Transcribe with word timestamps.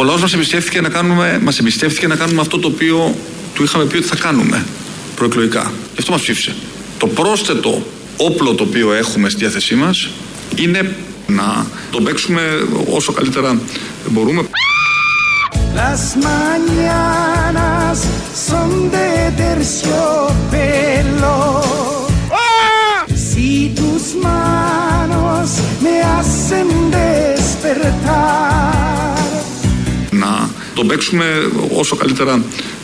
Ο 0.00 0.04
λαός 0.04 0.20
μας 0.20 0.32
εμπιστεύτηκε 0.32 0.80
να 0.80 0.88
κάνουμε, 0.88 1.38
μας 1.42 1.58
εμπιστεύτηκε 1.58 2.06
να 2.06 2.16
κάνουμε 2.16 2.40
αυτό 2.40 2.58
το 2.58 2.68
οποίο 2.68 3.14
του 3.54 3.62
είχαμε 3.62 3.84
πει 3.84 3.96
ότι 3.96 4.06
θα 4.06 4.16
κάνουμε 4.16 4.64
προεκλογικά. 5.16 5.72
Γι' 5.92 5.98
αυτό 5.98 6.12
μας 6.12 6.20
ψήφισε. 6.20 6.54
Το 6.98 7.06
πρόσθετο 7.06 7.86
όπλο 8.16 8.54
το 8.54 8.62
οποίο 8.62 8.92
έχουμε 8.92 9.28
στη 9.28 9.40
διάθεσή 9.40 9.74
μας 9.74 10.08
είναι 10.54 10.94
να 11.26 11.66
το 11.90 12.00
παίξουμε 12.00 12.42
όσο 12.90 13.12
καλύτερα 13.12 13.60
μπορούμε. 14.06 14.42
Las 15.76 16.02
mañanas 16.28 17.96
son 18.48 18.70
de 18.96 19.10
terciopelo. 19.42 21.38
Si 23.28 23.50
tus 23.78 24.04
manos 24.28 25.48
me 25.84 25.94
hacen 26.12 26.68
despertar. 26.98 28.99
Να 30.74 30.76
το 30.76 30.84
παίξουμε 30.84 31.24
όσο 31.76 31.96
καλύτερα 31.96 32.42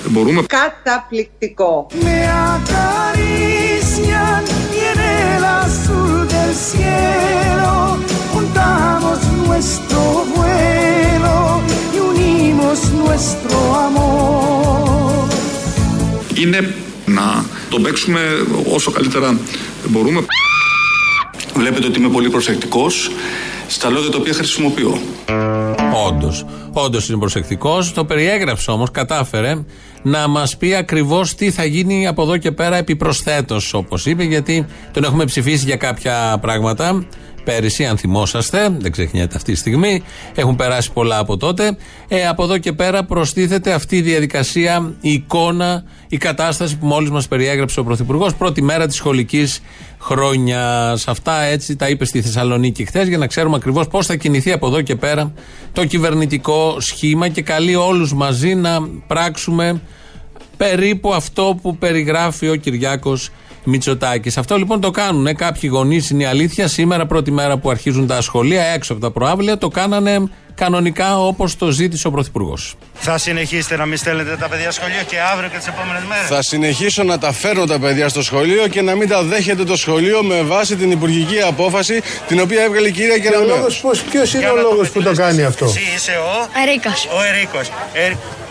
μπορούμε. 0.09 0.43
Καταπληκτικό. 0.47 1.87
Με 2.03 2.29
acarician 2.55 4.45
y 4.77 4.81
en 4.93 5.01
el 5.35 5.45
azul 5.63 6.15
del 6.35 6.53
cielo 6.71 7.73
juntamos 8.33 9.19
nuestro 9.47 10.01
vuelo 10.35 11.35
y 11.95 11.99
unimos 12.11 12.79
nuestro 13.05 13.59
amor. 13.87 15.29
Είναι 16.35 16.75
να 17.07 17.45
το 17.71 17.81
παίξουμε 17.81 18.21
όσο 18.73 18.91
καλύτερα 18.91 19.39
μπορούμε. 19.89 20.25
Βλέπετε 21.57 21.87
ότι 21.87 21.99
είμαι 21.99 22.09
πολύ 22.09 22.31
προσεκτικός 22.31 23.11
στα 23.67 23.91
λόγια 23.91 24.11
τα 24.11 24.19
οποία 24.19 24.33
χρησιμοποιώ. 24.33 24.99
Όντως. 26.07 26.45
Όντως 26.73 27.09
είναι 27.09 27.19
προσεκτικός. 27.19 27.93
Το 27.93 28.05
περιέγραψε 28.05 28.71
όμως, 28.71 28.91
κατάφερε 28.91 29.65
να 30.03 30.29
μας 30.29 30.57
πει 30.57 30.75
ακριβώς 30.75 31.35
τι 31.35 31.51
θα 31.51 31.65
γίνει 31.65 32.07
από 32.07 32.23
εδώ 32.23 32.37
και 32.37 32.53
πέρα 32.53 32.77
επιπροσθέτως, 32.77 33.75
όπως 33.75 34.07
είπε, 34.07 34.23
γιατί 34.25 34.67
τον 34.93 35.05
έχουμε 35.05 35.25
ψηφίσει 35.25 35.65
για 35.65 35.77
κάποια 35.77 36.39
πράγματα 36.41 37.07
πέρυσι, 37.47 37.85
αν 37.85 37.97
θυμόσαστε, 37.99 38.77
δεν 38.79 38.93
ξεχνιέται 38.93 39.37
αυτή 39.37 39.53
τη 39.53 39.59
στιγμή. 39.59 40.03
Έχουν 40.35 40.57
περάσει 40.57 40.93
πολλά 40.93 41.19
από 41.19 41.37
τότε. 41.37 41.77
Ε, 42.09 42.27
από 42.27 42.43
εδώ 42.43 42.59
και 42.59 42.73
πέρα 42.73 43.05
προστίθεται 43.05 43.73
αυτή 43.73 43.97
η 43.97 44.01
διαδικασία, 44.01 44.95
η 45.01 45.13
εικόνα, 45.13 45.85
η 46.09 46.17
κατάσταση 46.17 46.77
που 46.77 46.87
μόλις 46.87 47.11
μας 47.11 47.29
περιέγραψε 47.29 47.81
ο 47.81 47.85
Πρωθυπουργός 47.85 48.35
πρώτη 48.35 48.63
μέρα 48.63 48.87
της 48.87 48.97
σχολικής 48.97 49.61
χρόνια. 49.99 50.91
Αυτά 51.07 51.43
έτσι 51.43 51.77
τα 51.77 51.89
είπε 51.89 52.05
στη 52.05 52.23
Θεσσαλονίκη 52.23 52.85
χθες 52.85 53.09
για 53.09 53.19
να 53.19 53.27
ξέρουμε 53.27 53.57
ακριβώς 53.57 53.89
πώς 53.89 54.07
θα 54.07 54.17
κινηθεί 54.17 54.53
από 54.53 54.67
εδώ 54.67 54.81
και 54.81 54.97
πέρα 54.97 55.33
το 55.73 55.85
κυβερνητικό 55.85 56.77
σχήμα 56.81 57.29
και 57.29 57.43
καλεί 57.43 57.75
όλους 57.75 58.15
μαζί 58.15 58.55
να 58.55 58.89
πράξουμε 59.07 59.81
περίπου 60.57 61.15
αυτό 61.15 61.59
που 61.63 61.77
περιγράφει 61.77 62.49
ο 62.49 62.55
Κυριάκος 62.55 63.31
Μητσοτάκης. 63.67 64.39
Αυτό 64.39 64.57
λοιπόν 64.57 64.81
το 64.81 64.91
κάνουν. 64.91 65.37
Κάποιοι 65.37 65.71
γονείς 65.73 66.11
είναι 66.11 66.23
η 66.23 66.27
αλήθεια. 66.27 66.69
Σήμερα, 66.69 67.07
πρώτη 67.07 67.31
μέρα 67.31 67.59
που 67.59 67.71
αρχίζουν 67.71 68.07
τα 68.07 68.21
σχολεία, 68.21 68.63
έξω 68.65 68.93
από 68.93 69.03
τα 69.03 69.11
προάβλια, 69.11 69.59
το 69.59 69.69
κάνανε 69.69 70.29
κανονικά 70.55 71.19
όπως 71.19 71.57
το 71.57 71.71
ζήτησε 71.71 72.07
ο 72.07 72.11
Πρωθυπουργός. 72.11 72.75
Θα 72.95 73.19
συνεχίσετε 73.19 73.77
να 73.77 73.87
μην 73.87 73.97
στέλνετε 73.99 74.37
τα 74.37 74.49
παιδιά 74.49 74.71
σχολείο 74.71 75.03
και 75.07 75.17
αύριο 75.33 75.49
και 75.49 75.57
τις 75.57 75.67
επόμενες 75.67 76.03
μέρες. 76.09 76.27
Θα 76.29 76.43
συνεχίσω 76.43 77.03
να 77.03 77.19
τα 77.19 77.33
φέρνω 77.33 77.65
τα 77.65 77.79
παιδιά 77.79 78.09
στο 78.09 78.23
σχολείο 78.23 78.69
και 78.69 78.83
να 78.83 78.95
μην 78.95 79.09
τα 79.09 79.23
δέχεται 79.23 79.65
το 79.65 79.77
σχολείο 79.77 80.23
με 80.23 80.43
βάση 80.43 80.77
την 80.77 80.91
υπουργική 80.91 81.41
απόφαση 81.41 82.01
την 82.27 82.41
οποία 82.41 82.63
έβγαλε 82.63 82.89
η 82.89 82.93
κυρία 82.93 83.19
Κεραμέο. 83.19 83.67
Ποιος 84.11 84.35
είναι 84.35 84.51
ο 84.51 84.57
λόγος 84.57 84.91
που 84.91 85.03
το 85.03 85.13
κάνει 85.13 85.43
αυτό; 85.43 85.65
Εσύ 85.65 85.81
είσαι 85.95 86.13
ο 86.13 86.49
Ερίκος. 86.63 87.07
Ο 87.07 87.23
Ερίκος. 87.23 87.71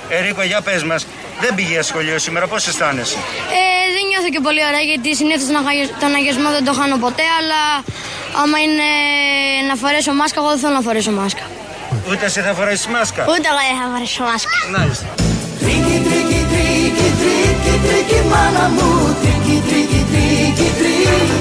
Ερίκο, 0.10 0.42
για 0.44 0.62
πες 0.62 0.84
μας, 0.84 1.08
δεν 1.42 1.56
πήγε 1.56 1.82
σχολείο 1.82 2.20
σήμερα, 2.20 2.48
πώς 2.48 2.68
αισθάνεσαι; 2.68 3.18
Ε, 3.60 3.94
δεν 3.96 4.04
νιώθω 4.10 4.30
και 4.36 4.40
πολύ 4.40 4.62
ωραία 4.70 4.84
γιατί 4.92 5.16
συνήθως 5.16 5.48
τον 6.00 6.12
αγιασμό 6.20 6.50
δεν 6.58 6.64
το 6.66 6.74
χάνω 6.80 6.98
ποτέ, 6.98 7.26
αλλά 7.40 7.62
άμα 8.42 8.58
είναι 8.66 8.88
να 9.70 9.76
φορέσω 9.76 10.12
μάσκα, 10.14 10.40
εγώ 10.42 10.50
δεν 10.50 10.60
θέλω 10.60 10.74
να 10.74 10.82
φορέσω 10.88 11.12
μάσκα. 11.12 11.46
Ούτε 12.10 12.26
εσύ 12.26 12.40
θα 12.46 12.54
φορέσεις 12.60 12.88
μάσκα; 12.88 13.22
Ούτε 13.34 13.48
εγώ 13.52 13.62
δεν 13.70 13.78
θα 13.82 13.88
φορέσω 13.94 14.24
μάσκα. 14.30 14.56
Μάλιστα. 14.78 15.06
Τρίκι, 15.62 15.98
τρίκι, 16.08 16.42
τρίκι, 16.52 17.08
τρίκι, 17.22 17.74
τρίκι, 17.86 18.20
μάνα 18.32 18.66
μου, 18.76 18.90
τρίκι, 19.22 19.58
τρίκι, 19.68 20.02
τρίκι, 20.12 20.68
τρίκι. 20.80 21.38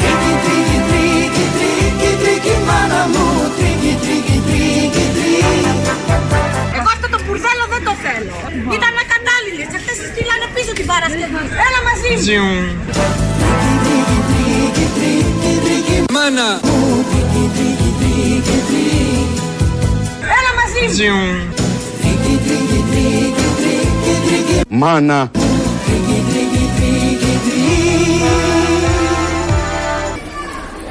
Τρίκι, 0.00 0.32
τρίκι, 0.44 0.78
τρίκι, 0.88 1.44
τρίκι, 1.56 2.10
τρίκι, 2.22 2.54
μάνα 2.68 3.02
μου, 3.12 3.26
δεν 8.20 8.28
το 8.30 8.36
θέλω. 8.42 8.70
Ήταν 8.78 8.94
ακατάλληλες. 9.04 9.70
Αυτέ 9.78 9.92
τι 10.00 10.06
στείλανε 10.12 10.46
πίσω 10.54 10.72
την 10.78 10.86
Παρασκευή. 10.92 11.40
Έλα 11.66 11.80
μαζί 11.88 12.10
μου. 12.44 12.54
Μάνα! 16.16 16.48
Έλα 20.36 20.52
μαζί 20.60 21.08
μου. 21.10 21.24
Μάνα. 24.68 25.30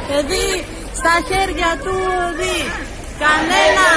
Παιδί 0.08 0.48
στα 1.00 1.16
χέρια 1.28 1.72
του 1.84 1.96
οδή. 2.26 2.60
Κανένα 3.24 3.88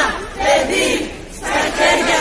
παιδί 0.43 1.11
στα 1.37 1.61
χέρια 1.77 2.21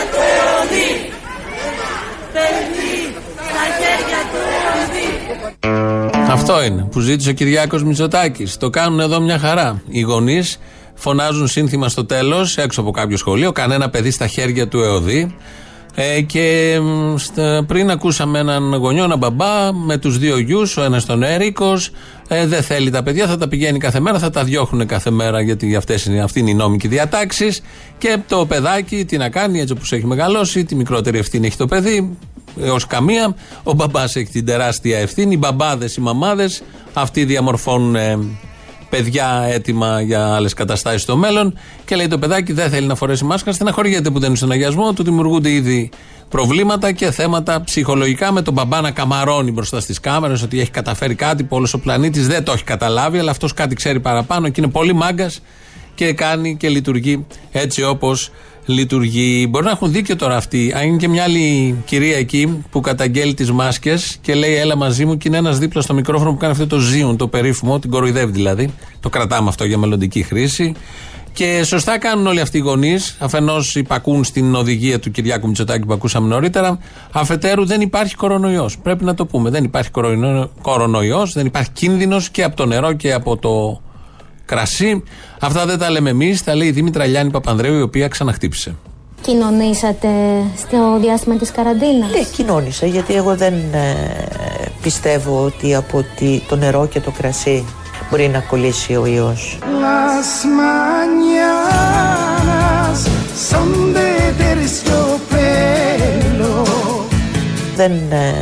Αυτό 6.42 6.64
είναι 6.64 6.88
που 6.90 7.00
ζήτησε 7.00 7.30
ο 7.30 7.32
Κυριάκος 7.32 7.84
Μητσοτάκης. 7.84 8.56
Το 8.56 8.70
κάνουν 8.70 9.00
εδώ 9.00 9.20
μια 9.20 9.38
χαρά. 9.38 9.82
Οι 9.88 10.00
γονείς 10.00 10.58
φωνάζουν 10.94 11.46
σύνθημα 11.48 11.88
στο 11.88 12.04
τέλος, 12.04 12.56
έξω 12.56 12.80
από 12.80 12.90
κάποιο 12.90 13.16
σχολείο, 13.16 13.52
κανένα 13.52 13.90
παιδί 13.90 14.10
στα 14.10 14.26
χέρια 14.26 14.68
του 14.68 14.78
ΕΟΔΗ. 14.80 15.34
Ε, 15.94 16.20
και 16.20 16.78
μ, 16.82 17.16
στα- 17.16 17.64
πριν 17.66 17.90
ακούσαμε 17.90 18.38
έναν 18.38 18.74
γονιό, 18.74 19.04
έναν 19.04 19.18
μπαμπά 19.18 19.72
με 19.72 19.96
τους 19.96 20.18
δύο 20.18 20.38
γιους, 20.38 20.76
ο 20.76 20.82
ένας 20.82 21.04
τον 21.04 21.22
Έρικος. 21.22 21.90
Ε, 22.28 22.46
δεν 22.46 22.62
θέλει 22.62 22.90
τα 22.90 23.02
παιδιά, 23.02 23.26
θα 23.26 23.36
τα 23.38 23.48
πηγαίνει 23.48 23.78
κάθε 23.78 24.00
μέρα, 24.00 24.18
θα 24.18 24.30
τα 24.30 24.44
διώχνουν 24.44 24.86
κάθε 24.86 25.10
μέρα 25.10 25.40
γιατί 25.40 25.76
αυτές 25.76 26.04
είναι, 26.04 26.22
αυτή 26.22 26.40
είναι 26.40 26.50
η 26.50 26.54
νόμικη 26.54 26.88
διατάξη. 26.88 27.56
Και 27.98 28.16
το 28.28 28.46
παιδάκι 28.46 29.04
τι 29.04 29.16
να 29.16 29.28
κάνει, 29.28 29.60
έτσι 29.60 29.72
όπως 29.72 29.92
έχει 29.92 30.06
μεγαλώσει, 30.06 30.64
τη 30.64 30.74
μικρότερη 30.74 31.18
ευθύνη 31.18 31.46
έχει 31.46 31.56
το 31.56 31.66
παιδί, 31.66 32.16
έως 32.60 32.86
καμία. 32.86 33.34
Ο 33.62 33.72
μπαμπάς 33.72 34.16
έχει 34.16 34.30
την 34.30 34.44
τεράστια 34.44 34.98
ευθύνη. 34.98 35.34
Οι 35.34 35.38
μπαμπάδες, 35.40 35.96
οι 35.96 36.00
μαμάδες, 36.00 36.62
αυτοί 36.92 37.24
διαμορφώνουν 37.24 37.94
ε, 37.94 38.18
παιδιά 38.90 39.46
έτοιμα 39.50 40.00
για 40.00 40.34
άλλες 40.34 40.54
καταστάσεις 40.54 41.02
στο 41.02 41.16
μέλλον. 41.16 41.58
Και 41.84 41.96
λέει 41.96 42.08
το 42.08 42.18
παιδάκι 42.18 42.52
δεν 42.52 42.70
θέλει 42.70 42.86
να 42.86 42.94
φορέσει 42.94 43.24
μάσκα, 43.24 43.52
στεναχωριέται 43.52 44.10
που 44.10 44.18
δεν 44.18 44.28
είναι 44.28 44.36
στον 44.36 44.50
αγιασμό, 44.50 44.92
του 44.92 45.02
δημιουργούνται 45.02 45.50
ήδη 45.50 45.90
προβλήματα 46.28 46.92
και 46.92 47.10
θέματα 47.10 47.62
ψυχολογικά 47.64 48.32
με 48.32 48.42
τον 48.42 48.54
μπαμπά 48.54 48.80
να 48.80 48.90
καμαρώνει 48.90 49.50
μπροστά 49.50 49.80
στις 49.80 50.00
κάμερες 50.00 50.42
ότι 50.42 50.60
έχει 50.60 50.70
καταφέρει 50.70 51.14
κάτι 51.14 51.44
που 51.44 51.56
όλος 51.56 51.74
ο 51.74 51.78
πλανήτης 51.78 52.26
δεν 52.26 52.44
το 52.44 52.52
έχει 52.52 52.64
καταλάβει, 52.64 53.18
αλλά 53.18 53.30
αυτός 53.30 53.52
κάτι 53.52 53.74
ξέρει 53.74 54.00
παραπάνω 54.00 54.48
και 54.48 54.60
είναι 54.60 54.70
πολύ 54.70 54.92
μάγκας 54.92 55.40
και 55.94 56.12
κάνει 56.12 56.56
και 56.56 56.68
λειτουργεί 56.68 57.26
έτσι 57.50 57.82
όπως 57.82 58.30
λειτουργεί. 58.64 59.46
Μπορεί 59.50 59.64
να 59.64 59.70
έχουν 59.70 59.92
δίκιο 59.92 60.16
τώρα 60.16 60.36
αυτοί. 60.36 60.72
Αν 60.76 60.86
είναι 60.86 60.96
και 60.96 61.08
μια 61.08 61.22
άλλη 61.22 61.76
κυρία 61.84 62.16
εκεί 62.16 62.64
που 62.70 62.80
καταγγέλει 62.80 63.34
τις 63.34 63.52
μάσκες 63.52 64.16
και 64.20 64.34
λέει 64.34 64.54
Έλα 64.54 64.76
μαζί 64.76 65.04
μου, 65.04 65.16
και 65.16 65.28
είναι 65.28 65.36
ένας 65.36 65.58
δίπλα 65.58 65.82
στο 65.82 65.94
μικρόφωνο 65.94 66.30
που 66.30 66.36
κάνει 66.36 66.52
αυτό 66.52 66.66
το 66.66 66.78
ζύον, 66.78 67.16
το 67.16 67.28
περίφημο, 67.28 67.78
την 67.78 67.90
κοροϊδεύει 67.90 68.32
δηλαδή. 68.32 68.70
Το 69.00 69.08
κρατάμε 69.08 69.48
αυτό 69.48 69.64
για 69.64 69.78
μελλοντική 69.78 70.22
χρήση. 70.22 70.74
Και 71.32 71.62
σωστά 71.64 71.98
κάνουν 71.98 72.26
όλοι 72.26 72.40
αυτοί 72.40 72.58
οι 72.58 72.60
γονείς. 72.60 73.16
Αφενός 73.18 73.74
υπακούν 73.74 74.24
στην 74.24 74.54
οδηγία 74.54 74.98
του 74.98 75.10
Κυριάκου 75.10 75.46
Μητσοτάκη 75.46 75.86
που 75.86 75.92
ακούσαμε 75.92 76.28
νωρίτερα. 76.28 76.78
Αφετέρου 77.12 77.66
δεν 77.66 77.80
υπάρχει 77.80 78.14
κορονοϊός. 78.14 78.78
Πρέπει 78.78 79.04
να 79.04 79.14
το 79.14 79.26
πούμε. 79.26 79.50
Δεν 79.50 79.64
υπάρχει 79.64 79.90
κορονοϊός, 80.62 81.32
δεν 81.32 81.46
υπάρχει 81.46 81.70
κίνδυνος 81.70 82.30
και 82.30 82.42
από 82.42 82.56
το 82.56 82.66
νερό 82.66 82.92
και 82.92 83.12
από 83.12 83.36
το 83.36 83.81
κρασί. 84.56 85.02
Αυτά 85.40 85.66
δεν 85.66 85.78
τα 85.78 85.90
λέμε 85.90 86.10
εμείς, 86.10 86.44
τα 86.44 86.54
λέει 86.54 86.68
η 86.68 86.70
Δήμητρα 86.70 87.04
Λιάννη 87.04 87.30
Παπανδρέου, 87.32 87.78
η 87.78 87.82
οποία 87.82 88.08
ξαναχτύπησε. 88.08 88.74
Κοινωνήσατε 89.20 90.08
στο 90.56 90.98
διάστημα 91.00 91.36
της 91.36 91.50
καραντίνας; 91.50 92.10
Ναι, 92.10 92.22
κοινώνησα 92.36 92.86
γιατί 92.86 93.14
εγώ 93.14 93.36
δεν 93.36 93.54
ε, 93.72 93.94
πιστεύω 94.82 95.42
ότι 95.44 95.74
από 95.74 96.04
τη- 96.16 96.40
το 96.48 96.56
νερό 96.56 96.86
και 96.86 97.00
το 97.00 97.10
κρασί 97.10 97.64
μπορεί 98.10 98.28
να 98.28 98.38
κολλήσει 98.38 98.94
ο 98.96 99.06
ιός. 99.06 99.58
Las 99.62 100.32
mañanas 101.82 103.00
son 103.50 103.70
de 103.96 104.10
terciopelo. 105.32 106.54
Δεν 107.76 107.92
ε, 107.92 108.34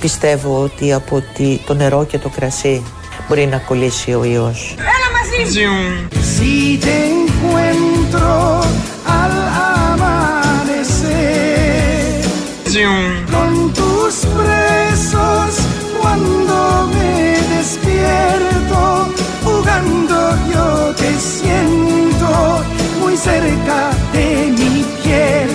πιστεύω 0.00 0.60
ότι 0.62 0.92
από 0.92 1.22
τη- 1.34 1.58
το 1.66 1.74
νερό 1.74 2.04
και 2.04 2.18
το 2.18 2.28
κρασί 2.28 2.82
μπορεί 3.28 3.46
να 3.46 3.56
κολλήσει 3.56 4.12
ο 4.14 4.24
ιός. 4.24 4.74
Έλα 4.78 4.86
μαζί 4.88 5.07
μου. 5.07 5.07
Si 5.38 6.78
te 6.84 6.96
encuentro 7.14 8.60
al 9.06 9.32
amanecer 9.86 11.22
con 13.34 13.50
tus 13.72 14.14
presos 14.38 15.50
cuando 16.00 16.56
me 16.92 17.14
despierto 17.54 18.80
jugando 19.44 20.18
yo 20.52 20.66
te 21.00 21.10
siento 21.34 22.30
muy 23.00 23.14
cerca 23.16 23.78
de 24.12 24.26
mi 24.58 24.84
piel. 25.02 25.52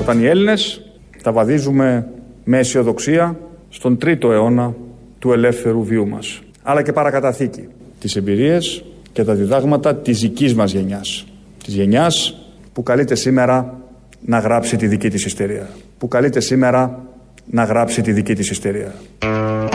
Όταν 0.00 0.20
οι 0.20 0.26
Έλληνες 0.26 0.80
τα 1.22 1.32
βαδίζουμε 1.32 2.08
με 2.44 2.58
αισιοδοξία 2.58 3.38
στον 3.68 3.98
τρίτο 3.98 4.32
αιώνα 4.32 4.74
του 5.18 5.32
ελεύθερου 5.32 5.84
βίου 5.84 6.08
μας, 6.08 6.42
αλλά 6.62 6.82
και 6.82 6.92
παρακαταθήκη. 6.92 7.68
Τις 8.00 8.16
εμπειρίες 8.16 8.84
και 9.12 9.24
τα 9.24 9.34
διδάγματα 9.34 9.96
της 9.96 10.20
δικής 10.20 10.54
μας 10.54 10.72
γενιάς. 10.72 11.24
Της 11.64 11.74
γενιάς 11.74 12.34
που 12.72 12.82
καλείται 12.82 13.14
σήμερα 13.14 13.80
να 14.20 14.38
γράψει 14.38 14.76
τη 14.76 14.86
δική 14.86 15.08
της 15.08 15.24
ιστερία. 15.24 15.68
Που 15.98 16.08
καλείται 16.08 16.40
σήμερα 16.40 17.09
να 17.46 17.64
γράψει 17.64 18.02
τη 18.02 18.12
δική 18.12 18.34
της 18.34 18.50
ιστερία. 18.50 18.94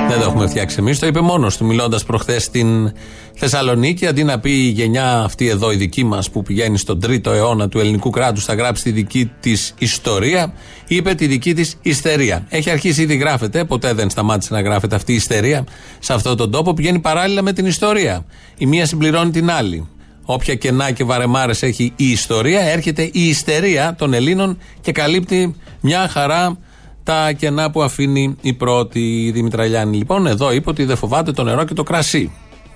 Δεν 0.08 0.20
το 0.20 0.24
έχουμε 0.30 0.48
φτιάξει 0.48 0.76
εμείς. 0.80 1.00
Το 1.00 1.08
είπε 1.08 1.20
μόνος 1.20 1.58
του 1.58 1.66
μιλώντας 1.66 2.04
προχθές 2.04 2.44
στην 2.44 2.94
Θεσσαλονίκη. 3.34 4.08
Αντί 4.08 4.24
να 4.24 4.40
πει 4.40 4.52
η 4.52 4.70
γενιά 4.70 5.20
αυτή 5.20 5.48
εδώ, 5.50 5.72
η 5.72 5.76
δική 5.76 6.04
μας, 6.04 6.30
που 6.30 6.44
πηγαίνει 6.44 6.78
στον 6.78 7.00
τρίτο 7.00 7.32
αιώνα 7.32 7.70
του 7.70 7.80
ελληνικού 7.80 8.10
κράτους, 8.10 8.46
θα 8.46 8.54
γράψει 8.54 8.84
τη 8.84 8.92
δική 8.92 9.32
της 9.40 9.74
ιστορία, 9.78 10.54
είπε 10.88 11.14
τη 11.14 11.28
δική 11.28 11.54
της 11.54 11.78
ιστερία. 11.82 12.46
Έχει 12.50 12.70
αρχίσει 12.70 13.02
ήδη 13.02 13.16
γράφεται, 13.16 13.64
ποτέ 13.64 13.94
δεν 13.94 14.10
σταμάτησε 14.10 14.54
να 14.54 14.62
γράφεται 14.62 14.96
αυτή 14.96 15.12
η 15.12 15.16
ιστερία 15.16 15.64
σε 16.00 16.14
αυτόν 16.14 16.38
τον 16.38 16.52
τόπο. 16.52 16.74
Πηγαίνει 16.74 17.00
παράλληλα 17.00 17.42
με 17.42 17.54
την 17.54 17.66
ιστορία. 17.66 18.26
Η 18.58 18.66
μία 18.66 18.86
συμπληρώνει 18.86 19.32
την 19.32 19.52
άλλη. 19.52 19.88
Όποια 20.26 20.56
κενά 20.56 20.92
και 20.92 21.04
βαρεμάρες 21.04 21.64
έχει 21.64 21.94
η 21.96 22.12
ιστορία, 22.12 22.62
έρχεται 22.62 23.02
η 23.02 23.28
ιστερία 23.28 23.96
των 23.98 24.14
Ελλήνων 24.14 24.58
και 24.82 24.92
καλύπτει 24.92 25.56
μια 25.82 26.08
χαρά 26.08 26.58
τα 27.06 27.32
κενά 27.32 27.72
που 27.72 27.84
αφήνει 27.84 28.36
η 28.42 28.54
πρώτη 28.54 29.00
η 29.26 29.32
Δημητραλιάνη. 29.32 29.98
Λοιπόν, 29.98 30.28
εδώ 30.28 30.52
είπε 30.52 30.70
ότι 30.70 30.84
δεν 30.86 30.98
φοβάται 30.98 31.32
το 31.32 31.44
νερό 31.44 31.64
και 31.64 31.74
το 31.74 31.84
κρασί. 31.84 32.32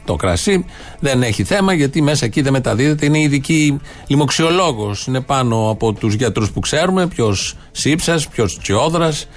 Το 0.05 0.15
κρασί 0.15 0.65
δεν 0.99 1.21
έχει 1.21 1.43
θέμα 1.43 1.73
γιατί 1.73 2.01
μέσα 2.01 2.25
εκεί 2.25 2.41
δεν 2.41 2.53
μεταδίδεται. 2.53 3.05
Είναι 3.05 3.19
ειδική 3.19 3.79
λοιμοξιολόγος. 4.07 5.07
Είναι 5.07 5.21
πάνω 5.21 5.69
από 5.69 5.93
τους 5.93 6.13
γιατρούς 6.13 6.51
που 6.51 6.59
ξέρουμε. 6.59 7.07
Ποιος 7.07 7.55
Σύψας, 7.71 8.27
ποιος 8.27 8.59
Τσιόδρας, 8.61 9.27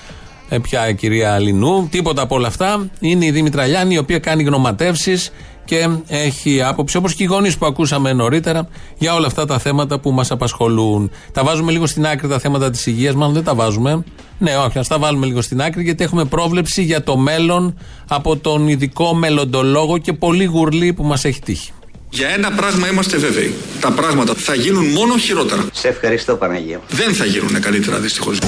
ε, 0.48 0.58
ποια 0.58 0.88
η 0.88 0.94
κυρία 0.94 1.38
Λινού. 1.38 1.88
Τίποτα 1.90 2.22
από 2.22 2.34
όλα 2.34 2.46
αυτά. 2.46 2.90
Είναι 3.00 3.24
η 3.24 3.30
Δήμητρα 3.30 3.66
Λιάννη 3.66 3.94
η 3.94 3.98
οποία 3.98 4.18
κάνει 4.18 4.42
γνωματεύσεις 4.42 5.30
και 5.64 5.88
έχει 6.08 6.62
άποψη, 6.62 6.96
όπως 6.96 7.14
και 7.14 7.22
οι 7.22 7.26
γονείς 7.26 7.56
που 7.56 7.66
ακούσαμε 7.66 8.12
νωρίτερα, 8.12 8.68
για 8.98 9.14
όλα 9.14 9.26
αυτά 9.26 9.44
τα 9.44 9.58
θέματα 9.58 9.98
που 9.98 10.10
μας 10.10 10.30
απασχολούν. 10.30 11.10
Τα 11.32 11.44
βάζουμε 11.44 11.72
λίγο 11.72 11.86
στην 11.86 12.06
άκρη 12.06 12.28
τα 12.28 12.38
θέματα 12.38 12.70
της 12.70 12.86
υγείας, 12.86 13.14
μάλλον 13.14 13.34
δεν 13.34 13.44
τα 13.44 13.54
βάζουμε. 13.54 14.04
Ναι, 14.38 14.56
όχι, 14.56 14.78
ας 14.78 14.88
τα 14.88 14.98
βάλουμε 14.98 15.26
λίγο 15.26 15.42
στην 15.42 15.62
άκρη, 15.62 15.82
γιατί 15.82 16.04
έχουμε 16.04 16.24
πρόβλεψη 16.24 16.82
για 16.82 17.02
το 17.02 17.16
μέλλον 17.16 17.78
από 18.08 18.36
τον 18.36 18.68
ειδικό 18.68 19.14
μελλοντολόγο 19.14 19.98
και 19.98 20.12
πολύ 20.12 20.44
γουρλή 20.44 20.92
που 20.92 21.04
μας 21.04 21.24
έχει 21.24 21.40
τύχει. 21.40 21.72
Για 22.10 22.28
ένα 22.28 22.50
πράγμα 22.50 22.88
είμαστε 22.88 23.16
βέβαιοι. 23.16 23.54
Τα 23.80 23.90
πράγματα 23.90 24.34
θα 24.36 24.54
γίνουν 24.54 24.86
μόνο 24.86 25.16
χειρότερα. 25.16 25.64
Σε 25.72 25.88
ευχαριστώ 25.88 26.34
Παναγία. 26.34 26.80
Δεν 26.88 27.14
θα 27.14 27.24
γίνουν 27.24 27.60
καλύτερα 27.60 27.98
δυστυχώς. 27.98 28.38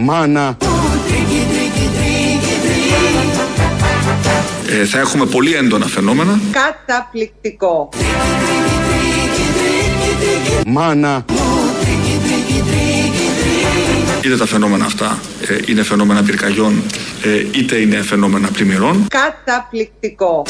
Μάνα. 0.00 0.56
Ε, 4.70 4.84
θα 4.84 4.98
έχουμε 4.98 5.26
πολύ 5.26 5.54
έντονα 5.54 5.86
φαινόμενα. 5.86 6.40
Καταπληκτικό. 6.50 7.88
Μάνα. 10.66 11.24
Είτε 14.22 14.36
τα 14.36 14.46
φαινόμενα 14.46 14.84
αυτά 14.84 15.18
ε, 15.48 15.56
είναι 15.66 15.82
φαινόμενα 15.82 16.22
πυρκαγιών, 16.22 16.82
ε, 17.22 17.58
είτε 17.58 17.76
είναι 17.76 18.02
φαινόμενα 18.02 18.48
πλημμυρών. 18.48 19.06
Καταπληκτικό. 19.08 20.46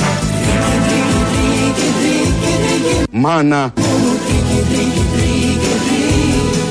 Μάνα. 3.10 3.72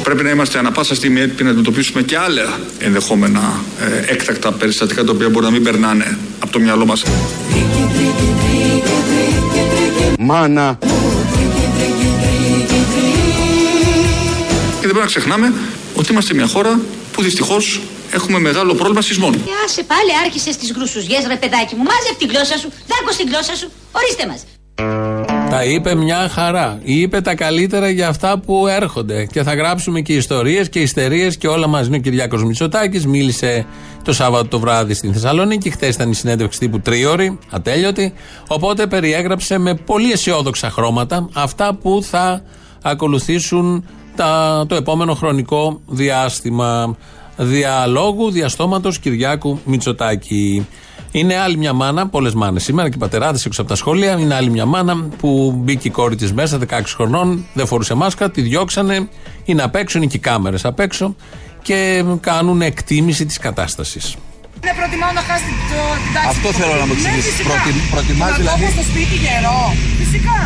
Πρέπει 0.08 0.24
να 0.24 0.30
είμαστε 0.30 0.58
ανα 0.60 0.72
πάσα 0.72 0.96
στιγμή 0.96 1.20
έτοιμοι 1.22 1.44
να 1.44 1.50
αντιμετωπίσουμε 1.50 2.02
και 2.02 2.18
άλλα 2.18 2.60
ενδεχόμενα 2.80 3.60
ε, 3.80 4.12
έκτακτα 4.12 4.52
περιστατικά 4.52 5.04
τα 5.04 5.12
οποία 5.12 5.30
μπορεί 5.30 5.46
να 5.46 5.52
μην 5.52 5.64
περνάνε 5.64 6.18
από 6.40 6.52
το 6.52 6.60
μυαλό 6.60 6.86
μας. 6.86 7.04
Μάνα. 10.20 10.78
Και 14.80 14.88
δεν 14.88 14.90
πρέπει 14.90 15.00
να 15.00 15.06
ξεχνάμε 15.06 15.54
ότι 15.96 16.12
είμαστε 16.12 16.34
μια 16.34 16.48
χώρα 16.48 16.80
που 17.12 17.22
δυστυχώς 17.22 17.82
έχουμε 18.12 18.40
μεγάλο 18.40 18.74
πρόβλημα 18.74 19.02
σεισμών. 19.02 19.34
Ε, 19.34 19.38
άσε 19.66 19.84
πάλι 19.84 20.12
άρχισες 20.26 20.58
τις 20.58 20.72
γρουσουζιές 20.72 21.26
ρε 21.28 21.36
παιδάκι 21.36 21.76
μου. 21.76 21.84
Μάζευ 21.84 22.18
την 22.18 22.30
γλώσσα 22.30 22.58
σου, 22.58 22.72
δάκω 22.88 23.12
στην 23.12 23.28
γλώσσα 23.28 23.56
σου. 23.56 23.72
Ορίστε 23.92 24.28
μας. 24.28 24.57
Τα 25.58 25.66
είπε 25.66 25.96
μια 25.96 26.30
χαρά. 26.30 26.80
Είπε 26.84 27.22
τα 27.22 27.36
καλύτερα 27.36 27.90
για 27.90 28.08
αυτά 28.08 28.40
που 28.40 28.68
έρχονται. 28.68 29.26
Και 29.26 29.44
θα 29.44 29.54
γράψουμε 29.54 30.02
και 30.02 30.14
ιστορίες 30.14 30.70
και 30.70 30.80
ιστερίες 30.80 31.38
και 31.38 31.48
όλα 31.48 31.68
μαζί. 31.68 31.88
Είναι 31.88 31.98
ο 31.98 32.00
Κυριάκος 32.00 32.44
Μητσοτάκης. 32.44 33.06
Μίλησε 33.06 33.66
το 34.04 34.14
Σάββατο 34.14 34.48
το 34.48 34.60
βράδυ 34.60 34.94
στην 34.94 35.14
Θεσσαλονίκη. 35.14 35.70
Χθες 35.70 35.96
ήταν 35.96 36.10
η 36.10 36.14
συνέντευξη 36.14 36.60
τύπου 36.60 36.80
τρίωρη, 36.80 37.38
ατέλειωτη. 37.50 38.14
Οπότε 38.48 38.88
περιέγραψε 38.88 39.58
με 39.58 39.74
πολύ 39.74 40.12
αισιόδοξα 40.12 40.70
χρώματα 40.70 41.30
αυτά 41.34 41.78
που 41.82 42.00
θα 42.04 42.42
ακολουθήσουν 42.82 43.86
τα, 44.16 44.66
το 44.68 44.76
επόμενο 44.76 45.14
χρονικό 45.14 45.82
διάστημα 45.88 46.98
διαλόγου 47.38 48.32
διαστόματος 48.32 49.00
Κυριάκου 49.00 49.60
Μητσοτάκη. 49.66 50.68
Είναι 51.18 51.36
άλλη 51.38 51.58
μια 51.58 51.74
μάνα, 51.74 52.08
πολλές 52.08 52.34
μάνες 52.34 52.64
σήμερα 52.64 52.90
και 52.90 52.96
οι 52.96 53.00
πατεράδες 53.00 53.46
έξω 53.46 53.62
από 53.62 53.70
τα 53.70 53.76
σχολεία. 53.76 54.12
Είναι 54.20 54.36
άλλη 54.36 54.50
μια 54.50 54.66
μάνα 54.66 54.96
που 55.20 55.30
μπήκε 55.58 55.88
η 55.88 55.92
κόρη 55.92 56.16
της 56.16 56.34
μέσα, 56.34 56.58
16 56.58 56.96
χρονών, 56.96 57.46
δεν 57.54 57.66
φορούσε 57.68 57.94
μάσκα, 57.94 58.32
τη 58.32 58.42
διώξανε. 58.42 59.08
Είναι 59.46 59.64
απ' 59.64 59.76
έξω, 59.76 59.98
είναι 59.98 60.08
και 60.08 60.18
οι 60.18 60.20
κάμερες 60.30 60.66
απ' 60.66 60.80
έξω 60.80 61.16
και 61.62 62.04
κάνουν 62.30 62.62
εκτίμηση 62.72 63.26
της 63.26 63.38
κατάστασης. 63.38 64.06
Ναι, 64.66 64.72
προτιμάω 64.80 65.12
να 65.20 65.24
χάσει 65.30 65.50
το, 65.72 65.80
την 66.04 66.12
τάξη. 66.16 66.30
Αυτό 66.34 66.48
του 66.54 66.58
θέλω 66.62 66.76
να 66.82 66.86
μου 66.90 66.96
κοπελιού. 66.96 67.08
εξηγήσεις. 67.08 67.34
Ναι, 67.34 67.38
φυσικά. 67.38 67.56
Προτι- 67.64 67.88
προτιμάς 67.96 68.30
Να 68.32 68.38
δηλαδή- 68.42 68.60
κόβω 68.64 68.68
στο 68.78 68.84
σπίτι 68.90 69.16
γερό. 69.26 69.60
Φυσικά. 70.02 70.40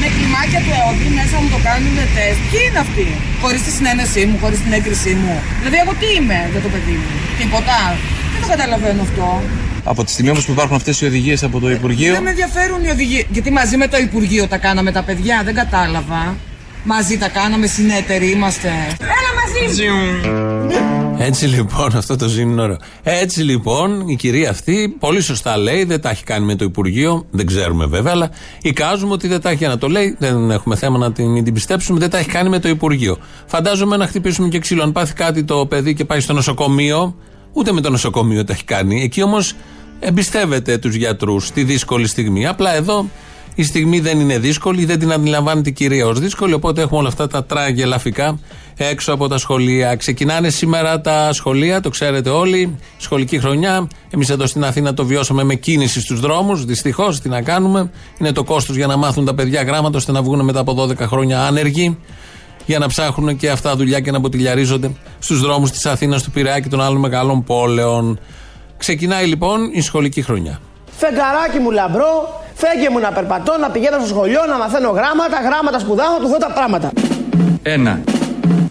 Με 0.00 0.06
κλιμάκια 0.14 0.60
του 0.64 0.72
ΕΟΔΗ 0.80 1.08
μέσα 1.18 1.36
μου 1.42 1.48
το 1.54 1.60
κάνουν 1.68 1.96
τεστ. 2.16 2.40
Ποιοι 2.50 2.62
είναι 2.68 2.80
αυτοί; 2.86 3.06
Χωρίς 3.42 3.60
τη 3.66 3.70
συνένεσή 3.76 4.22
μου, 4.28 4.36
χωρίς 4.42 4.58
την 4.64 4.72
έγκρισή 4.78 5.12
μου. 5.22 5.34
Δηλαδή, 5.60 5.76
εγώ 5.84 5.92
τι 6.00 6.08
είμαι 6.18 6.38
για 6.52 6.60
το 6.66 6.68
παιδί 6.74 6.94
μου. 7.00 7.10
Τίποτα. 7.40 7.78
Δεν 8.32 8.38
το 8.42 8.48
καταλαβαίνω 8.54 9.00
αυτό. 9.08 9.26
Από 9.84 10.04
τη 10.04 10.10
στιγμή 10.10 10.30
όμως 10.30 10.44
που 10.44 10.52
υπάρχουν 10.52 10.76
αυτές 10.76 11.00
οι 11.00 11.06
οδηγίες 11.06 11.42
από 11.42 11.60
το 11.60 11.70
Υπουργείο. 11.70 12.12
Δεν 12.12 12.22
με 12.22 12.30
ενδιαφέρουν 12.30 12.84
οι 12.84 12.88
οδηγίες. 12.90 13.26
Γιατί 13.30 13.50
μαζί 13.50 13.76
με 13.76 13.88
το 13.88 13.96
Υπουργείο 13.96 14.46
τα 14.46 14.58
κάναμε 14.58 14.92
τα 14.92 15.02
παιδιά, 15.02 15.42
δεν 15.44 15.54
κατάλαβα. 15.54 16.36
Μαζί 16.84 17.18
τα 17.18 17.28
κάναμε, 17.28 17.66
συνέτεροι 17.66 18.30
είμαστε. 18.30 18.68
Έλα 19.00 19.30
μαζί 19.42 19.84
μου. 19.88 20.62
Έτσι 21.18 21.46
λοιπόν, 21.46 21.96
αυτό 22.00 22.16
το 22.16 22.28
ζήν 22.28 22.50
είναι 22.50 22.62
ωραίο. 22.62 22.76
Έτσι 23.02 23.42
λοιπόν, 23.42 24.08
η 24.08 24.16
κυρία 24.16 24.50
αυτή 24.50 24.96
πολύ 24.98 25.20
σωστά 25.20 25.56
λέει, 25.56 25.84
δεν 25.84 26.00
τα 26.00 26.10
έχει 26.10 26.24
κάνει 26.24 26.46
με 26.46 26.54
το 26.54 26.64
Υπουργείο, 26.64 27.26
δεν 27.30 27.46
ξέρουμε 27.46 27.86
βέβαια, 27.86 28.12
αλλά 28.12 28.30
εικάζουμε 28.62 29.12
ότι 29.12 29.28
δεν 29.28 29.40
τα 29.40 29.48
έχει 29.48 29.58
για 29.58 29.68
να 29.68 29.78
το 29.78 29.88
λέει, 29.88 30.16
δεν 30.18 30.50
έχουμε 30.50 30.76
θέμα 30.76 30.98
να 30.98 31.12
την, 31.12 31.30
μην 31.30 31.44
την 31.44 31.54
πιστέψουμε, 31.54 31.98
δεν 31.98 32.10
τα 32.10 32.18
έχει 32.18 32.28
κάνει 32.28 32.48
με 32.48 32.58
το 32.58 32.68
Υπουργείο. 32.68 33.18
Φαντάζομαι 33.46 33.96
να 33.96 34.06
χτυπήσουμε 34.06 34.48
και 34.48 34.58
ξύλο. 34.58 34.82
Αν 34.82 34.92
πάθει 34.92 35.12
κάτι 35.14 35.44
το 35.44 35.66
παιδί 35.66 35.94
και 35.94 36.04
πάει 36.04 36.20
στο 36.20 36.32
νοσοκομείο, 36.32 37.14
ούτε 37.52 37.72
με 37.72 37.80
το 37.80 37.90
νοσοκομείο 37.90 38.44
τα 38.44 38.52
έχει 38.52 38.64
κάνει. 38.64 39.02
Εκεί 39.02 39.22
όμως 39.22 39.54
εμπιστεύεται 40.00 40.78
τους 40.78 40.94
γιατρούς 40.94 41.46
στη 41.46 41.64
δύσκολη 41.64 42.06
στιγμή. 42.06 42.46
Απλά 42.46 42.74
εδώ 42.74 43.06
η 43.54 43.62
στιγμή 43.62 44.00
δεν 44.00 44.20
είναι 44.20 44.38
δύσκολη, 44.38 44.84
δεν 44.84 44.98
την 44.98 45.12
αντιλαμβάνεται 45.12 45.68
η 45.68 45.72
κυρία 45.72 46.06
ως 46.06 46.20
δύσκολη, 46.20 46.52
οπότε 46.52 46.82
έχουμε 46.82 46.98
όλα 46.98 47.08
αυτά 47.08 47.26
τα 47.26 47.44
τράγια 47.44 47.86
λαφικά 47.86 48.38
έξω 48.76 49.12
από 49.12 49.28
τα 49.28 49.38
σχολεία. 49.38 49.96
Ξεκινάνε 49.96 50.50
σήμερα 50.50 51.00
τα 51.00 51.32
σχολεία, 51.32 51.80
το 51.80 51.88
ξέρετε 51.88 52.30
όλοι, 52.30 52.78
σχολική 52.96 53.38
χρονιά. 53.38 53.88
Εμείς 54.10 54.30
εδώ 54.30 54.46
στην 54.46 54.64
Αθήνα 54.64 54.94
το 54.94 55.04
βιώσαμε 55.06 55.44
με 55.44 55.54
κίνηση 55.54 56.00
στους 56.00 56.20
δρόμους. 56.20 56.64
Δυστυχώς, 56.64 57.20
τι 57.20 57.28
να 57.28 57.42
κάνουμε. 57.42 57.90
Είναι 58.20 58.32
το 58.32 58.44
κόστος 58.44 58.76
για 58.76 58.86
να 58.86 58.96
μάθουν 58.96 59.24
τα 59.24 59.34
παιδιά 59.34 59.62
γράμματα 59.62 59.96
ώστε 59.96 60.12
να 60.12 60.22
βγουν 60.22 60.44
μετά 60.44 60.60
από 60.60 60.74
12 60.74 60.96
χρόνια 60.98 61.42
άνεργοι 61.42 61.98
για 62.66 62.78
να 62.78 62.86
ψάχνουν 62.86 63.36
και 63.36 63.50
αυτά 63.50 63.76
δουλειά 63.76 64.00
και 64.00 64.10
να 64.10 64.18
μποτιλιαρίζονται 64.18 64.90
στους 65.18 65.40
δρόμους 65.40 65.70
της 65.70 65.86
Αθήνας, 65.86 66.22
του 66.22 66.30
Πειραιά 66.30 66.60
και 66.60 66.68
των 66.68 66.80
άλλων 66.80 67.00
μεγάλων 67.00 67.44
πόλεων. 67.44 68.18
Ξεκινάει 68.76 69.26
λοιπόν 69.26 69.70
η 69.72 69.80
σχολική 69.80 70.22
χρονιά. 70.22 70.60
Φεγγαράκι 70.96 71.58
μου 71.58 71.70
λαμπρό, 71.70 72.42
φέγγε 72.54 72.90
μου 72.90 72.98
να 72.98 73.12
περπατώ, 73.12 73.56
να 73.60 73.70
πηγαίνω 73.70 73.98
στο 73.98 74.06
σχολείο, 74.06 74.40
να 74.48 74.56
μαθαίνω 74.56 74.90
γράμματα, 74.90 75.40
γράμματα 75.44 75.78
σπουδάω, 75.78 76.18
του 76.20 76.28
δω 76.28 76.36
τα 76.36 76.50
πράγματα. 76.54 76.92
Ένα, 77.62 78.00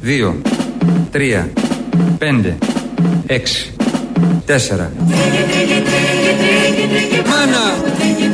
δύο, 0.01 0.41
τρία, 1.11 1.51
πέντε, 2.17 2.57
έξι, 3.25 3.75
τέσσερα. 4.45 4.91
Μάνα. 7.29 7.63
Μάνα. 8.19 8.30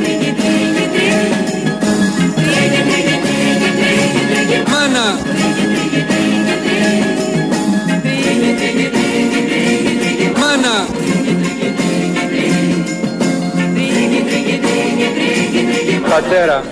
πατέρα. 16.00 16.62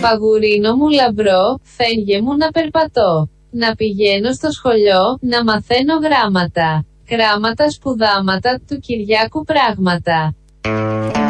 Παγουρίνο 0.00 0.74
μου 0.74 0.88
λαμπρό, 0.88 1.58
φέγγε 1.62 2.20
μου 2.20 2.36
να 2.36 2.50
περπατώ. 2.50 3.28
Να 3.50 3.74
πηγαίνω 3.74 4.32
στο 4.32 4.50
σχολείο, 4.50 5.18
να 5.20 5.44
μαθαίνω 5.44 5.94
γράμματα. 6.02 6.84
Γράμματα 7.10 7.70
σπουδάματα 7.70 8.60
του 8.68 8.78
Κυριάκου 8.78 9.44
πράγματα. 9.44 10.34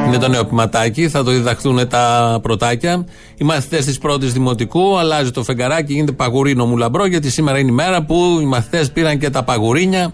Είναι 0.06 0.18
το 0.18 0.28
νέο 0.28 0.44
ποιηματάκι 0.44 1.08
θα 1.08 1.24
το 1.24 1.30
διδαχθούν 1.30 1.88
τα 1.88 2.38
πρωτάκια. 2.42 3.06
Οι 3.36 3.44
μαθητές 3.44 3.84
της 3.84 3.98
πρώτης 3.98 4.32
δημοτικού 4.32 4.98
αλλάζει 4.98 5.30
το 5.30 5.42
φεγγαράκι, 5.42 5.92
γίνεται 5.92 6.12
παγουρίνο 6.12 6.66
μου 6.66 6.76
λαμπρό, 6.76 7.06
γιατί 7.06 7.30
σήμερα 7.30 7.58
είναι 7.58 7.70
η 7.70 7.74
μέρα 7.74 8.04
που 8.04 8.38
οι 8.40 8.44
μαθητές 8.44 8.92
πήραν 8.92 9.18
και 9.18 9.30
τα 9.30 9.44
παγουρίνια 9.44 10.12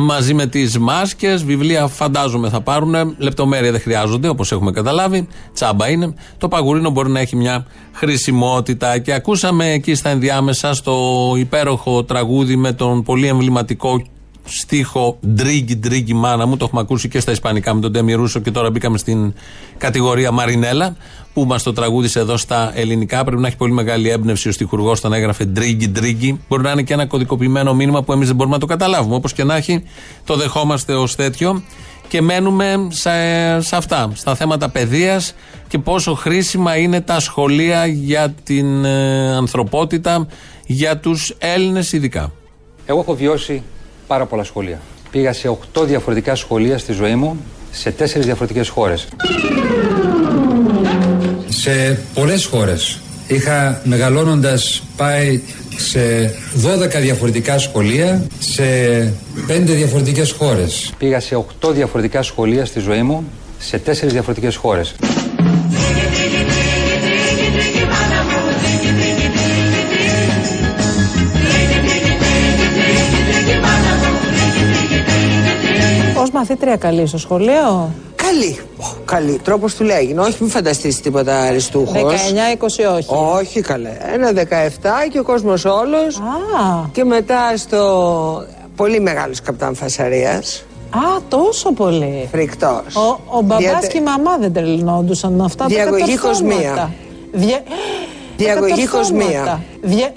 μαζί 0.00 0.34
με 0.34 0.46
τις 0.46 0.78
μάσκες. 0.78 1.44
Βιβλία 1.44 1.86
φαντάζομαι 1.86 2.48
θα 2.48 2.60
πάρουν. 2.60 3.14
Λεπτομέρεια 3.18 3.70
δεν 3.70 3.80
χρειάζονται, 3.80 4.28
όπως 4.28 4.52
έχουμε 4.52 4.70
καταλάβει. 4.70 5.28
Τσάμπα 5.54 5.88
είναι. 5.88 6.14
Το 6.38 6.48
παγουρίνο 6.48 6.90
μπορεί 6.90 7.10
να 7.10 7.20
έχει 7.20 7.36
μια 7.36 7.66
χρησιμότητα. 7.92 8.98
Και 8.98 9.12
ακούσαμε 9.12 9.70
εκεί 9.72 9.94
στα 9.94 10.10
ενδιάμεσα 10.10 10.74
στο 10.74 10.96
υπέροχο 11.38 12.04
τραγούδι 12.04 12.56
με 12.56 12.72
τον 12.72 13.02
πολύ 13.02 13.26
εμβληματικό 13.26 14.02
στίχο 14.48 15.18
Ντρίγκι, 15.26 15.76
Ντρίγκι, 15.76 16.14
μάνα 16.14 16.46
μου. 16.46 16.56
Το 16.56 16.64
έχουμε 16.64 16.80
ακούσει 16.80 17.08
και 17.08 17.20
στα 17.20 17.32
Ισπανικά 17.32 17.74
με 17.74 17.80
τον 17.80 17.90
Ντέμι 17.90 18.12
Ρούσο 18.12 18.40
και 18.40 18.50
τώρα 18.50 18.70
μπήκαμε 18.70 18.98
στην 18.98 19.34
κατηγορία 19.78 20.30
Μαρινέλα 20.30 20.96
που 21.32 21.44
μας 21.44 21.62
το 21.62 21.72
τραγούδισε 21.72 22.18
εδώ 22.18 22.36
στα 22.36 22.72
ελληνικά. 22.74 23.24
Πρέπει 23.24 23.40
να 23.40 23.46
έχει 23.46 23.56
πολύ 23.56 23.72
μεγάλη 23.72 24.08
έμπνευση 24.08 24.48
ο 24.48 24.52
στιχουργός 24.52 24.98
όταν 24.98 25.12
έγραφε 25.12 25.44
Ντρίγκι, 25.44 25.88
Ντρίγκι. 25.88 26.40
Μπορεί 26.48 26.62
να 26.62 26.70
είναι 26.70 26.82
και 26.82 26.92
ένα 26.92 27.06
κωδικοποιημένο 27.06 27.74
μήνυμα 27.74 28.02
που 28.02 28.12
εμείς 28.12 28.26
δεν 28.26 28.36
μπορούμε 28.36 28.54
να 28.54 28.60
το 28.60 28.66
καταλάβουμε. 28.66 29.14
Όπως 29.14 29.32
και 29.32 29.44
να 29.44 29.56
έχει, 29.56 29.84
το 30.24 30.36
δεχόμαστε 30.36 30.94
ως 30.94 31.14
τέτοιο. 31.14 31.62
Και 32.08 32.22
μένουμε 32.22 32.86
σε, 32.88 33.10
σε 33.60 33.76
αυτά, 33.76 34.10
στα 34.14 34.34
θέματα 34.34 34.68
παιδείας 34.68 35.34
και 35.68 35.78
πόσο 35.78 36.14
χρήσιμα 36.14 36.76
είναι 36.76 37.00
τα 37.00 37.20
σχολεία 37.20 37.86
για 37.86 38.34
την 38.42 38.84
ε, 38.84 39.36
ανθρωπότητα, 39.36 40.26
για 40.66 40.98
τους 40.98 41.34
Έλληνες 41.38 41.92
ειδικά. 41.92 42.32
Εγώ 42.86 43.00
έχω 43.00 43.14
βιώσει 43.14 43.62
πάρα 44.08 44.26
πολλά 44.26 44.44
σχολεία. 44.44 44.80
Πήγα 45.10 45.32
σε 45.32 45.58
8 45.74 45.84
διαφορετικά 45.84 46.34
σχολεία 46.34 46.78
στη 46.78 46.92
ζωή 46.92 47.14
μου, 47.14 47.36
σε 47.70 47.90
4 47.90 48.20
διαφορετικές 48.20 48.68
χώρες. 48.68 49.08
Σε 51.48 51.98
πολλές 52.14 52.44
χώρες 52.44 53.00
είχα 53.26 53.80
μεγαλώνοντας 53.84 54.82
πάει 54.96 55.40
σε 55.76 56.34
12 56.62 57.00
διαφορετικά 57.00 57.58
σχολεία, 57.58 58.22
σε 58.38 58.62
5 59.46 59.74
διαφορετικές 59.74 60.30
χώρες. 60.32 60.92
Πήγα 60.98 61.20
σε 61.20 61.34
8 61.34 61.72
διαφορετικά 61.72 62.22
σχολεία 62.22 62.64
στη 62.64 62.80
ζωή 62.80 63.02
μου, 63.02 63.24
σε 63.58 63.78
4 63.78 64.08
διαφορετικές 64.08 64.56
χώρες. 64.56 64.94
Μαθήτρια 76.38 76.76
καλή 76.76 77.06
στο 77.06 77.18
σχολείο; 77.18 77.90
Καλή. 78.16 78.58
Ω, 78.80 78.84
Καλή. 79.04 79.40
Τρόπος 79.44 79.74
του 79.74 79.84
λέγει. 79.84 80.18
Όχι, 80.18 80.36
μην 80.40 80.50
φανταστείς 80.50 81.00
τίποτα 81.00 81.40
αριστούχος. 81.40 82.02
19-20 82.02 82.94
όχι. 82.96 83.08
Όχι, 83.40 83.60
καλέ. 83.60 83.90
Ένα 84.12 84.32
17 84.32 85.08
και 85.12 85.18
ο 85.18 85.22
κόσμος 85.22 85.64
όλος. 85.64 86.20
Και 86.92 87.04
μετά 87.04 87.56
στο 87.56 87.82
πολύ 88.76 89.00
μεγάλος 89.00 89.40
καπτάν 89.40 89.74
Φασαρίας. 89.74 90.64
Α, 90.90 91.20
τόσο 91.28 91.72
πολύ. 91.72 92.28
Φρικτός. 92.32 92.94
Ο, 92.96 93.18
ο 93.26 93.40
μπαμπάς 93.42 93.58
Διατε- 93.64 93.86
και 93.92 93.98
η 93.98 94.02
μαμά 94.02 94.36
δεν 94.40 94.52
τρελνόντουσαν 94.52 95.32
με 95.32 95.44
αυτά 95.44 95.66
Διαγωγή 95.66 96.14
τα 96.14 96.20
κατορθώματα. 96.20 96.58
κοσμία. 96.58 96.90
Δια... 97.32 97.60
Διαγωγή 98.36 98.84
τα 98.84 98.90
κατορθώματα. 98.90 98.98
κοσμία. 98.98 99.62
Δια... 99.82 100.12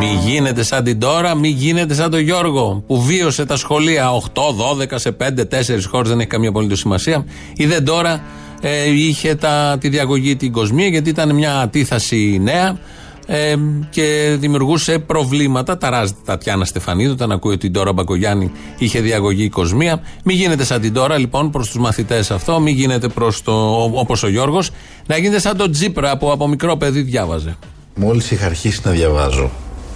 Μη 0.00 0.18
γίνεται 0.24 0.62
σαν 0.62 0.84
την 0.84 0.98
τώρα, 0.98 1.34
μη 1.34 1.48
γίνεται 1.48 1.94
σαν 1.94 2.10
τον 2.10 2.20
Γιώργο 2.20 2.84
που 2.86 3.02
βίωσε 3.02 3.46
τα 3.46 3.56
σχολεία 3.56 4.08
8, 4.34 4.40
12 4.82 4.86
σε 4.94 5.16
5, 5.20 5.24
4 5.24 5.82
χώρες, 5.90 6.08
δεν 6.08 6.18
έχει 6.18 6.28
καμία 6.28 6.48
απολύτως 6.48 6.78
σημασία. 6.78 7.24
Είδε 7.56 7.80
τώρα 7.80 8.22
ε, 8.60 8.90
είχε 8.90 9.34
τα, 9.34 9.76
τη 9.80 9.88
διαγωγή 9.88 10.36
την 10.36 10.52
κοσμία 10.52 10.86
γιατί 10.86 11.08
ήταν 11.08 11.34
μια 11.34 11.58
αντίθαση 11.58 12.38
νέα 12.42 12.78
ε, 13.26 13.54
και 13.90 14.36
δημιουργούσε 14.38 14.98
προβλήματα. 14.98 15.78
Ταράζεται 15.78 16.18
η 16.20 16.24
Τατιάνα 16.26 16.64
Στεφανίδου 16.64 17.12
όταν 17.12 17.32
ακούει 17.32 17.52
ότι 17.52 17.66
η 17.66 17.70
Ντόρα 17.70 17.92
Μπακογιάννη 17.92 18.50
είχε 18.78 19.00
διαγωγή 19.00 19.44
η 19.44 19.48
κοσμία. 19.48 20.00
Μην 20.24 20.36
γίνεται 20.36 20.64
σαν 20.64 20.80
την 20.80 20.92
τώρα 20.92 21.18
λοιπόν 21.18 21.50
προς 21.50 21.66
τους 21.66 21.78
μαθητές 21.78 22.30
αυτό, 22.30 22.60
μην 22.60 22.74
γίνεται 22.74 23.08
προς 23.08 23.42
το 23.42 23.52
όπως 23.94 24.22
ο 24.22 24.28
Γιώργος, 24.28 24.70
να 25.06 25.16
γίνεται 25.16 25.40
σαν 25.40 25.56
τον 25.56 25.72
Τζίπρα 25.72 26.16
που 26.16 26.30
από 26.30 26.48
μικρό 26.48 26.76
παιδί 26.76 27.00
διάβαζε. 27.00 27.56
Μόλις 27.94 28.30
είχα 28.30 28.46
αρχίσει 28.46 28.80
να 28.84 28.90
διαβάζω 28.90 29.50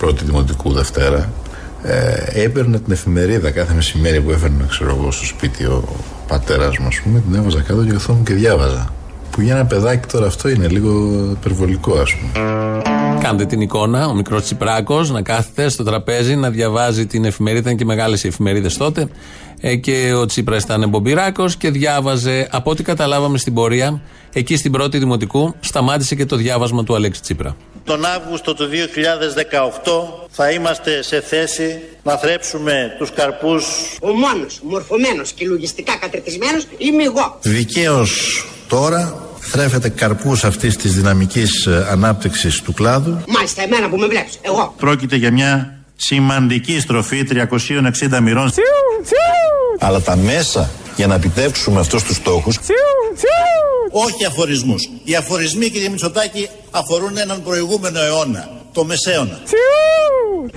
πρώτη 0.04 0.25
δημοτικού 0.25 0.73
Δευτέρα 0.73 1.32
ε, 1.82 2.42
έπαιρνα 2.42 2.78
την 2.80 2.92
εφημερίδα 2.92 3.50
κάθε 3.50 3.75
μεσημέρι 3.75 4.20
που 4.20 4.30
έφερνε 4.30 4.64
ξέρω 4.68 4.96
εγώ 4.99 5.11
στο 5.11 5.25
σπίτι 5.25 5.64
ο 5.64 5.84
πατέρας 6.28 6.78
μου 6.78 6.87
ας 6.87 7.00
πούμε 7.00 7.20
την 7.20 7.34
έβαζα 7.34 7.61
κάτω 7.61 7.84
και 7.84 7.92
καθόμουν 7.92 8.25
και 8.25 8.34
διάβαζα 8.34 8.92
που 9.30 9.40
για 9.40 9.54
ένα 9.54 9.66
παιδάκι 9.66 10.06
τώρα 10.08 10.26
αυτό 10.26 10.49
είναι 10.49 10.68
λίγο 10.68 11.14
υπερβολικό 11.30 11.99
ας 11.99 12.14
πούμε 12.14 12.49
Κάντε 13.20 13.44
την 13.46 13.61
εικόνα, 13.61 14.06
ο 14.06 14.14
μικρός 14.14 14.42
Τσιπράκος 14.42 15.11
να 15.11 15.23
κάθεται 15.23 15.68
στο 15.68 15.84
τραπέζι 15.84 16.37
να 16.37 16.50
διαβάζει 16.50 17.06
την 17.06 17.25
εφημερίδα. 17.25 17.62
Ήταν 17.62 17.76
και 17.76 17.84
μεγάλες 17.84 18.25
οι 18.25 18.28
εφημερίδες 18.28 18.76
τότε. 18.76 19.08
Ε, 19.61 19.76
και 19.76 20.12
ο 20.16 20.26
Τσίπρας 20.26 20.62
ήταν 20.62 20.88
μπομπυράκος 20.88 21.56
και 21.56 21.70
διάβαζε. 21.70 22.49
Από 22.50 22.70
ό,τι 22.70 22.82
καταλάβαμε 22.82 23.38
στην 23.38 23.54
πορεία, 23.54 24.00
εκεί 24.32 24.56
στην 24.56 24.73
πρώτη 24.73 24.99
δημοτικού, 24.99 25.54
σταμάτησε 25.61 26.14
και 26.14 26.26
το 26.26 26.37
διάβασμα 26.37 26.84
του 26.84 26.94
Αλέξη 26.94 27.20
Τσίπρα. 27.20 27.56
Τον 27.84 28.04
Αύγουστο 28.04 28.54
του 28.54 28.68
2018 28.68 30.26
θα 30.30 30.50
είμαστε 30.50 31.02
σε 31.02 31.20
θέση 31.20 31.80
να 32.02 32.16
θρέψουμε 32.16 32.94
τους 32.98 33.12
καρπούς 33.12 33.64
Ο 34.00 34.12
μόνος 34.12 34.60
μορφωμένος 34.62 35.32
και 35.32 35.46
λογιστικά 35.46 35.96
κατρετισμένος 36.00 36.66
είμαι 36.78 37.02
εγώ. 37.02 37.38
Δικαίως 37.42 38.44
τώρα 38.68 39.26
θρέφεται 39.40 39.88
καρπούς 39.88 40.44
αυτής 40.44 40.76
της 40.76 40.94
δυναμικής 40.94 41.66
ε, 41.66 41.86
ανάπτυξης 41.90 42.60
του 42.60 42.72
κλάδου 42.72 43.22
Μάλιστα 43.28 43.62
εμένα 43.62 43.88
που 43.88 43.96
με 43.96 44.06
βλέπεις, 44.06 44.38
εγώ. 44.42 44.74
Πρόκειται 44.78 45.16
για 45.16 45.32
μια 45.32 45.83
σημαντική 45.96 46.80
στροφή 46.80 47.26
360 47.30 48.20
μοιρών 48.22 48.52
αλλά 49.78 50.00
τα 50.00 50.16
μέσα 50.16 50.70
για 50.96 51.06
να 51.06 51.14
επιτεύξουμε 51.14 51.80
αυτούς 51.80 52.02
τους 52.02 52.16
στόχους 52.16 52.58
Όχι 53.90 54.24
αφορισμούς. 54.24 54.88
Οι 55.04 55.14
αφορισμοί 55.14 55.70
κύριε 55.70 55.88
Μητσοτάκη 55.88 56.48
αφορούν 56.70 57.16
έναν 57.16 57.42
προηγούμενο 57.42 58.00
αιώνα, 58.00 58.50
το 58.72 58.84
μεσαίωνα. 58.84 59.40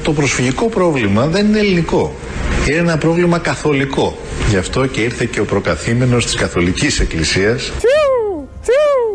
Το 0.04 0.14
προσφυγικό 0.14 0.66
πρόβλημα 0.66 1.26
δεν 1.26 1.46
είναι 1.46 1.60
ελληνικό. 1.60 2.16
Είναι 2.68 2.78
ένα 2.78 2.98
πρόβλημα 2.98 3.38
καθολικό. 3.40 4.18
Γι' 4.50 4.58
αυτό 4.58 4.86
και 4.86 5.02
ήρθε 5.02 5.26
και 5.26 5.40
ο 5.40 5.46
προκαθήμενος 5.46 6.26
της 6.26 6.36
Καθολικής 6.36 7.00
Εκκλησίας 7.00 7.72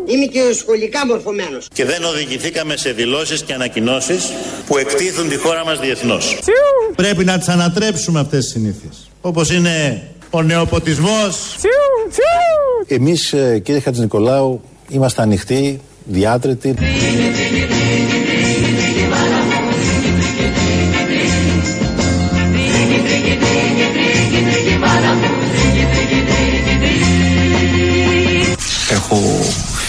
Είμαι 0.05 0.25
και 0.25 0.53
σχολικά 0.53 1.05
μορφωμένος. 1.05 1.67
Και 1.73 1.85
δεν 1.85 2.03
οδηγηθήκαμε 2.03 2.77
σε 2.77 2.91
δηλώσεις 2.91 3.41
και 3.41 3.53
ανακοινώσεις 3.53 4.31
που 4.65 4.77
εκτίθουν 4.77 5.29
τη 5.29 5.37
χώρα 5.37 5.65
μας 5.65 5.79
διεθνώς. 5.79 6.39
Πρέπει 6.95 7.23
να 7.23 7.37
τις 7.37 7.47
ανατρέψουμε 7.47 8.19
αυτές 8.19 8.43
τις 8.43 8.53
συνήθειες. 8.53 9.09
Όπως 9.21 9.51
είναι 9.51 10.07
ο 10.29 10.41
νεοποτισμός, 10.41 11.55
Εμείς 12.87 13.33
ε, 13.33 13.59
κύριε 13.59 13.79
Χατζηνικολάου 13.79 14.61
είμαστε 14.89 15.21
ανοιχτοί, 15.21 15.81
διάτρετοι. 16.05 16.75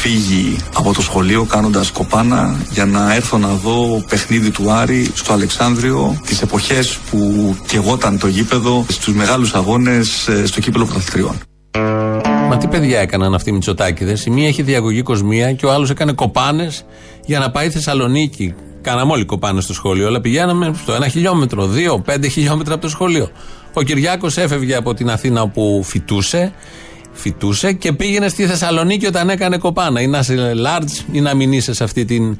Φύγει 0.06 0.56
από 0.74 0.92
το 0.92 1.02
σχολείο 1.02 1.44
κάνοντας 1.44 1.90
κοπάνα 1.90 2.56
για 2.70 2.84
να 2.84 3.14
έρθω 3.14 3.38
να 3.38 3.48
δω 3.48 4.04
παιχνίδι 4.08 4.50
του 4.50 4.70
Άρη 4.70 5.10
στο 5.14 5.32
Αλεξάνδριο 5.32 6.20
τις 6.26 6.42
εποχές 6.42 6.98
που 7.10 7.54
κεγόταν 7.66 8.18
το 8.18 8.26
γήπεδο 8.26 8.84
στους 8.88 9.14
μεγάλους 9.14 9.54
αγώνες 9.54 10.28
ε, 10.28 10.46
στο 10.46 10.60
κύπελο 10.60 10.84
πρωταθλητριών. 10.84 11.40
Μα 12.48 12.56
τι 12.56 12.68
παιδιά 12.68 13.00
έκαναν 13.00 13.34
αυτοί 13.34 13.50
οι 13.50 13.52
Μητσοτάκηδες; 13.52 14.24
Η 14.26 14.30
μία 14.30 14.46
έχει 14.46 14.62
διαγωγή 14.62 15.02
κοσμία 15.02 15.52
και 15.52 15.66
ο 15.66 15.72
άλλος 15.72 15.90
έκανε 15.90 16.12
κοπάνες 16.12 16.84
για 17.26 17.38
να 17.38 17.50
πάει 17.50 17.70
Θεσσαλονίκη. 17.70 18.54
Κάναμε 18.80 19.12
όλοι 19.12 19.24
κοπάνες 19.24 19.64
στο 19.64 19.72
σχολείο, 19.72 20.06
αλλά 20.06 20.20
πηγαίναμε 20.20 20.74
στο 20.82 20.92
ένα 20.92 21.08
χιλιόμετρο, 21.08 21.66
δύο, 21.66 21.98
πέντε 21.98 22.28
χιλιόμετρα 22.28 22.74
από 22.74 22.82
το 22.82 22.88
σχολείο. 22.88 23.30
Ο 23.72 23.82
Κυριάκος 23.82 24.36
έφευγε 24.36 24.74
από 24.74 24.94
την 24.94 25.10
Αθήνα 25.10 25.42
όπου 25.42 25.82
φοιτούσε, 25.84 26.52
φοιτούσε 27.14 27.72
και 27.72 27.92
πήγαινε 27.92 28.28
στη 28.28 28.46
Θεσσαλονίκη 28.46 29.06
όταν 29.06 29.30
έκανε 29.30 29.56
κοπάνα. 29.56 30.00
Ή 30.00 30.06
να 30.06 30.18
είσαι 30.18 30.52
large 30.66 31.04
ή 31.12 31.20
να 31.20 31.34
μην 31.34 31.52
είσαι 31.52 31.74
σε 31.74 31.84
αυτή 31.84 32.04
την 32.04 32.38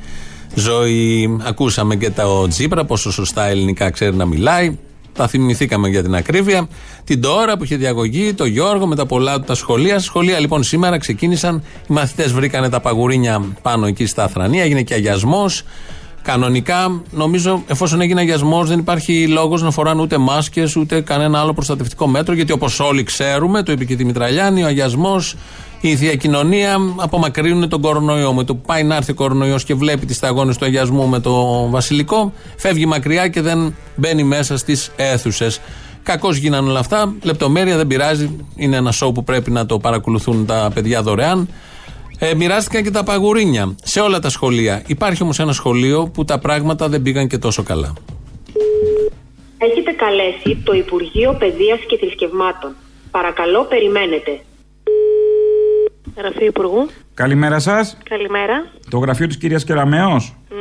ζωή. 0.54 1.36
Ακούσαμε 1.42 1.96
και 1.96 2.10
τα 2.10 2.24
Τζίπρα, 2.48 2.84
πόσο 2.84 3.12
σωστά 3.12 3.44
ελληνικά 3.44 3.90
ξέρει 3.90 4.16
να 4.16 4.26
μιλάει. 4.26 4.78
Τα 5.12 5.28
θυμηθήκαμε 5.28 5.88
για 5.88 6.02
την 6.02 6.14
ακρίβεια. 6.14 6.68
Την 7.04 7.20
τώρα 7.20 7.56
που 7.56 7.64
είχε 7.64 7.76
διαγωγή, 7.76 8.34
το 8.34 8.44
Γιώργο 8.44 8.86
με 8.86 8.96
τα 8.96 9.06
πολλά 9.06 9.34
του 9.34 9.44
τα 9.46 9.54
σχολεία. 9.54 9.98
Σχολεία 9.98 10.38
λοιπόν 10.38 10.62
σήμερα 10.62 10.98
ξεκίνησαν. 10.98 11.62
Οι 11.82 11.92
μαθητές 11.92 12.32
βρήκανε 12.32 12.68
τα 12.68 12.80
παγουρίνια 12.80 13.44
πάνω 13.62 13.86
εκεί 13.86 14.06
στα 14.06 14.24
Αθρανία. 14.24 14.62
Έγινε 14.62 14.82
και 14.82 14.94
αγιασμός. 14.94 15.62
Κανονικά, 16.24 17.02
νομίζω, 17.10 17.62
εφόσον 17.66 18.00
έγινε 18.00 18.20
αγιασμός, 18.20 18.68
δεν 18.68 18.78
υπάρχει 18.78 19.28
λόγος 19.28 19.62
να 19.62 19.70
φοράνε 19.70 20.00
ούτε 20.00 20.18
μάσκες 20.18 20.76
ούτε 20.76 21.00
κανένα 21.00 21.40
άλλο 21.40 21.52
προστατευτικό 21.52 22.06
μέτρο. 22.06 22.34
Γιατί 22.34 22.52
όπως 22.52 22.80
όλοι 22.80 23.02
ξέρουμε, 23.02 23.62
το 23.62 23.72
είπε 23.72 23.84
και 23.84 23.92
η 23.92 23.96
Δημητραλιάνη, 23.96 24.62
ο 24.62 24.66
αγιασμός, 24.66 25.36
η 25.80 25.96
θεία 25.96 26.14
κοινωνία 26.14 26.76
απομακρύνουν 26.96 27.68
τον 27.68 27.80
κορονοϊό. 27.80 28.32
Με 28.32 28.44
το 28.44 28.54
που 28.54 28.62
πάει 28.66 28.82
να 28.82 28.96
έρθει 28.96 29.10
ο 29.10 29.14
κορονοϊός 29.14 29.64
και 29.64 29.74
βλέπει 29.74 30.06
τις 30.06 30.16
σταγόνες 30.16 30.56
του 30.56 30.64
αγιασμού 30.64 31.06
με 31.06 31.20
το 31.20 31.66
βασιλικό, 31.70 32.32
φεύγει 32.56 32.86
μακριά 32.86 33.28
και 33.28 33.40
δεν 33.40 33.74
μπαίνει 33.96 34.24
μέσα 34.24 34.56
στις 34.56 34.90
αίθουσες. 34.96 35.60
Κακώς 36.02 36.36
γίνανε 36.36 36.68
όλα 36.68 36.78
αυτά. 36.78 37.14
Λεπτομέρεια 37.22 37.76
δεν 37.76 37.86
πειράζει. 37.86 38.30
Είναι 38.56 38.76
ένα 38.76 38.92
σοου 38.92 39.12
που 39.12 39.24
πρέπει 39.24 39.50
να 39.50 39.66
το 39.66 39.78
παρακολουθούν 39.78 40.46
τα 40.46 40.70
παιδιά 40.74 41.02
δωρεάν. 41.02 41.48
Ε, 42.18 42.35
μοιράστηκαν 42.35 42.83
και 42.83 42.90
τα 42.90 43.02
παγουρίνια 43.02 43.75
σε 43.83 44.00
όλα 44.00 44.18
τα 44.18 44.28
σχολεία. 44.28 44.83
Υπάρχει 44.87 45.23
όμως 45.23 45.38
ένα 45.38 45.52
σχολείο 45.52 46.11
που 46.14 46.25
τα 46.25 46.38
πράγματα 46.38 46.88
δεν 46.88 47.02
πήγαν 47.02 47.28
και 47.28 47.38
τόσο 47.38 47.62
καλά. 47.62 47.92
Έχετε 49.59 49.90
καλέσει 49.90 50.62
το 50.64 50.73
Υπουργείο 50.73 51.37
Παιδείας 51.38 51.80
και 51.87 51.97
Θρησκευμάτων. 51.97 52.75
Παρακαλώ, 53.11 53.64
περιμένετε. 53.64 54.40
Γραφείο 56.16 56.47
Υπουργού. 56.47 56.88
Καλημέρα 57.14 57.59
σας. 57.59 57.97
Καλημέρα. 58.09 58.66
Το 58.90 58.98
γραφείο 58.98 59.26
της 59.26 59.36
κυρίας 59.36 59.64
Κεραμέο. 59.64 60.10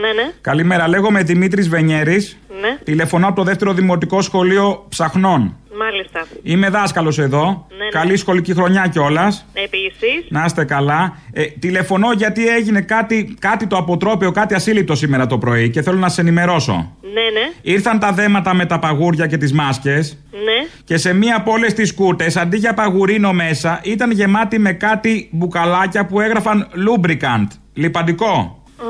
Ναι, 0.01 0.11
ναι. 0.23 0.31
Καλημέρα, 0.41 0.87
λέγομαι 0.87 1.23
Δημήτρης 1.23 1.69
Βενιέρης. 1.69 2.37
Ναι. 2.61 2.77
Τηλεφωνώ 2.83 3.27
από 3.27 3.35
το 3.35 3.43
δεύτερο 3.43 3.73
δημοτικό 3.73 4.21
σχολείο 4.21 4.85
Ψαχνών. 4.89 5.55
Μάλιστα. 5.77 6.25
Είμαι 6.43 6.69
δάσκαλος 6.69 7.19
εδώ. 7.19 7.67
ναι. 7.77 7.87
Καλή 7.99 8.17
σχολική 8.17 8.53
χρονιά 8.53 8.87
κιόλας. 8.87 9.45
Επίση. 9.53 10.25
Να 10.29 10.43
είστε 10.45 10.63
καλά. 10.63 11.17
Ε, 11.33 11.43
τηλεφωνώ 11.45 12.11
γιατί 12.11 12.47
έγινε 12.47 12.81
κάτι, 12.81 13.35
κάτι 13.39 13.67
το 13.67 13.77
αποτρόπαιο, 13.77 14.31
κάτι 14.31 14.53
ασύλληπτο 14.53 14.95
σήμερα 14.95 15.27
το 15.27 15.37
πρωί 15.37 15.69
και 15.69 15.81
θέλω 15.81 15.97
να 15.97 16.09
σε 16.09 16.21
ενημερώσω. 16.21 16.95
Ναι, 17.01 17.39
ναι. 17.39 17.51
Ήρθαν 17.61 17.99
τα 17.99 18.11
δέματα 18.11 18.53
με 18.53 18.65
τα 18.65 18.79
παγούρια 18.79 19.27
και 19.27 19.37
τις 19.37 19.53
μάσκες 19.53 20.17
Ναι. 20.31 20.67
και 20.83 20.97
σε 20.97 21.13
μία 21.13 21.35
από 21.35 21.51
όλες 21.51 21.73
τις 21.73 21.93
κούτε, 21.93 22.31
αντί 22.35 22.57
για 22.57 22.73
παγουρίνο 22.73 23.33
μέσα, 23.33 23.79
ήταν 23.83 24.11
γεμάτη 24.11 24.59
με 24.59 24.73
κάτι 24.73 25.29
μπουκαλάκια 25.31 26.05
που 26.05 26.19
έγραφαν 26.19 26.67
lubricant. 26.75 27.47
Λιπαντικό. 27.73 28.63
Α, 28.77 28.85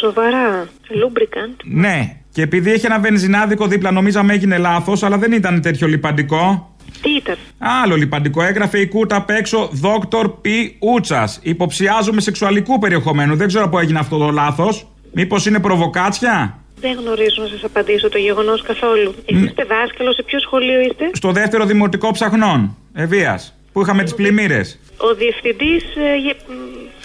σοβαρά. 0.00 0.68
Lubricant. 0.88 1.60
Ναι. 1.64 2.16
Και 2.32 2.42
επειδή 2.42 2.72
έχει 2.72 2.86
ένα 2.86 2.98
βενζινάδικο 3.00 3.66
δίπλα, 3.66 3.90
νομίζαμε 3.90 4.32
έγινε 4.32 4.58
λάθος, 4.58 5.02
αλλά 5.02 5.18
δεν 5.18 5.32
ήταν 5.32 5.60
τέτοιο 5.60 5.86
λιπαντικό. 5.86 6.74
Τι 7.02 7.10
ήταν; 7.10 7.36
Άλλο 7.58 7.96
λιπαντικό. 7.96 8.42
Έγραφε 8.42 8.78
η 8.78 8.86
κούτα 8.88 9.16
απ' 9.16 9.30
έξω 9.30 9.70
Dr. 9.82 10.24
P. 10.24 10.48
Ούτσας. 10.78 11.38
Υποψιάζομαι 11.42 12.20
σεξουαλικού 12.20 12.78
περιεχομένου. 12.78 13.36
Δεν 13.36 13.46
ξέρω 13.46 13.68
πού 13.68 13.78
έγινε 13.78 13.98
αυτό 13.98 14.18
το 14.18 14.30
λάθος. 14.30 14.86
Μήπως 15.12 15.46
είναι 15.46 15.60
προβοκάτσια; 15.60 16.58
Δεν 16.80 16.92
γνωρίζω 17.00 17.42
να 17.42 17.48
σας 17.48 17.64
απαντήσω 17.64 18.08
το 18.08 18.18
γεγονός 18.18 18.62
καθόλου. 18.62 19.14
Εσείς 19.24 19.44
είστε 19.44 19.64
δάσκαλος, 19.64 20.14
σε 20.14 20.22
ποιο 20.22 20.38
σχολείο 20.40 20.80
είστε; 20.80 21.10
Στο 21.12 21.32
δεύτερο 21.32 21.64
δημοτικό 21.64 22.10
ψαχνών. 22.10 22.76
Ευεία. 22.94 23.40
Που 23.72 23.80
είχαμε 23.80 24.02
τις 24.02 24.14
πλημμύρες. 24.14 24.78
Ο 24.96 25.14
διευθυντής. 25.14 25.84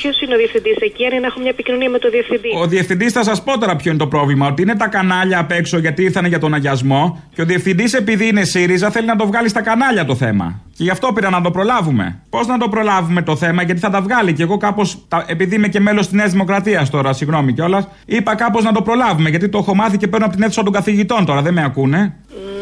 Ποιος 0.02 0.22
είναι 0.22 0.34
ο 0.36 0.38
διευθυντής 0.38 0.76
εκεί, 0.80 1.06
αν 1.06 1.12
είναι 1.12 1.20
να 1.20 1.28
έχω 1.28 1.40
μια 1.40 1.50
επικοινωνία 1.50 1.90
με 1.90 1.98
τον 1.98 2.12
διευθυντή; 2.12 2.50
Ο 2.62 2.68
διευθυντής 2.68 3.12
θα 3.12 3.24
σας 3.24 3.44
πω 3.44 3.60
τώρα 3.60 3.76
ποιο 3.76 3.90
είναι 3.92 4.00
το 4.00 4.08
πρόβλημα. 4.08 4.48
Ότι 4.48 4.62
είναι 4.62 4.76
τα 4.76 4.88
κανάλια 4.88 5.40
απ' 5.40 5.52
έξω 5.52 5.78
γιατί 5.78 6.04
ήρθαν 6.04 6.26
για 6.26 6.40
τον 6.40 6.54
αγιασμό. 6.54 7.24
Και 7.36 7.42
ο 7.42 7.46
διευθυντής, 7.46 7.94
επειδή 7.94 8.28
είναι 8.28 8.44
ΣΥΡΙΖΑ, 8.44 8.90
θέλει 8.90 9.06
να 9.06 9.16
το 9.16 9.26
βγάλει 9.28 9.50
στα 9.50 9.62
κανάλια 9.62 10.06
το 10.06 10.16
θέμα. 10.16 10.62
Και 10.78 10.84
γι' 10.84 10.90
αυτό 10.90 11.14
πήρα 11.14 11.30
να 11.30 11.42
το 11.42 11.52
προλάβουμε. 11.52 12.20
Πώς 12.30 12.48
να 12.48 12.58
το 12.58 12.70
προλάβουμε 12.70 13.22
το 13.22 13.36
θέμα, 13.36 13.64
γιατί 13.64 13.80
θα 13.80 13.90
τα 13.90 14.02
βγάλει. 14.02 14.34
Και 14.34 14.44
εγώ 14.44 14.58
κάπως, 14.58 15.06
επειδή 15.26 15.56
είμαι 15.56 15.68
και 15.68 15.80
μέλος 15.80 16.06
της 16.06 16.16
Νέας 16.16 16.32
Δημοκρατίας 16.32 16.90
τώρα, 16.90 17.14
συγγνώμη 17.14 17.54
κιόλας, 17.54 17.88
είπα 18.06 18.36
κάπως 18.36 18.64
να 18.64 18.72
το 18.72 18.82
προλάβουμε. 18.82 19.30
Γιατί 19.30 19.50
το 19.50 19.58
έχω 19.58 19.76
μάθει 19.76 19.98
και 19.98 20.08
παίρνω 20.08 20.26
από 20.26 20.36
την 20.36 20.44
αίθουσα 20.44 20.64
των 20.64 20.74
καθηγητών 20.74 21.26
τώρα, 21.26 21.42
δεν 21.42 21.54
με 21.54 21.64
ακούνε. 21.64 22.16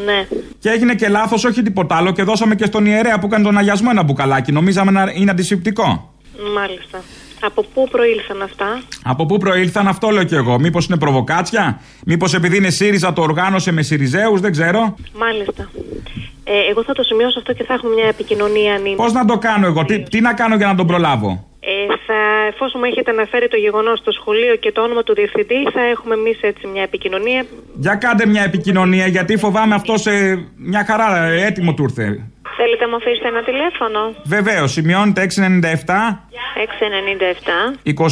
Ναι. 0.05 0.27
Και 0.59 0.69
έγινε 0.69 0.95
και 0.95 1.07
λάθος, 1.07 1.43
όχι 1.45 1.61
τίποτα 1.61 1.95
άλλο. 1.95 2.11
Και 2.11 2.23
δώσαμε 2.23 2.55
και 2.55 2.65
στον 2.65 2.85
ιερέα 2.85 3.19
που 3.19 3.25
έκανε 3.25 3.43
τον 3.43 3.57
αγιασμό 3.57 3.89
ένα 3.91 4.03
μπουκαλάκι. 4.03 4.51
Νομίζαμε 4.51 4.91
να 4.91 5.11
είναι 5.15 5.31
αντισηπτικό. 5.31 6.13
Μάλιστα. 6.55 7.01
Από 7.39 7.65
πού 7.73 7.87
προήλθαν 7.91 8.41
αυτά; 8.41 8.81
Από 9.03 9.25
πού 9.25 9.37
προήλθαν, 9.37 9.87
αυτό 9.87 10.09
λέω 10.09 10.23
κι 10.23 10.35
εγώ. 10.35 10.59
Μήπως 10.59 10.85
είναι 10.85 10.97
προβοκάτσια, 10.97 11.81
Μήπως 12.05 12.33
επειδή 12.33 12.57
είναι 12.57 12.69
ΣΥΡΙΖΑ 12.69 13.13
το 13.13 13.21
οργάνωσε 13.21 13.71
με 13.71 13.81
ΣΥΡΙΖΑΙΟΥ, 13.81 14.39
δεν 14.39 14.51
ξέρω. 14.51 14.95
Μάλιστα. 15.17 15.69
Ε, 16.43 16.69
εγώ 16.69 16.83
θα 16.83 16.93
το 16.93 17.03
σημειώσω 17.03 17.39
αυτό 17.39 17.53
και 17.53 17.63
θα 17.63 17.73
έχουμε 17.73 17.93
μια 17.93 18.07
επικοινωνία 18.07 18.73
αν 18.73 18.85
είναι. 18.85 18.95
Πώς 18.95 19.13
να 19.13 19.25
το 19.25 19.37
κάνω 19.37 19.67
εγώ, 19.67 19.85
τι, 19.85 20.03
τι 20.03 20.21
να 20.21 20.33
κάνω 20.33 20.55
για 20.55 20.67
να 20.67 20.75
τον 20.75 20.87
προλάβω; 20.87 21.47
Ε, 21.69 21.85
θα, 22.07 22.19
εφόσον 22.51 22.79
μου 22.81 22.89
έχετε 22.91 23.11
αναφέρει 23.11 23.47
το 23.47 23.57
γεγονός 23.57 23.99
στο 23.99 24.11
σχολείο 24.11 24.55
και 24.55 24.71
το 24.71 24.81
όνομα 24.81 25.03
του 25.03 25.13
διευθυντή, 25.13 25.59
θα 25.73 25.81
έχουμε 25.93 26.13
εμείς 26.13 26.37
έτσι 26.41 26.67
μια 26.67 26.83
επικοινωνία. 26.83 27.45
Για 27.75 27.95
κάντε 27.95 28.25
μια 28.25 28.43
επικοινωνία, 28.43 29.07
γιατί 29.07 29.37
φοβάμαι 29.37 29.75
αυτό 29.75 29.97
σε 29.97 30.11
μια 30.57 30.85
χαρά 30.89 31.25
ε, 31.25 31.45
έτοιμο 31.45 31.73
του 31.73 31.83
ήρθε. 31.83 32.05
Θέλετε 32.59 32.83
να 32.83 32.89
μου 32.89 32.95
αφήσετε 32.95 33.27
ένα 33.27 33.43
τηλέφωνο; 33.43 33.99
Βεβαίως, 34.23 34.71
σημειώνεται 34.71 35.21
697 35.21 35.91
697. 37.83 37.91
20. 37.95 38.05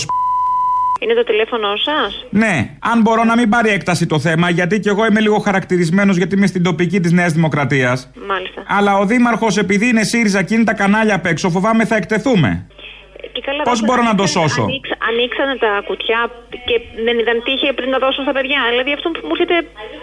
Είναι 1.01 1.13
το 1.13 1.23
τηλέφωνο 1.23 1.67
σας; 1.75 2.25
Ναι, 2.29 2.77
αν 2.79 3.01
μπορώ 3.01 3.23
να 3.23 3.35
μην 3.35 3.49
πάρει 3.49 3.69
έκταση 3.69 4.05
το 4.05 4.19
θέμα, 4.19 4.49
γιατί 4.49 4.79
κι 4.79 4.89
εγώ 4.89 5.05
είμαι 5.05 5.19
λίγο 5.19 5.39
χαρακτηρισμένος, 5.39 6.17
γιατί 6.17 6.35
είμαι 6.35 6.47
στην 6.47 6.63
τοπική 6.63 6.99
της 6.99 7.11
Νέας 7.11 7.33
Δημοκρατίας. 7.33 8.11
Μάλιστα. 8.27 8.63
Αλλά 8.67 8.97
ο 8.97 9.05
Δήμαρχος, 9.05 9.57
επειδή 9.57 9.87
είναι 9.87 10.03
ΣΥΡΙΖΑ 10.03 10.43
και 10.43 10.53
είναι 10.53 10.63
τα 10.63 10.73
κανάλια 10.73 11.15
απ' 11.15 11.25
έξω, 11.25 11.49
φοβάμαι 11.49 11.85
θα 11.85 11.95
εκτεθούμε. 11.95 12.67
Και 13.35 13.41
καλά, 13.47 13.61
Πώς 13.69 13.77
δεν 13.79 13.85
μπορώ 13.87 14.01
να 14.11 14.15
το 14.19 14.23
ανοίξαν- 14.23 14.49
σώσω; 14.49 14.63
ανοίξ- 14.69 14.95
ανοίξανε 15.09 15.53
τα 15.65 15.71
κουτιά 15.89 16.19
και 16.67 16.75
δεν 17.05 17.15
είδαν 17.19 17.37
τι 17.45 17.51
είχε 17.55 17.69
πριν 17.77 17.89
να 17.95 17.97
δώσουν 18.03 18.23
στα 18.27 18.33
παιδιά. 18.37 18.59
Δηλαδή 18.71 18.91
αυτό 18.97 19.07
μου 19.27 19.33
έρχεται 19.35 19.55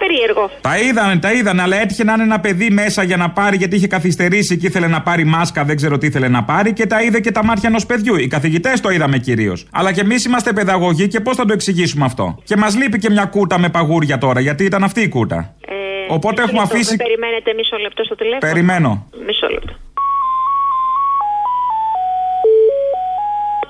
περίεργο. 0.03 0.45
Τα 0.69 0.75
είδανε, 0.85 1.17
τα 1.25 1.31
είδανε, 1.33 1.63
αλλά 1.65 1.77
έτυχε 1.85 2.05
να 2.05 2.13
είναι 2.13 2.23
ένα 2.31 2.41
παιδί 2.45 2.69
μέσα 2.81 3.01
για 3.11 3.17
να 3.23 3.29
πάρει, 3.39 3.57
γιατί 3.57 3.75
είχε 3.77 3.87
καθυστερήσει 3.97 4.53
και 4.59 4.67
ήθελε 4.67 4.89
να 4.97 5.01
πάρει 5.09 5.25
μάσκα, 5.25 5.61
δεν 5.65 5.77
ξέρω 5.81 5.95
τι 5.99 6.07
ήθελε 6.07 6.29
να 6.29 6.43
πάρει 6.45 6.73
και 6.73 6.87
τα 6.87 7.03
είδε 7.03 7.21
και 7.21 7.33
τα 7.33 7.45
μάτια 7.45 7.69
ενός 7.69 7.87
παιδιού. 7.87 8.15
Οι 8.17 8.29
καθηγητές 8.37 8.81
το 8.81 8.89
είδαμε 8.91 9.19
κυρίως. 9.19 9.67
Αλλά 9.73 9.93
και 9.93 10.01
εμείς 10.01 10.25
είμαστε 10.25 10.53
παιδαγωγοί 10.53 11.09
και 11.09 11.21
πώς 11.21 11.37
θα 11.37 11.45
το 11.45 11.53
εξηγήσουμε 11.53 12.05
αυτό; 12.05 12.39
Και 12.45 12.57
μας 12.57 12.77
λείπει 12.77 12.99
και 12.99 13.11
μια 13.11 13.25
κούτα 13.25 13.59
με 13.59 13.69
παγούρια 13.69 14.19
τώρα, 14.19 14.41
γιατί 14.41 14.65
ήταν 14.65 14.85
αυτή 14.85 15.01
η 15.01 15.09
κούτα. 15.09 15.55
Ε, 15.67 15.75
Οπότε 16.09 16.33
μισό 16.33 16.43
έχουμε 16.43 16.61
λεπτό, 16.61 16.75
αφήσει- 16.75 16.97
με 16.99 17.05
περιμένετε 17.05 17.53
μισό 17.57 17.77
λεπτό 17.77 18.05
στο 18.05 18.15
τηλέφωνο. 18.15 18.53
Περιμένω. 18.53 19.07
Μισό 19.27 19.47
λεπτό. 19.49 19.73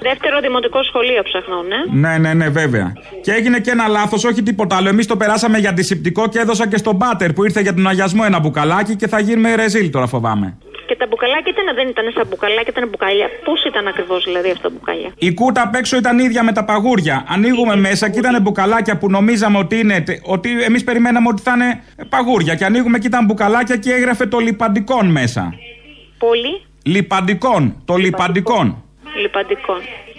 Δεύτερο 0.02 0.40
δημοτικό 0.40 0.82
σχολείο 0.82 1.22
ψαχνών, 1.22 1.64
ναι. 1.66 2.08
Ναι, 2.08 2.18
ναι, 2.18 2.34
ναι, 2.34 2.48
βέβαια. 2.48 2.92
Και 3.22 3.32
έγινε 3.32 3.58
και 3.60 3.70
ένα 3.70 3.88
λάθος, 3.88 4.24
όχι 4.24 4.42
τίποτα 4.42 4.76
άλλο. 4.76 4.88
Εμείς 4.88 5.06
το 5.06 5.16
περάσαμε 5.16 5.58
για 5.58 5.70
αντισηπτικό 5.70 6.28
και 6.28 6.38
έδωσα 6.38 6.68
και 6.68 6.76
στον 6.76 6.98
πάτερ 6.98 7.32
που 7.32 7.44
ήρθε 7.44 7.60
για 7.60 7.74
τον 7.74 7.86
αγιασμό 7.86 8.22
ένα 8.26 8.38
μπουκαλάκι 8.40 8.96
και 8.96 9.08
θα 9.08 9.20
γίνουμε 9.20 9.54
ρεζίλ 9.54 9.90
τώρα, 9.90 10.06
φοβάμαι. 10.06 10.56
Και 10.86 10.96
τα 10.96 11.06
μπουκαλάκια 11.10 11.52
ήταν, 11.56 11.74
δεν 11.74 11.88
ήταν 11.88 12.04
σαν 12.14 12.26
μπουκαλάκια, 12.28 12.72
ήταν 12.76 12.88
μπουκάλια. 12.88 13.28
Πώς 13.44 13.64
ήταν 13.64 13.86
ακριβώς 13.86 14.24
δηλαδή 14.24 14.50
αυτά 14.50 14.68
τα 14.68 14.74
μπουκάλια. 14.74 15.12
Η 15.18 15.34
κούτα 15.34 15.62
απ' 15.62 15.74
έξω 15.74 15.96
ήταν 15.96 16.18
ίδια 16.18 16.42
με 16.42 16.52
τα 16.52 16.64
παγούρια. 16.64 17.24
Ανοίγουμε 17.28 17.76
μέσα 17.76 18.08
και 18.10 18.18
ήταν 18.18 18.42
μπουκαλάκια 18.42 18.98
που 18.98 19.10
νομίζαμε 19.10 19.58
ότι 19.58 19.78
είναι. 19.78 20.04
ότι 20.22 20.62
εμείς 20.62 20.84
περιμέναμε 20.84 21.28
ότι 21.28 21.42
θα 21.42 21.52
είναι 21.54 21.82
παγούρια. 22.08 22.54
Και 22.54 22.64
ανοίγουμε 22.64 22.98
και 22.98 23.06
ήταν 23.06 23.24
μπουκαλάκια 23.24 23.76
και 23.76 23.92
έγραφε 23.92 24.26
το 24.26 24.38
λιπαντικόν 24.38 25.06
μέσα. 25.06 25.54
Πολύ 26.18 26.60
Λιπαντικόν. 26.84 27.82
Το 27.84 27.94
λιπαντικόν. 27.94 28.84
Λιπαντικό. 29.20 29.74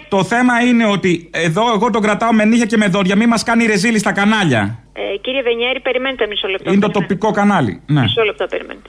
Το 0.08 0.24
θέμα 0.24 0.60
είναι 0.60 0.86
ότι 0.86 1.30
εδώ 1.32 1.72
εγώ 1.74 1.90
τον 1.90 2.02
κρατάω 2.02 2.32
με 2.32 2.44
νύχια 2.44 2.66
και 2.66 2.76
με 2.76 2.86
δόντια. 2.86 3.16
Μη 3.16 3.26
μας 3.26 3.42
κάνει 3.42 3.66
ρεζίλη 3.66 3.98
στα 3.98 4.12
κανάλια. 4.12 4.78
Ε, 4.92 5.16
κύριε 5.16 5.42
Βενιέρη, 5.42 5.80
περιμένετε 5.80 6.26
μισό 6.26 6.48
λεπτό. 6.48 6.72
Είναι 6.72 6.80
το 6.80 6.86
περιμένετε. 6.86 7.14
τοπικό 7.14 7.30
κανάλι. 7.40 7.80
Ναι. 7.86 8.00
Μισό 8.00 8.22
λεπτό, 8.22 8.46
περιμένετε. 8.46 8.88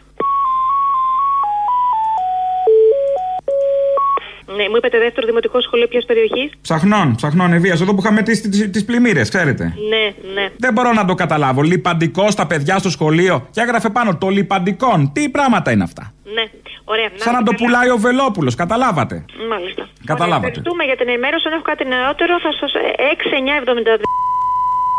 Ναι, 4.58 4.70
μου 4.70 4.76
είπατε 4.78 4.98
δεύτερο 5.00 5.28
δημοτικό 5.28 5.62
σχολείο 5.62 5.88
ποιας 5.88 6.06
περιοχής; 6.06 6.52
Ψαχνών, 6.62 7.16
ψαχνών 7.16 7.54
ευεία. 7.54 7.74
Εδώ 7.74 7.94
που 7.94 8.02
είχαμε 8.02 8.22
τις 8.22 8.42
τις 8.72 8.86
πλημμύρες, 8.86 9.30
ξέρετε. 9.30 9.64
Ναι, 9.90 10.32
ναι. 10.34 10.50
Δεν 10.58 10.74
μπορώ 10.74 10.94
να 10.94 11.06
το 11.06 11.14
καταλάβω. 11.16 11.62
Λιπαντικό 11.62 12.32
στα 12.32 12.48
παιδιά 12.48 12.78
στο 12.78 12.90
σχολείο. 12.90 13.48
Και 13.52 13.62
έγραφε 13.62 13.90
πάνω 13.90 14.18
το 14.18 14.28
λιπαντικόν. 14.30 15.12
Τι 15.14 15.30
πράγματα 15.30 15.72
είναι 15.72 15.84
αυτά. 15.84 16.14
Ναι, 16.34 16.44
ωραία. 16.92 17.08
Σαν 17.26 17.34
να 17.34 17.44
το 17.48 17.52
πουλάει 17.60 17.90
ο 17.96 17.98
Βελόπουλος, 18.06 18.54
καταλάβατε. 18.56 19.16
Μάλιστα. 19.52 19.84
Καταλάβατε. 20.12 20.48
Ευχαριστούμε 20.48 20.84
για 20.90 20.98
την 21.00 21.08
ενημέρωση. 21.10 21.44
Αν 21.48 21.54
έχω 21.58 21.66
κάτι 21.72 21.84
νεότερο, 21.94 22.34
θα 22.46 22.52
σα. 22.60 22.68
6-9-72. 22.68 24.04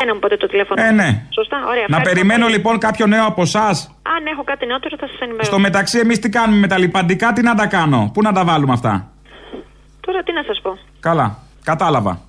Να 0.06 0.14
μου 0.14 0.20
πείτε 0.20 0.36
το 0.36 0.46
τηλέφωνο. 0.46 0.82
Ε, 0.82 0.90
ναι. 1.00 1.10
Σωστά, 1.38 1.56
ωραία. 1.72 1.86
Να 1.88 1.96
Ευχαριστώ 1.96 2.08
περιμένω 2.10 2.44
πολύ. 2.44 2.56
λοιπόν 2.56 2.78
κάποιο 2.86 3.06
νέο 3.06 3.24
από 3.26 3.42
εσάς. 3.42 3.76
Αν 4.16 4.26
έχω 4.32 4.42
κάτι 4.44 4.66
νεότερο, 4.66 4.96
θα 5.00 5.06
σας 5.06 5.18
ενημερώσω. 5.20 5.50
Στο 5.50 5.58
μεταξύ, 5.58 5.98
εμείς 5.98 6.18
τι 6.18 6.28
κάνουμε 6.28 6.58
με 6.58 6.66
τα 6.66 6.78
λιπαντικά, 6.78 7.32
τι 7.32 7.42
να 7.42 7.54
τα 7.54 7.66
κάνω; 7.66 8.10
Πού 8.14 8.22
να 8.22 8.32
τα 8.32 8.44
βάλουμε 8.44 8.72
αυτά; 8.72 8.92
Τώρα 10.00 10.22
τι 10.22 10.32
να 10.32 10.42
σας 10.42 10.60
πω. 10.62 10.78
Καλά. 11.00 11.38
Κατάλαβα. 11.64 12.20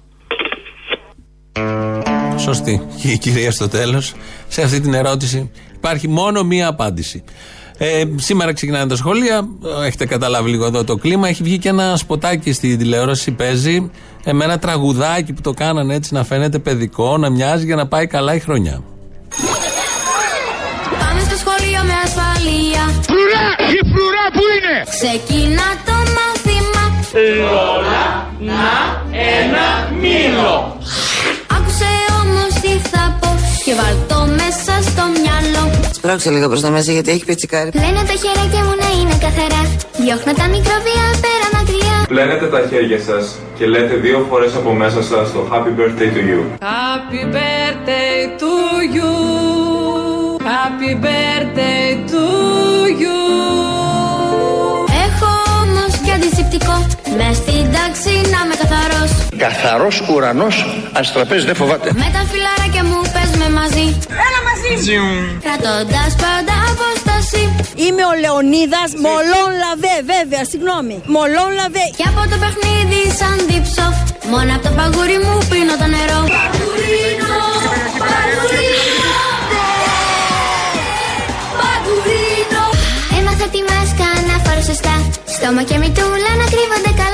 Σωστή. 2.37 2.87
Και 3.01 3.07
η 3.11 3.17
κυρία 3.17 3.51
στο 3.51 3.69
τέλος, 3.69 4.15
σε 4.47 4.61
αυτή 4.61 4.79
την 4.81 4.93
ερώτηση. 4.93 5.51
Υπάρχει 5.75 6.07
μόνο 6.07 6.43
μία 6.43 6.67
απάντηση. 6.67 7.23
Ε, 7.77 8.03
σήμερα 8.15 8.53
ξεκινάνε 8.53 8.87
τα 8.87 8.95
σχολεία. 8.95 9.47
Έχετε 9.85 10.05
καταλάβει 10.05 10.49
λίγο 10.49 10.65
εδώ 10.65 10.83
το 10.83 10.95
κλίμα. 10.95 11.27
Έχει 11.27 11.43
βγει 11.43 11.57
και 11.57 11.69
ένα 11.69 11.95
σποτάκι 11.97 12.53
στην 12.53 12.77
τηλεόραση. 12.77 13.31
Παίζει 13.31 13.91
ε, 14.23 14.33
με 14.33 14.43
ένα 14.43 14.59
τραγουδάκι 14.59 15.33
που 15.33 15.41
το 15.41 15.51
κάνανε 15.51 15.95
έτσι 15.95 16.13
να 16.13 16.23
φαίνεται 16.23 16.59
παιδικό, 16.59 17.17
να 17.17 17.29
μοιάζει 17.29 17.65
για 17.65 17.75
να 17.75 17.87
πάει 17.87 18.07
καλά 18.07 18.33
η 18.33 18.39
χρονιά. 18.39 18.81
Πάμε 20.99 21.19
στο 21.19 21.35
σχολείο 21.37 21.81
με 21.83 21.93
ασφαλεία. 22.03 22.83
Φρουρά! 23.01 23.47
Η 23.75 23.79
φρουρά 23.91 24.25
που 24.33 24.43
είναι! 24.53 24.77
Ξεκινά 24.89 25.67
το 25.85 25.95
μάθημα. 26.17 26.83
Όλα 27.75 28.31
να 28.39 28.65
ένα 29.11 29.91
μήλο. 30.01 30.77
Άκουσε 31.55 31.91
όμως 32.21 32.51
τι 32.61 32.89
θα 32.89 33.03
πω 33.16 33.16
και 33.67 33.75
βάλ 33.81 33.95
το 34.11 34.19
μέσα 34.41 34.73
στο 34.89 35.03
μυαλό. 35.15 35.63
Σπρώξε 35.97 36.29
λίγο 36.29 36.47
προς 36.47 36.61
τα 36.61 36.69
μέσα 36.69 36.91
γιατί 36.91 37.09
έχει 37.11 37.25
πετσικάρι. 37.25 37.69
Λένε 37.73 38.01
τα 38.09 38.15
χεράκια 38.23 38.61
μου 38.67 38.75
να 38.83 38.89
είναι 38.97 39.15
καθαρά. 39.25 39.63
Διώχνω 40.03 40.33
τα 40.41 40.47
μικροβία 40.55 41.05
πέρα 41.25 41.47
μακριά. 41.57 41.95
Πλένετε 42.07 42.45
τα 42.55 42.61
χέρια 42.69 42.99
σας 43.07 43.23
και 43.57 43.65
λέτε 43.73 43.93
δύο 44.05 44.25
φορές 44.29 44.55
από 44.55 44.71
μέσα 44.81 45.01
σας 45.03 45.31
το 45.31 45.41
Happy 45.51 45.71
Birthday 45.79 46.09
to 46.15 46.21
you. 46.29 46.39
Happy 46.75 47.23
birthday 47.35 48.17
to 48.41 48.53
you. 48.95 49.13
Happy 50.53 50.93
birthday 51.05 51.87
to 52.11 52.23
you. 53.01 53.19
Έχω 55.05 55.31
όμως 55.61 55.91
και 56.03 56.11
αντισηπτικό. 56.17 56.75
Μες 57.17 57.35
στην 57.41 57.63
τάξη 57.75 58.13
να 58.31 58.39
είμαι 58.43 58.55
καθαρός. 58.61 59.16
Καθαρός 59.37 59.95
ουρανός, 60.09 60.55
αστραπές 60.99 61.41
δεν 61.45 61.55
φοβάται. 61.55 61.89
Με 62.03 62.09
τα 62.15 62.21
φιλαράκια 62.31 62.83
μου 62.89 62.99
παίζουμε 63.13 63.49
μαζί. 63.59 63.87
Έλα 64.25 64.39
μαζί. 64.47 64.71
Κρατώντας 65.45 66.11
πάντα 66.23 66.55
απόσταση. 66.71 67.41
Είμαι 67.83 68.03
ο 68.11 68.13
Λεωνίδας 68.23 68.89
Μολόν 69.03 69.49
Λαβέ, 69.63 69.95
βέβαια, 70.13 70.43
συγγνώμη. 70.51 70.95
Μολόν 71.15 71.49
Λαβέ. 71.59 71.85
Και 71.99 72.05
από 72.11 72.21
το 72.31 72.35
παιχνίδι 72.41 73.01
σαν 73.19 73.37
δίψω. 73.49 73.85
Μόνο 74.31 74.49
από 74.55 74.63
το 74.67 74.71
παγούρι 74.77 75.17
μου 75.25 75.35
πίνω 75.49 75.73
το 75.81 75.87
νερό. 75.95 76.21
Παγουρίνο, 76.35 77.35
παγουρίνο. 78.01 79.15
Παγουρίνο. 81.59 82.63
Έμαθα 83.17 83.47
τη 83.53 83.59
μάσκα 83.69 84.07
να 84.29 84.35
φορώ 84.43 84.61
σωστά. 84.69 84.95
Στόμα 85.35 85.61
και 85.69 85.77
μητούλα 85.83 86.31
να 86.41 86.45
κρύβονται 86.53 86.91
καλά. 87.01 87.06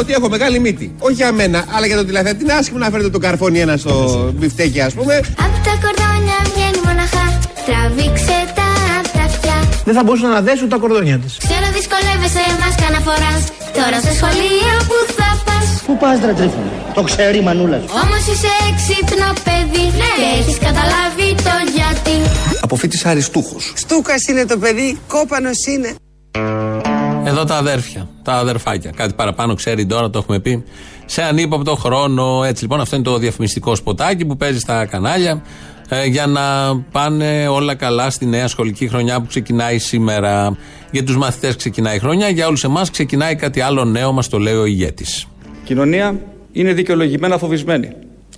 Ότι 0.00 0.12
έχω 0.12 0.28
μεγάλη 0.28 0.58
μύτη. 0.58 0.94
Όχι 0.98 1.14
για 1.14 1.32
μένα, 1.32 1.64
αλλά 1.74 1.86
για 1.86 1.96
τον 1.96 2.06
τηλεθεατή. 2.06 2.42
Είναι 2.44 2.52
άσχημο 2.52 2.78
να 2.78 2.90
φέρετε 2.90 3.10
το 3.10 3.18
καρφόνι 3.18 3.58
ένα 3.60 3.76
στο 3.76 3.94
μπιφτέκι, 4.36 4.80
ας 4.80 4.92
πούμε. 4.94 5.14
Απ' 5.16 5.58
τα 5.66 5.74
κορδόνια 5.82 6.38
βγαίνει 6.50 6.80
μοναχά. 6.86 7.26
Τραβήξε 7.66 8.38
τα 8.58 8.68
απ' 8.98 9.10
τα 9.16 9.22
αυτιά. 9.30 9.56
Δεν 9.84 9.94
θα 9.94 10.02
μπορούσαν 10.04 10.30
να 10.30 10.40
δέσουν 10.40 10.68
τα 10.68 10.76
κορδόνια 10.76 11.18
της. 11.18 11.32
Ξέρω 11.48 11.66
δυσκολεύεσαι 11.78 12.42
μάσκα 12.60 12.86
να 12.94 13.00
φοράς. 13.06 13.42
Τώρα 13.78 13.96
στο 14.04 14.12
σχολείο 14.18 14.74
που 14.88 14.98
θα 15.18 15.28
πας. 15.46 15.66
Πού 15.86 15.96
πας, 16.02 16.18
ρε 16.24 16.32
τρίφωνα. 16.38 16.70
Το 16.94 17.02
ξέρει 17.02 17.38
η 17.38 17.44
μανούλας 17.48 17.80
σου. 17.82 17.88
Όμως 18.02 18.22
είσαι 18.30 18.52
έξυπνο 18.68 19.28
παιδί. 19.46 19.86
Και 20.20 20.28
έχεις 20.38 20.58
καταλάβει 20.66 21.28
το 21.46 21.54
γιατί. 21.76 22.16
Αποφύτης 22.60 23.04
αριστούχος. 23.06 23.72
Στούκα 23.76 24.14
είναι 24.30 24.44
το 24.46 24.56
παιδί, 24.58 24.98
κόπανος 25.08 25.66
είναι. 25.72 25.90
Εδώ 27.24 27.44
τα 27.44 27.56
αδέρφια, 27.56 28.08
τα 28.22 28.32
αδερφάκια. 28.32 28.90
Κάτι 28.96 29.12
παραπάνω 29.14 29.54
ξέρει 29.54 29.86
τώρα, 29.86 30.10
το 30.10 30.18
έχουμε 30.18 30.38
πει. 30.40 30.64
Σε 31.06 31.22
ανύποπτο 31.22 31.74
χρόνο. 31.74 32.44
Έτσι 32.44 32.62
λοιπόν, 32.62 32.80
αυτό 32.80 32.96
είναι 32.96 33.04
το 33.04 33.18
διαφημιστικό 33.18 33.74
σποτάκι 33.74 34.24
που 34.24 34.36
παίζει 34.36 34.58
στα 34.58 34.86
κανάλια 34.86 35.42
ε, 35.88 36.04
για 36.04 36.26
να 36.26 36.42
πάνε 36.92 37.48
όλα 37.48 37.74
καλά 37.74 38.10
στη 38.10 38.26
νέα 38.26 38.48
σχολική 38.48 38.88
χρονιά 38.88 39.20
που 39.20 39.26
ξεκινάει 39.26 39.78
σήμερα. 39.78 40.56
Για 40.90 41.04
τους 41.04 41.16
μαθητές 41.16 41.56
ξεκινάει 41.56 41.96
η 41.96 41.98
χρονιά, 41.98 42.28
για 42.28 42.46
όλους 42.46 42.64
εμάς 42.64 42.90
ξεκινάει 42.90 43.34
κάτι 43.36 43.60
άλλο 43.60 43.84
νέο, 43.84 44.12
μας 44.12 44.28
το 44.28 44.38
λέει 44.38 44.54
ο 44.54 44.64
ηγέτης. 44.64 45.26
κοινωνία 45.64 46.20
είναι 46.52 46.72
δικαιολογημένα 46.72 47.38
φοβισμένη. 47.38 47.88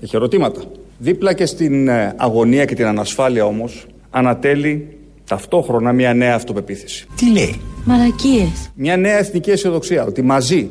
Έχει 0.00 0.16
ερωτήματα. 0.16 0.60
Δίπλα 0.98 1.32
και 1.32 1.46
στην 1.46 1.88
ε, 1.88 2.14
αγωνία 2.16 2.64
και 2.64 2.74
την 2.74 2.86
ανασφάλεια 2.86 3.44
όμως 3.44 3.86
ανατέλει 4.10 4.95
ταυτόχρονα 5.28 5.92
μια 5.92 6.14
νέα 6.14 6.34
αυτοπεποίθηση. 6.34 7.06
Τι 7.16 7.30
λέει; 7.30 7.60
Μαλακίες. 7.84 8.70
Μια 8.74 8.96
νέα 8.96 9.18
εθνική 9.18 9.50
αισιοδοξία 9.50 10.04
ότι 10.04 10.22
μαζί. 10.22 10.68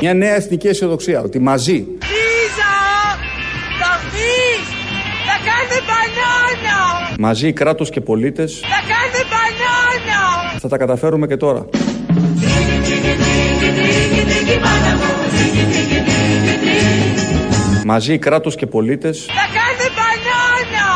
Μια 0.00 0.14
νέα 0.14 0.34
εθνική 0.34 0.68
αισιοδοξία 0.68 1.20
ότι 1.20 1.38
μαζί 1.38 1.72
Λίζα! 1.72 2.72
Θα 3.80 4.00
βγεις! 4.10 4.66
Θα 5.28 5.36
κάνετε 5.48 5.78
μπανάνα! 5.86 7.14
Μαζί 7.18 7.52
κράτος 7.52 7.90
και 7.90 8.00
πολίτες 8.00 8.60
Θα 8.60 8.66
κάνετε 8.68 9.22
μπανάνα! 9.30 10.58
θα 10.60 10.68
τα 10.68 10.76
καταφέρουμε 10.76 11.26
και 11.26 11.36
τώρα. 11.36 11.66
Μαζί 17.84 18.18
κράτος 18.18 18.54
και 18.56 18.66
πολίτες 18.66 19.24
Θα 19.26 19.46
κάνετε 19.56 19.86
μπανάνα! 19.96 20.86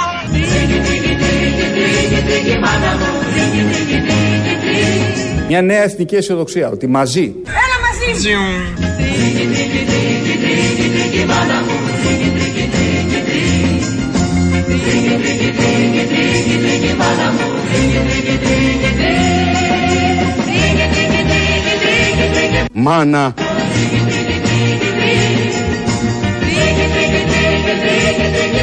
Μια 5.48 5.62
νέα 5.62 5.82
εθνική 5.82 6.16
αισιοδοξία 6.16 6.68
ότι 6.68 6.86
μαζί 6.86 7.34
Έλα 7.46 7.76
μαζί! 7.84 8.28
Μάνα. 22.72 23.34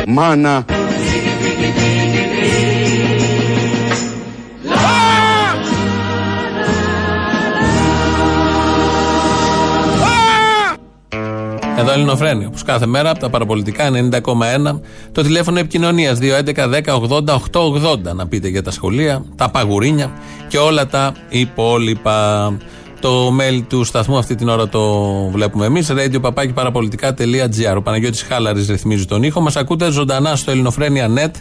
Μάνα. 0.08 0.66
Εδώ 11.80 11.92
Ελληνοφρένια, 11.92 12.48
όπως 12.48 12.64
κάθε 12.64 12.86
μέρα 12.86 13.10
από 13.10 13.20
τα 13.20 13.30
παραπολιτικά 13.30 13.90
90,1. 13.92 14.80
Το 15.12 15.22
τηλέφωνο 15.22 15.60
επικοινωνίας 15.60 16.20
211-10-80-880. 16.22 18.14
Να 18.16 18.28
πείτε 18.28 18.48
για 18.48 18.64
τα 18.64 18.72
σχολεία, 18.72 19.24
τα 19.36 19.50
παγουρίνια 19.50 20.12
και 20.48 20.58
όλα 20.58 20.88
τα 20.88 21.14
υπόλοιπα. 21.30 22.58
Το 23.00 23.28
mail 23.28 23.64
του 23.68 23.84
σταθμού 23.84 24.18
αυτή 24.18 24.36
την 24.36 24.50
ώρα 24.50 24.68
το 24.68 25.04
βλέπουμε 25.32 25.66
εμείς. 25.66 25.92
radio 25.92 26.20
Ο 27.78 27.82
Παναγιώτης 27.82 28.22
Χάλαρης 28.22 28.68
ρυθμίζει 28.68 29.06
τον 29.06 29.24
ήχο. 29.24 29.42
Μας 29.42 29.56
ακούτε 29.56 29.92
ζωντανά 29.92 30.36
στο 30.36 30.52
Ελληνοφρένια.net 30.52 31.32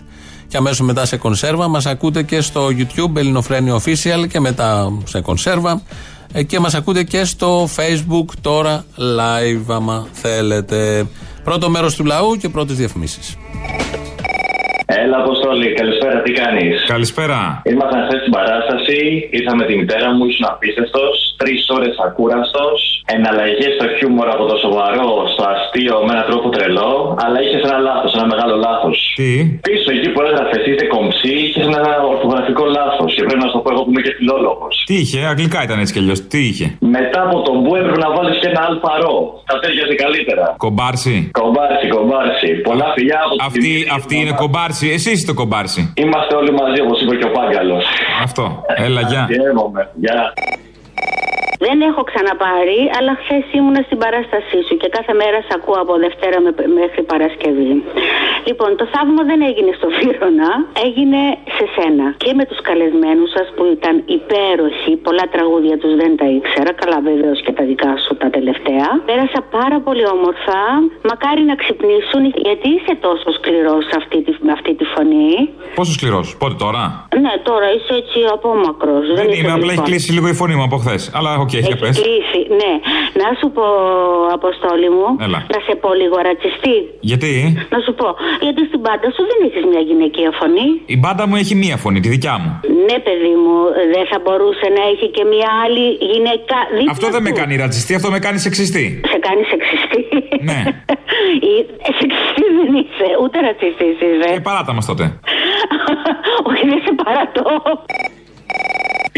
και 0.48 0.56
αμέσως 0.56 0.80
μετά 0.80 1.04
σε 1.04 1.16
κονσέρβα. 1.16 1.68
Μας 1.68 1.86
ακούτε 1.86 2.22
και 2.22 2.40
στο 2.40 2.66
YouTube 2.66 3.16
Ελληνοφρένια 3.16 3.74
Official 3.74 4.28
και 4.28 4.40
μετά 4.40 4.92
σε 5.04 5.20
κονσέρβα. 5.20 5.82
Ε, 6.32 6.42
και 6.42 6.60
μας 6.60 6.74
ακούτε 6.74 7.02
και 7.02 7.24
στο 7.24 7.68
facebook 7.76 8.24
τώρα 8.40 8.84
live 8.98 9.64
άμα 9.68 10.06
θέλετε. 10.12 11.06
Πρώτο 11.44 11.70
μέρος 11.70 11.94
του 11.94 12.04
λαού 12.04 12.36
και 12.36 12.48
πρώτες 12.48 12.76
διαφημίσεις. 12.76 13.36
Έλα, 15.06 15.18
Αποστόλη, 15.24 15.68
καλησπέρα, 15.80 16.16
τι 16.24 16.32
κάνεις; 16.40 16.74
Καλησπέρα. 16.94 17.40
Ήμασταν 17.72 18.00
χθες 18.06 18.20
στην 18.22 18.32
παράσταση, 18.38 18.98
ήρθα 19.38 19.52
με 19.60 19.64
τη 19.68 19.74
μητέρα 19.80 20.08
μου, 20.14 20.22
ήσουν 20.30 20.44
απίστευτος. 20.52 21.14
Τρεις 21.40 21.60
ώρες 21.76 21.94
ακούραστος. 22.08 22.78
Εναλλαγές 23.16 23.72
στο 23.76 23.86
χιούμορ 23.96 24.28
από 24.34 24.44
το 24.50 24.56
σοβαρό 24.64 25.08
στο 25.32 25.42
αστείο 25.52 25.96
με 26.06 26.10
έναν 26.14 26.24
τρόπο 26.30 26.46
τρελό. 26.56 26.92
Αλλά 27.24 27.38
είχες 27.44 27.62
ένα 27.68 27.78
λάθος, 27.88 28.10
ένα 28.18 28.26
μεγάλο 28.32 28.54
λάθος. 28.66 28.96
Τι; 29.18 29.30
Πίσω 29.68 29.88
εκεί 29.96 30.08
που 30.12 30.20
έγραφε 30.26 30.56
είστε 30.68 30.84
κομψή, 30.94 31.34
είχες 31.46 31.66
ένα 31.70 31.92
ορθογραφικό 32.12 32.64
λάθος. 32.78 33.08
Και 33.16 33.22
πρέπει 33.26 33.42
να 33.44 33.48
σου 33.50 33.56
το 33.56 33.62
πω 33.64 33.68
εγώ 33.74 33.82
που 33.84 33.90
είμαι 33.92 34.02
και 34.06 34.12
φιλόλογος. 34.18 34.74
Τι 34.88 34.94
είχε, 35.02 35.18
αγγλικά 35.32 35.58
ήταν 35.66 35.78
έτσι 35.82 35.92
κι 35.94 36.00
αλλιώς. 36.02 36.18
Τι 36.32 36.40
είχε; 36.48 36.66
Μετά 36.98 37.20
από 37.26 37.36
τον 37.46 37.56
που 37.64 37.70
έπρεπε 37.80 37.98
να 38.06 38.10
βάλεις 38.16 38.36
και 38.42 38.48
ένα 38.52 38.62
αλφαρό. 38.70 39.16
Θα 39.48 39.54
τέριαζε 39.62 39.94
καλύτερα. 40.04 40.44
Κομπάρσι. 40.64 41.16
Κομπάρσι, 41.40 41.86
κομπάρσι. 41.96 42.50
Πολλά 42.68 42.88
φιλιά 42.96 43.18
από 43.24 43.34
την 43.36 43.44
Αυτή, 43.48 43.70
αυτή 43.98 44.14
είναι 44.20 44.34
κομπάρσι. 44.42 44.86
Εσύ 44.96 45.10
είστε 45.10 45.32
κομπάρσι. 45.32 45.92
Είμαστε 45.96 46.34
όλοι 46.36 46.52
μαζί, 46.52 46.80
όπως 46.80 47.00
είπε 47.02 47.16
και 47.16 47.24
ο 47.24 47.30
Πάγκαλος. 47.30 47.84
Αυτό. 48.22 48.62
Έλα, 48.76 49.00
γεια. 49.00 49.28
Γεια. 49.94 50.32
Δεν 51.66 51.76
έχω 51.88 52.02
ξαναπάρει, 52.10 52.80
αλλά 52.98 53.12
χθες 53.22 53.44
ήμουνα 53.58 53.80
στην 53.88 53.98
παράστασή 54.04 54.58
σου 54.66 54.74
και 54.80 54.88
κάθε 54.96 55.12
μέρα 55.20 55.38
σε 55.46 55.52
ακούω 55.58 55.78
από 55.84 55.92
Δευτέρα 56.04 56.38
με- 56.44 56.54
μέχρι 56.80 57.02
Παρασκευή. 57.12 57.72
Λοιπόν, 58.48 58.70
το 58.80 58.84
θαύμα 58.94 59.22
δεν 59.30 59.40
έγινε 59.48 59.72
στο 59.78 59.88
Φύρονα, 59.98 60.50
έγινε 60.86 61.20
σε 61.56 61.64
σένα 61.76 62.06
και 62.22 62.30
με 62.38 62.44
τους 62.48 62.60
καλεσμένους 62.68 63.30
σας 63.36 63.46
που 63.56 63.64
ήταν 63.76 63.94
υπέροχοι. 64.18 64.92
Πολλά 65.06 65.26
τραγούδια 65.34 65.76
τους 65.82 65.92
δεν 66.00 66.10
τα 66.20 66.26
ήξερα. 66.38 66.70
Καλά, 66.80 66.98
βεβαίως 67.10 67.38
και 67.44 67.52
τα 67.58 67.64
δικά 67.70 67.92
σου 68.04 68.12
τα 68.22 68.28
τελευταία. 68.36 68.86
Πέρασα 69.10 69.40
πάρα 69.58 69.78
πολύ 69.86 70.04
όμορφα. 70.16 70.58
Μακάρι 71.10 71.42
να 71.50 71.54
ξυπνήσουν, 71.62 72.22
γιατί 72.46 72.66
είσαι 72.76 72.94
τόσο 73.06 73.28
σκληρός 73.38 73.84
αυτή 74.00 74.18
τη, 74.26 74.32
με 74.46 74.52
αυτή 74.58 74.72
τη 74.78 74.84
φωνή. 74.94 75.30
Πόσο 75.78 75.92
σκληρός, 75.98 76.26
πότε 76.40 76.54
τώρα; 76.64 76.84
Ναι, 77.24 77.32
τώρα 77.48 77.66
είσαι 77.76 77.92
έτσι 78.02 78.18
απόμακρος. 78.36 79.04
Δεν 79.20 79.28
είμαι, 79.36 79.52
απλά 79.58 79.70
έχει 79.74 79.82
κλείσει 79.90 80.08
λίγο 80.16 80.26
η 80.34 80.36
φωνή 80.40 80.54
μου 80.58 80.66
από 80.68 80.76
χθες. 80.82 81.02
Αλλά 81.18 81.30
οκ, 81.44 81.45
για 81.52 81.58
Έχει 81.62 81.74
πες. 81.82 81.94
κλείσει, 82.02 82.40
ναι. 82.60 82.72
Να 83.20 83.28
σου 83.38 83.46
πω, 83.56 83.64
Αποστόλη 84.38 84.88
μου, 84.96 85.06
Έλα. 85.26 85.38
να 85.54 85.58
σε 85.66 85.72
πω 85.82 85.88
λίγο 86.00 86.16
ρατσιστή. 86.28 86.76
Γιατί; 87.10 87.32
Να 87.74 87.78
σου 87.84 87.92
πω, 88.00 88.08
γιατί 88.46 88.60
στην 88.70 88.80
μπάντα 88.86 89.06
σου 89.14 89.22
δεν 89.30 89.38
έχεις 89.46 89.64
μια 89.72 89.82
γυναικεία 89.88 90.30
φωνή. 90.40 90.68
η 90.94 90.96
μπάντα 91.00 91.24
μου 91.28 91.36
έχει 91.42 91.54
μία 91.64 91.76
φωνή, 91.84 91.98
τη 92.04 92.08
δικιά 92.16 92.34
μου. 92.42 92.50
Ναι, 92.88 92.96
παιδί 93.06 93.34
μου, 93.42 93.56
δεν 93.94 94.04
θα 94.10 94.18
μπορούσε 94.22 94.66
να 94.76 94.82
έχει 94.92 95.06
και 95.16 95.24
μια 95.32 95.50
άλλη 95.64 95.84
γυναίκα 96.12 96.56
δίπλα 96.76 96.92
Αυτό 96.94 97.06
δεν 97.14 97.22
με 97.26 97.30
του. 97.32 97.38
κάνει 97.40 97.52
ρατσιστή, 97.64 97.92
αυτό 97.98 98.08
με 98.14 98.18
κάνει 98.26 98.38
σεξιστή. 98.46 98.84
Σε 99.12 99.18
κάνει 99.26 99.42
σεξιστή. 99.52 100.00
Ναι. 100.48 100.58
Ή- 101.50 101.64
ε, 101.88 101.90
Σεξιστή 102.00 102.44
δεν 102.58 102.70
είσαι, 102.80 103.06
ούτε 103.22 103.36
ρατσιστής 103.46 103.96
είσαι. 104.04 104.28
Ε, 104.34 104.38
παράτα 104.48 104.72
μας 104.76 104.86
τότε. 104.90 105.04
Όχι, 106.48 106.62
δεν 106.70 106.80
σε 106.86 106.92
παρατώ. 107.04 107.44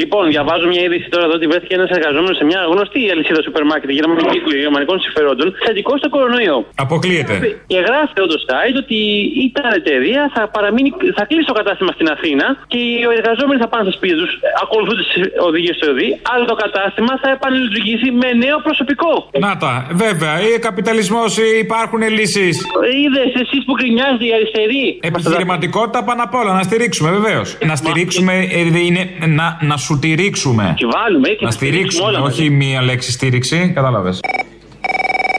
Λοιπόν, 0.03 0.23
διαβάζω 0.35 0.67
μια 0.73 0.83
είδηση 0.87 1.07
τώρα 1.15 1.25
εδώ 1.29 1.35
ότι 1.41 1.47
βρέθηκε 1.53 1.75
ένας 1.81 1.91
εργαζόμενος 1.99 2.37
σε 2.41 2.45
μια 2.51 2.61
γνωστή 2.73 3.01
αλυσίδα 3.15 3.41
σούπερ 3.47 3.63
μάρκετ 3.71 3.91
γερμανική- 3.99 4.57
γερμανικών 4.65 4.97
συμφερόντων 5.05 5.47
θετικό 5.67 5.93
στο 6.03 6.09
κορονοϊό. 6.15 6.59
Αποκλείεται. 6.85 7.35
Και 7.71 7.79
γράφει 7.89 8.13
εδώ 8.19 8.29
το 8.35 8.39
site 8.49 8.77
ότι 8.85 8.99
η 9.45 9.47
τάδε 9.57 9.77
εταιρεία 9.83 10.23
θα, 10.35 10.43
παραμείνει, 10.55 10.91
θα 11.19 11.25
κλείσει 11.29 11.47
το 11.53 11.57
κατάστημα 11.61 11.91
στην 11.97 12.07
Αθήνα 12.15 12.47
και 12.73 12.79
οι 12.87 12.93
εργαζόμενοι 13.21 13.59
θα 13.65 13.69
πάνε 13.73 13.83
στα 13.87 13.95
σπίτια 13.99 14.17
τους, 14.23 14.33
ακολουθούνται 14.65 15.05
τι 15.11 15.15
οδηγίες 15.49 15.75
του 15.79 15.85
ΕΟΔΗ, 15.89 16.09
αλλά 16.33 16.45
το 16.53 16.57
κατάστημα 16.65 17.13
θα 17.23 17.29
επανελειτουργήσει 17.37 18.09
με 18.23 18.29
νέο 18.45 18.59
προσωπικό. 18.67 19.13
Να 19.47 19.53
τα, 19.63 19.73
βέβαια, 20.05 20.35
ή 20.47 20.51
καπιταλισμός 20.69 21.31
υπάρχουν 21.65 22.01
λύσεις; 22.19 22.55
Είδες 23.03 23.31
εσείς 23.43 23.61
που 23.67 23.73
γκρινιάζετε 23.79 24.25
οι 24.29 24.33
αριστεροί. 24.39 24.85
Επιχειρηματικότητα 25.11 26.01
πάνω 26.09 26.23
απ' 26.27 26.35
όλα, 26.41 26.53
να 26.59 26.63
στηρίξουμε 26.69 27.11
βεβαίως. 27.19 27.49
Να 27.71 27.75
στηρίξουμε 27.81 28.35
ε, 28.59 28.61
είναι 28.89 29.03
να, 29.39 29.47
να 29.71 29.77
σου 29.85 29.88
στηρίξουμε. 29.95 30.75
Και 30.77 30.87
βάλουμε 30.87 31.29
και 31.29 31.45
Να 31.45 31.51
στηρίξουμε, 31.51 32.09
όλα 32.09 32.19
μαζί. 32.21 32.41
όχι 32.41 32.51
μία 32.51 32.83
λέξη 32.83 33.13
στήριξη. 33.13 33.73
Κατάλαβες. 33.75 34.21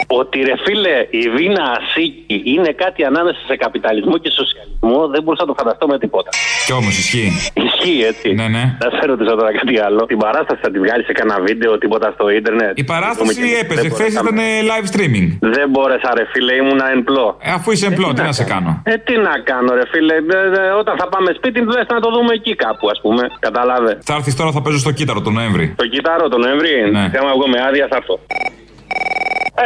Ότι 0.08 0.40
ρε 0.40 0.54
φίλε, 0.66 1.08
η 1.10 1.30
Βίνα 1.30 1.64
Ασίκη 1.78 2.42
είναι 2.46 2.72
κάτι 2.72 3.04
ανάμεσα 3.04 3.38
σε 3.48 3.56
καπιταλισμό 3.56 4.18
και 4.18 4.30
σοσιαλισμό, 4.30 5.08
δεν 5.08 5.24
μπορούσα 5.24 5.44
να 5.46 5.54
το 5.54 5.56
φανταστώ 5.58 5.88
με 5.88 6.00
τίποτα. 6.00 6.30
Κι 6.66 6.74
όμως 6.74 6.98
ισχύει. 6.98 7.32
Ισχύει 7.80 8.02
έτσι. 8.12 8.28
Ναι, 8.40 8.48
ναι. 8.56 8.64
Να 8.84 8.88
σε 8.98 9.04
ρωτήσω 9.12 9.34
τώρα 9.40 9.52
κάτι 9.60 9.76
άλλο. 9.88 10.02
Την 10.12 10.18
παράσταση 10.26 10.60
θα 10.66 10.70
τη 10.74 10.78
βγάλει 10.84 11.04
σε 11.10 11.14
κανένα 11.20 11.38
βίντεο, 11.48 11.72
τίποτα 11.84 12.08
στο 12.16 12.26
ίντερνετ; 12.38 12.72
Η 12.84 12.86
παράσταση 12.94 13.34
Δεν 13.42 13.50
έπαιζε. 13.64 13.88
Χθε 13.90 13.90
μπορέσαμε. 13.90 14.30
ήταν 14.30 14.38
ε, 14.46 14.50
live 14.72 14.88
streaming. 14.94 15.28
Δεν 15.56 15.66
μπόρεσα, 15.72 16.10
ρε 16.18 16.26
φίλε, 16.32 16.54
ήμουνα 16.62 16.86
εν 16.94 17.00
πλώ. 17.08 17.28
Ε, 17.48 17.52
αφού 17.58 17.68
είσαι 17.74 17.88
εμπλό, 17.92 18.08
τι 18.16 18.22
να 18.30 18.32
σε 18.40 18.44
κάνω; 18.54 18.72
Ε, 18.92 18.94
τι 19.08 19.16
να 19.28 19.34
κάνω, 19.50 19.70
ρε 19.80 19.86
φίλε. 19.92 20.16
Ε, 20.16 20.68
ε, 20.68 20.72
όταν 20.82 20.94
θα 21.02 21.08
πάμε 21.14 21.30
σπίτι, 21.40 21.60
τουλάχιστον 21.66 21.96
να 22.00 22.04
το 22.06 22.10
δούμε 22.16 22.32
εκεί 22.40 22.54
κάπου, 22.66 22.86
ας 22.94 23.00
πούμε. 23.04 23.24
Κατάλαβε. 23.48 23.92
Θα 24.10 24.14
έρθεις 24.20 24.36
τώρα, 24.40 24.52
θα 24.52 24.62
παίζω 24.62 24.80
στο 24.86 24.92
κύτταρο 24.92 25.22
τον 25.22 25.34
Νοέμβρη. 25.34 25.66
Το 25.82 25.88
κοιτάρω 25.94 26.26
τον 26.34 26.40
Νοέμβρη; 26.46 26.72
Ναι. 26.96 27.04
Και 27.12 27.18
άμα 27.22 27.32
βγω 27.38 27.48
με 27.54 27.60
άδεια, 27.68 27.86
θα 27.92 27.96
έρθω. 28.02 28.16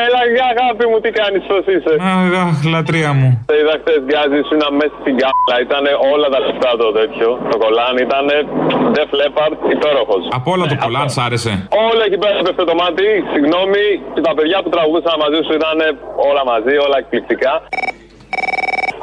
Έλα, 0.02 0.22
για 0.36 0.46
αγάπη 0.54 0.84
μου, 0.90 0.98
τι 1.04 1.10
κάνεις, 1.20 1.42
πώς 1.50 1.64
είσαι; 1.74 1.94
Αχ, 2.44 2.58
λατρεία 2.74 3.12
μου. 3.20 3.30
Σε 3.50 3.56
είδα 3.60 3.76
χτε 3.82 3.94
γκάζι, 4.08 4.40
σου 4.48 4.56
να 4.64 4.68
μέσα 4.80 4.96
στην 5.02 5.14
κάμερα. 5.22 5.56
Ήταν 5.68 5.84
όλα 6.14 6.28
τα 6.34 6.40
λεφτά 6.46 6.72
το 6.82 6.88
τέτοιο. 7.00 7.30
Το 7.52 7.56
κολάν 7.64 7.96
ήταν 8.08 8.26
Def 8.96 9.12
Leppard, 9.20 9.56
υπέροχος. 9.76 10.24
Από 10.38 10.48
όλα 10.56 10.66
το 10.72 10.76
κολάν 10.84 11.08
σ' 11.16 11.20
άρεσε. 11.26 11.52
Όλα 11.90 12.04
εκεί 12.10 12.18
πέρα 12.24 12.36
έπεφτε 12.42 12.64
το 12.72 12.76
μάτι. 12.82 13.08
Συγγνώμη, 13.34 13.86
και 14.14 14.22
τα 14.28 14.34
παιδιά 14.38 14.58
που 14.64 14.70
τραγουδούσαν 14.76 15.16
μαζί 15.24 15.40
σου 15.46 15.54
ήταν 15.60 15.78
όλα 16.30 16.44
μαζί, 16.52 16.74
όλα 16.86 16.98
εκπληκτικά. 17.02 17.54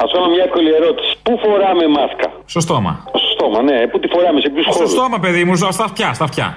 Α 0.03 0.05
πούμε 0.11 0.25
μια 0.33 0.43
εύκολη 0.47 0.69
ερώτηση. 0.79 1.11
Πού 1.25 1.33
φοράμε 1.43 1.85
μάσκα; 1.97 2.27
Στο 2.53 2.61
στόμα. 2.67 2.93
Στο 3.41 3.49
στόμα, 3.49 3.61
ναι. 3.71 3.87
Πού 3.87 3.99
τη 3.99 4.07
φοράμε, 4.07 4.39
σε 4.41 4.49
ποιους 4.49 4.65
Στο 4.65 4.73
χώρους. 4.73 4.91
στόμα, 4.91 5.17
παιδί 5.19 5.43
μου, 5.43 5.55
στα 5.55 5.83
αυτιά, 5.89 6.13
στα 6.13 6.23
αυτιά. 6.23 6.47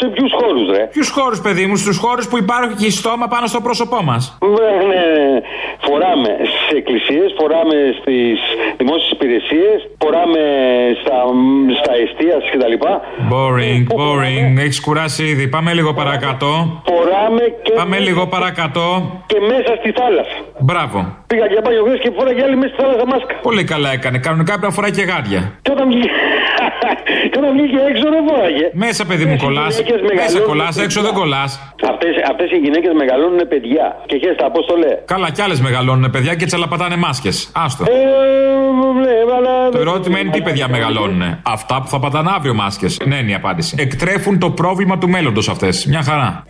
Σε 0.00 0.06
ποιους 0.14 0.32
χώρους, 0.40 0.66
ρε. 0.76 0.82
Ποιους 0.92 1.10
χώρους, 1.10 1.40
παιδί 1.40 1.66
μου, 1.66 1.76
στους 1.76 1.96
χώρους 1.98 2.28
που 2.28 2.36
υπάρχει 2.38 2.90
στόμα 2.90 3.26
πάνω 3.34 3.46
στο 3.46 3.60
πρόσωπό 3.60 3.98
μας. 4.02 4.38
Ναι, 4.56 4.70
ναι. 4.90 5.04
Φοράμε 5.86 6.30
στις 6.50 6.66
εκκλησίες, 6.80 7.28
φοράμε 7.38 7.76
στις 8.00 8.38
δημόσιες 8.80 9.10
υπηρεσίες, 9.16 9.78
φοράμε 10.02 10.40
στα, 11.00 11.16
στα 11.80 11.92
εστίαση 12.04 12.48
κτλ. 12.54 12.74
Boring, 13.32 13.82
boring. 14.00 14.46
Έχεις 14.64 14.80
κουράσει 14.80 15.22
ήδη. 15.32 15.48
Πάμε 15.48 15.70
λίγο 15.78 15.90
παρακάτω. 16.00 16.48
Φοράμε 16.90 17.42
και, 17.64 17.72
Πάμε 17.80 17.98
λίγο 17.98 18.22
παρακάτω. 18.26 18.82
και 19.26 19.38
μέσα 19.52 19.72
στη 19.80 19.90
θάλασσα. 19.98 20.36
Μπράβο. 20.58 20.98
Πήγα 21.26 21.46
για 21.52 21.60
μπάνιο 21.64 21.82
χθες 21.86 21.98
και 22.04 22.10
φόραγε 22.16 22.42
άλλη 22.46 22.56
μέσα 22.56 22.72
στη 22.74 22.82
θάλασσα 22.82 23.06
μάσκα. 23.12 23.34
Πολύ 23.48 23.64
καλά 23.72 23.88
έκανε. 23.98 24.18
Κανονικά 24.26 24.52
πρέπει 24.52 24.66
να 24.72 24.76
φοράει 24.78 24.90
και 24.98 25.04
γάντια. 25.10 25.40
Και 25.64 25.70
όταν 25.74 25.86
βγήκε, 25.90 26.10
και 27.30 27.38
όταν 27.40 27.50
βγήκε 27.56 27.78
έξω 27.90 28.06
δεν 28.14 28.22
φόραγε. 28.28 28.66
Μέσα, 28.72 29.02
παιδί 29.08 29.24
μου, 29.24 29.36
κολλάς. 29.44 29.82
Μέσα 30.14 30.40
κολλάς, 30.40 30.78
έξω 30.78 31.00
δεν 31.06 31.12
κολλάς. 31.12 31.50
Αυτές, 31.90 32.14
αυτές 32.30 32.50
οι 32.50 32.56
γυναίκες 32.56 32.92
μεγαλώνουν 33.00 33.48
παιδιά. 33.48 33.86
Και 34.06 34.16
χαίρεστα, 34.18 34.50
πώς 34.50 34.66
το 34.66 34.76
λέει. 34.76 34.96
Καλά, 35.04 35.30
κι 35.30 35.42
άλλες 35.42 35.60
μεγαλώνουν 35.60 36.10
παιδιά 36.10 36.34
και 36.34 36.46
τσαλαπατάνε 36.46 36.96
μάσκες. 36.96 37.50
Άστο. 37.54 37.84
Ε, 37.84 37.94
ναι, 39.04 39.34
αλλά... 39.36 39.68
Το 39.68 39.78
ερώτημα 39.78 40.18
είναι 40.18 40.30
τι 40.30 40.40
παιδιά 40.42 40.68
μεγαλώνουν. 40.68 41.22
Αυτά 41.42 41.80
που 41.80 41.88
θα 41.88 41.98
πατάνε 41.98 42.30
αύριο 42.36 42.54
μάσκες. 42.54 43.00
Ναι, 43.04 43.16
είναι 43.16 43.30
η 43.30 43.34
απάντηση. 43.34 43.76
Εκτρέφουν 43.78 44.38
το 44.38 44.50
πρόβλημα 44.50 44.98
του 44.98 45.08
μέλλοντος 45.08 45.48
αυτές. 45.48 45.86
Μια 45.86 46.02
χαρά. 46.02 46.44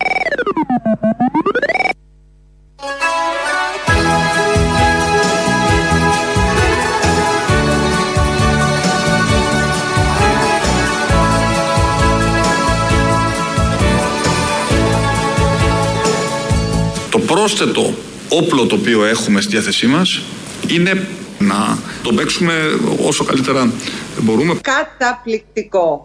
Πρόσθετο 17.47 17.95
όπλο 18.29 18.67
το 18.67 18.75
οποίο 18.75 19.05
έχουμε 19.05 19.41
στη 19.41 19.51
διάθεσή 19.51 19.87
μας 19.87 20.23
είναι 20.69 21.07
να 21.39 21.79
το 22.03 22.13
παίξουμε 22.13 22.53
όσο 23.07 23.25
καλύτερα 23.25 23.73
μπορούμε. 24.21 24.55
Καταπληκτικό. 24.61 26.03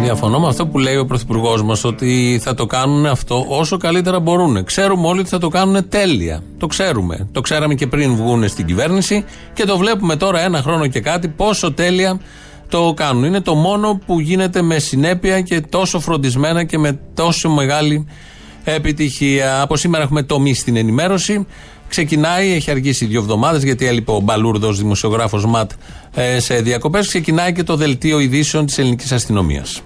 Διαφωνώ 0.00 0.40
με 0.40 0.48
αυτό 0.48 0.66
που 0.66 0.78
λέει 0.78 0.96
ο 0.96 1.04
Πρωθυπουργός 1.04 1.62
μας, 1.62 1.84
ότι 1.84 2.40
θα 2.42 2.54
το 2.54 2.66
κάνουν 2.66 3.06
αυτό 3.06 3.46
όσο 3.48 3.76
καλύτερα 3.76 4.20
μπορούν. 4.20 4.64
Ξέρουμε 4.64 5.06
όλοι 5.06 5.20
ότι 5.20 5.28
θα 5.28 5.38
το 5.38 5.48
κάνουν 5.48 5.88
τέλεια. 5.88 6.42
Το 6.58 6.66
ξέρουμε. 6.66 7.28
Το 7.32 7.40
ξέραμε 7.40 7.74
και 7.74 7.86
πριν 7.86 8.14
βγουν 8.14 8.48
στην 8.48 8.66
κυβέρνηση 8.66 9.24
και 9.52 9.64
το 9.64 9.78
βλέπουμε 9.78 10.16
τώρα 10.16 10.40
ένα 10.40 10.62
χρόνο 10.62 10.86
και 10.86 11.00
κάτι 11.00 11.28
πόσο 11.28 11.72
τέλεια 11.72 12.20
το 12.68 12.92
κάνουν. 12.96 13.24
Είναι 13.24 13.40
το 13.40 13.54
μόνο 13.54 14.00
που 14.06 14.20
γίνεται 14.20 14.62
με 14.62 14.78
συνέπεια 14.78 15.40
και 15.40 15.60
τόσο 15.60 16.00
φροντισμένα 16.00 16.64
και 16.64 16.78
με 16.78 17.00
τόσο 17.14 17.50
μεγάλη 17.50 18.06
επιτυχία. 18.64 19.60
Από 19.60 19.76
σήμερα 19.76 20.02
έχουμε 20.02 20.22
τομή 20.22 20.54
στην 20.54 20.76
ενημέρωση. 20.76 21.46
Ξεκινάει, 21.88 22.52
έχει 22.52 22.70
αργήσει 22.70 23.04
δύο 23.06 23.20
εβδομάδες 23.20 23.62
γιατί 23.62 23.86
έλειπε 23.86 24.10
ο 24.10 24.20
Μπαλούρδος, 24.20 24.78
δημοσιογράφος 24.78 25.44
ΜΑΤ, 25.46 25.70
ε, 26.14 26.40
σε 26.40 26.60
διακοπές. 26.60 27.06
Ξεκινάει 27.06 27.52
και 27.52 27.62
το 27.62 27.76
δελτίο 27.76 28.18
ειδήσεων 28.18 28.66
της 28.66 28.78
ελληνικής 28.78 29.12
αστυνομίας. 29.12 29.82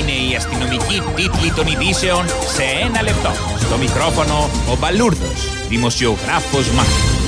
Είναι 0.00 0.32
η 0.32 0.36
αστυνομική 0.36 1.02
τίτλη 1.14 1.52
των 1.56 1.66
ειδήσεων 1.66 2.26
σε 2.26 2.62
ένα 2.86 3.02
λεπτό. 3.02 3.30
Στο 3.66 3.76
μικρόφωνο 3.76 4.50
ο 4.72 4.76
Μπαλούρδος, 4.80 5.66
δημοσιογράφος 5.68 6.70
Μάρκο. 6.70 7.21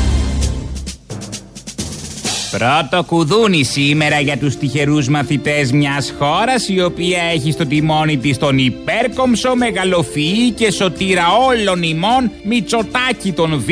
Πρώτο 2.59 3.05
κουδούνι 3.05 3.64
σήμερα 3.64 4.21
για 4.21 4.37
τους 4.37 4.57
τυχερούς 4.57 5.09
μαθητές 5.09 5.73
μιας 5.73 6.14
χώρας 6.19 6.69
η 6.69 6.83
οποία 6.83 7.23
έχει 7.35 7.51
στο 7.51 7.67
τιμόνι 7.67 8.17
της 8.17 8.38
τον 8.38 8.59
υπέρκομψο, 8.59 9.55
μεγαλοφυή 9.55 10.51
και 10.51 10.71
σωτήρα 10.71 11.25
όλων 11.49 11.83
ημών 11.83 12.31
Μητσοτάκη 12.45 13.33
τον 13.33 13.62
Β 13.67 13.69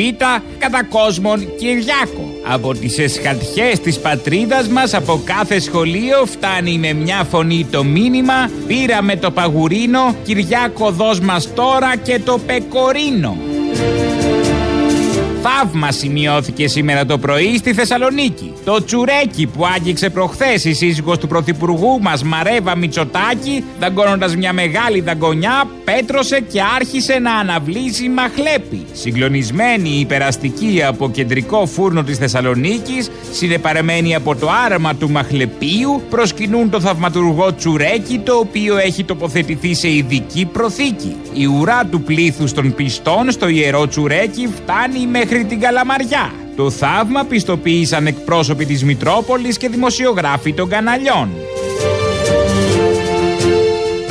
κατά 0.57 0.83
κόσμον 0.83 1.55
Κυριάκο. 1.57 2.33
Από 2.47 2.73
τις 2.73 2.97
εσχατιές 2.97 3.79
της 3.79 3.99
πατρίδας 3.99 4.67
μας 4.67 4.93
από 4.93 5.21
κάθε 5.25 5.59
σχολείο 5.59 6.25
φτάνει 6.25 6.77
με 6.77 6.93
μια 6.93 7.23
φωνή 7.29 7.67
το 7.71 7.83
μήνυμα 7.83 8.49
«Πήραμε 8.67 9.15
το 9.15 9.31
παγουρίνο, 9.31 10.15
Κυριάκο 10.23 10.91
δώσ' 10.91 11.19
μας 11.19 11.53
τώρα 11.53 11.95
και 11.95 12.19
το 12.25 12.39
πεκορίνο». 12.45 13.37
Θαύμα 15.45 15.91
σημειώθηκε 15.91 16.67
σήμερα 16.67 17.05
το 17.05 17.17
πρωί 17.17 17.57
στη 17.57 17.73
Θεσσαλονίκη. 17.73 18.53
Το 18.65 18.83
τσουρέκι 18.83 19.47
που 19.47 19.65
άγγιξε 19.65 20.09
προχθές 20.09 20.65
η 20.65 20.73
σύζυγος 20.73 21.17
του 21.17 21.27
πρωθυπουργού 21.27 21.99
μας 22.01 22.23
Μαρέβα 22.23 22.75
Μητσοτάκη, 22.75 23.63
δαγκώνοντας 23.79 24.35
μια 24.35 24.53
μεγάλη 24.53 25.01
δαγκονιά, 25.01 25.67
πέτρωσε 25.83 26.39
και 26.39 26.61
άρχισε 26.75 27.19
να 27.19 27.33
αναβλύζει 27.33 28.09
μαχλέπι. 28.09 28.85
Συγκλονισμένη 28.93 29.89
η 29.89 30.05
περαστική 30.05 30.83
από 30.87 31.09
κεντρικό 31.09 31.65
φούρνο 31.65 32.03
της 32.03 32.17
Θεσσαλονίκης, 32.17 33.09
συνεπαρεμένη 33.31 34.15
από 34.15 34.35
το 34.35 34.49
άραμα 34.65 34.95
του 34.95 35.09
μαχλεπίου, 35.09 36.01
προσκυνούν 36.09 36.69
το 36.69 36.79
θαυματουργό 36.79 37.55
τσουρέκι 37.55 38.19
το 38.19 38.33
οποίο 38.33 38.77
έχει 38.77 39.03
τοποθετηθεί 39.03 39.73
σε 39.73 39.89
ειδική 39.89 40.45
προθήκη. 40.45 41.15
Η 41.33 41.45
ουρά 41.45 41.85
του 41.91 42.01
πλήθους 42.01 42.53
των 42.53 42.75
πιστών 42.75 43.31
στο 43.31 43.47
ιερό 43.47 43.87
τσουρέκι 43.87 44.49
φτάνει 44.55 45.07
μέχρι 45.07 45.32
την 45.41 45.59
καλαμαριά. 45.59 46.31
Το 46.55 46.69
θαύμα 46.69 47.23
πιστοποίησαν 47.23 48.07
εκπρόσωποι 48.07 48.65
της 48.65 48.83
Μητρόπολης 48.83 49.57
και 49.57 49.69
δημοσιογράφοι 49.69 50.53
των 50.53 50.69
καναλιών. 50.69 51.29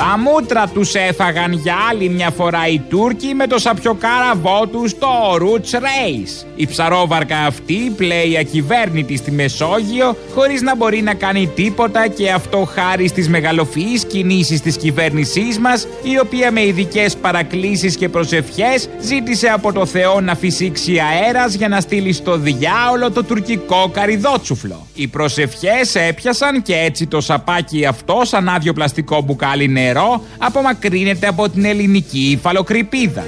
Τα 0.04 0.18
μούτρα 0.18 0.66
τους 0.66 0.94
έφαγαν 0.94 1.52
για 1.52 1.74
άλλη 1.90 2.08
μια 2.08 2.30
φορά 2.30 2.66
οι 2.68 2.78
Τούρκοι 2.78 3.34
με 3.34 3.46
το 3.46 3.58
σαπιοκάραβό 3.58 4.66
τους 4.66 4.90
στο 4.90 5.08
Roots 5.40 5.74
Race. 5.74 6.46
Η 6.56 6.66
ψαρόβαρκα 6.66 7.36
αυτή 7.36 7.92
πλέει 7.96 8.38
ακυβέρνητη 8.38 9.16
στη 9.16 9.30
Μεσόγειο 9.30 10.16
χωρίς 10.34 10.62
να 10.62 10.76
μπορεί 10.76 11.02
να 11.02 11.14
κάνει 11.14 11.46
τίποτα 11.54 12.08
και 12.08 12.30
αυτό 12.30 12.68
χάρη 12.74 13.08
στις 13.08 13.28
μεγαλοφυείς 13.28 14.04
κινήσεις 14.04 14.60
της 14.60 14.76
κυβέρνησής 14.76 15.58
μας 15.58 15.86
η 16.02 16.18
οποία 16.18 16.50
με 16.50 16.66
ειδικές 16.66 17.16
παρακλήσεις 17.16 17.96
και 17.96 18.08
προσευχές 18.08 18.88
ζήτησε 19.00 19.48
από 19.48 19.72
το 19.72 19.86
Θεό 19.86 20.20
να 20.20 20.34
φυσήξει 20.34 20.98
αέρας 20.98 21.54
για 21.54 21.68
να 21.68 21.80
στείλει 21.80 22.12
στο 22.12 22.36
διάολο 22.36 23.10
το 23.10 23.24
τουρκικό 23.24 23.90
καριδότσουφλο. 23.92 24.86
Οι 24.94 25.06
προσευχές 25.06 25.94
έπιασαν 25.94 26.62
και 26.62 26.76
έτσι 26.76 27.06
το 27.06 27.20
σαπάκι 27.20 27.86
αυτό 27.86 28.20
σαν 28.24 28.48
άδειο 28.48 28.72
πλαστικό 28.72 29.22
μπουκάλι 29.22 29.68
νερό 29.68 29.91
απομακρύνεται 30.38 31.26
από 31.26 31.48
την 31.48 31.64
ελληνική 31.64 32.30
υφαλοκρηπίδα. 32.30 33.24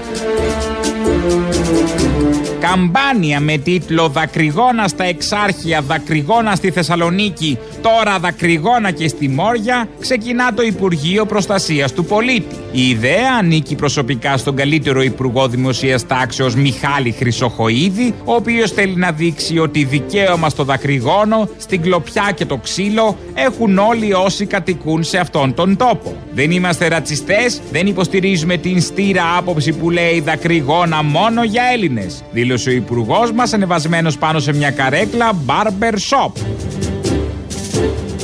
Καμπάνια 2.70 3.40
με 3.40 3.56
τίτλο 3.56 4.08
Δακρυγόνα 4.08 4.88
στα 4.88 5.04
Εξάρχεια, 5.04 5.80
Δακρυγόνα 5.80 6.54
στη 6.54 6.70
Θεσσαλονίκη, 6.70 7.58
τώρα 7.82 8.18
Δακρυγόνα 8.18 8.90
και 8.90 9.08
στη 9.08 9.28
Μόρια, 9.28 9.88
ξεκινά 10.00 10.54
το 10.54 10.62
Υπουργείο 10.62 11.26
Προστασίας 11.26 11.92
του 11.92 12.04
Πολίτη. 12.04 12.54
Η 12.72 12.88
ιδέα 12.88 13.36
ανήκει 13.38 13.74
προσωπικά 13.74 14.36
στον 14.36 14.56
καλύτερο 14.56 15.02
Υπουργό 15.02 15.48
Δημοσίας 15.48 16.06
Τάξεως 16.06 16.54
Μιχάλη 16.54 17.10
Χρυσοχοίδη, 17.12 18.14
ο 18.24 18.34
οποίος 18.34 18.70
θέλει 18.70 18.96
να 18.96 19.12
δείξει 19.12 19.58
ότι 19.58 19.84
δικαίωμα 19.84 20.48
στο 20.48 20.64
δακρυγόνο, 20.64 21.48
στην 21.58 21.82
κλοπιά 21.82 22.32
και 22.34 22.44
το 22.44 22.56
ξύλο 22.56 23.16
έχουν 23.34 23.78
όλοι 23.78 24.12
όσοι 24.12 24.46
κατοικούν 24.46 25.02
σε 25.02 25.18
αυτόν 25.18 25.54
τον 25.54 25.76
τόπο. 25.76 26.16
Δεν 26.34 26.50
είμαστε 26.50 26.88
ρατσιστές, 26.88 27.60
δεν 27.72 27.86
υποστηρίζουμε 27.86 28.56
την 28.56 28.80
στήρα 28.80 29.36
άποψη 29.36 29.72
που 29.72 29.90
λέει 29.90 30.20
δακρυγόνα 30.20 31.02
μόνο 31.02 31.44
για 31.44 31.62
Έλληνες. 31.72 32.24
Δήλωσε 32.54 32.70
ο 32.70 32.82
Υπουργός 32.82 33.32
μας 33.32 33.52
ανεβασμένος 33.52 34.18
πάνω 34.18 34.38
σε 34.38 34.52
μια 34.54 34.70
καρέκλα 34.70 35.32
barber 35.46 35.92
shop. 35.92 36.32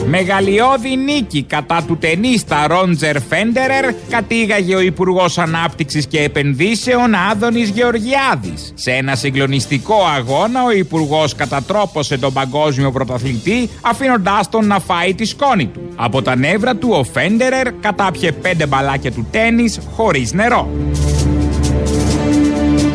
Μεγαλειώδη 0.06 0.96
νίκη 0.96 1.42
κατά 1.42 1.84
του 1.86 1.96
τενίστα 1.96 2.66
Ρόντζερ 2.66 3.20
Φέντερερ 3.20 3.92
κατήγαγε 4.10 4.74
ο 4.74 4.80
Υπουργός 4.80 5.38
Ανάπτυξης 5.38 6.06
και 6.06 6.20
Επενδύσεων 6.22 7.14
Άδωνης 7.30 7.68
Γεωργιάδης. 7.68 8.72
Σε 8.74 8.90
ένα 8.90 9.14
συγκλονιστικό 9.14 9.96
αγώνα, 10.16 10.64
ο 10.64 10.70
Υπουργός 10.70 11.34
κατατρόπωσε 11.34 12.18
τον 12.18 12.32
παγκόσμιο 12.32 12.92
πρωταθλητή, 12.92 13.68
αφήνοντάς 13.80 14.48
τον 14.48 14.66
να 14.66 14.78
φάει 14.78 15.14
τη 15.14 15.24
σκόνη 15.24 15.66
του. 15.66 15.80
Από 15.96 16.22
τα 16.22 16.36
νεύρα 16.36 16.76
του, 16.76 16.88
ο 16.92 17.04
Φέντερερ 17.04 17.72
κατάπιε 17.72 18.32
πέντε 18.32 18.66
μπαλάκια 18.66 19.12
του 19.12 19.26
τέννη 19.30 19.74
χωρίς 19.96 20.32
νερό. 20.32 20.68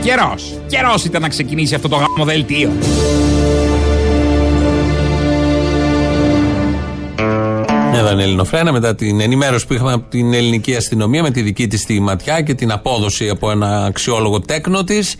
Καιρός. 0.06 0.60
Καιρός 0.68 1.06
ήταν 1.06 1.22
να 1.22 1.30
ξεκινήσει 1.30 1.76
αυτό 1.76 1.90
το 1.90 1.96
γαμοδελτίο. 1.96 2.72
Εδώ 7.94 8.12
είναι 8.12 8.22
η 8.22 8.26
Ελληνοφρένα 8.26 8.72
μετά 8.72 8.96
την 8.96 9.20
ενημέρωση 9.20 9.68
που 9.68 9.74
είχαμε 9.74 9.94
από 9.94 10.10
την 10.10 10.34
ελληνική 10.34 10.76
αστυνομία 10.76 11.22
με 11.22 11.32
τη 11.32 11.42
δική 11.42 11.68
της 11.68 11.86
τη 11.86 12.00
ματιά 12.00 12.42
και 12.42 12.54
την 12.54 12.72
απόδοση 12.72 13.30
από 13.30 13.52
ένα 13.52 13.86
αξιόλογο 13.86 14.40
τέκνο 14.40 14.84
της. 14.84 15.16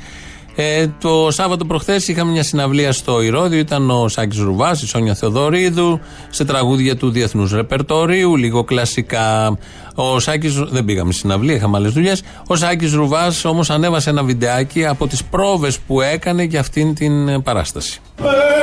Ε, 0.56 0.88
το 1.02 1.28
Σάββατο 1.32 1.66
προχθές 1.66 2.08
είχαμε 2.08 2.32
μια 2.32 2.44
συναυλία 2.44 2.92
στο 2.92 3.22
Ηρώδιο. 3.22 3.60
Ήταν 3.60 3.90
ο 3.90 4.08
Σάκης 4.08 4.40
Ρουβάς, 4.40 4.82
η 4.82 4.88
Σόνια 4.88 5.16
Θεοδωρίδου, 5.16 6.00
σε 6.30 6.46
τραγούδια 6.46 6.96
του 6.96 7.10
Διεθνούς 7.10 7.52
Ρεπερτορίου, 7.52 8.36
λίγο 8.36 8.64
κλασικά. 8.64 9.58
Ο 9.96 10.20
Σάκης, 10.20 10.56
δεν 10.56 10.86
πήγαμε 10.86 11.12
στη 11.12 11.22
συναυλία, 11.22 11.56
είχαμε 11.56 11.78
άλλες 11.78 11.92
δουλειές. 11.92 12.24
Ο 12.48 12.56
Σάκης 12.56 12.94
Ρουβάς 12.94 13.46
όμως 13.46 13.70
ανέβασε 13.70 14.10
ένα 14.10 14.24
βιντεάκι 14.24 14.86
από 14.86 15.08
τις 15.08 15.24
πρόβες 15.24 15.80
που 15.80 16.02
έκανε 16.02 16.44
για 16.44 16.60
αυτήν 16.60 16.96
την 16.96 17.42
παράσταση. 17.42 18.00
Ωραίο. 18.22 18.56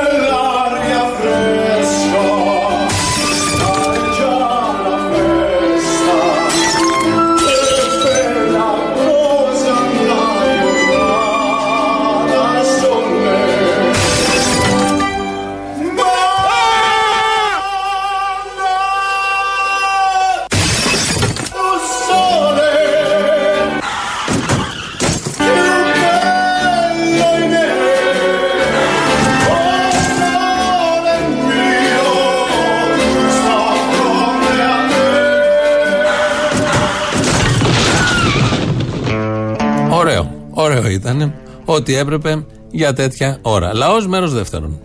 Ήταν. 40.93 41.33
Ό,τι 41.65 41.95
έπρεπε 41.95 42.45
για 42.71 42.93
τέτοια 42.93 43.37
ώρα. 43.41 43.73
Λαός 43.73 44.07
μέρος 44.07 44.33
δεύτερον. 44.33 44.79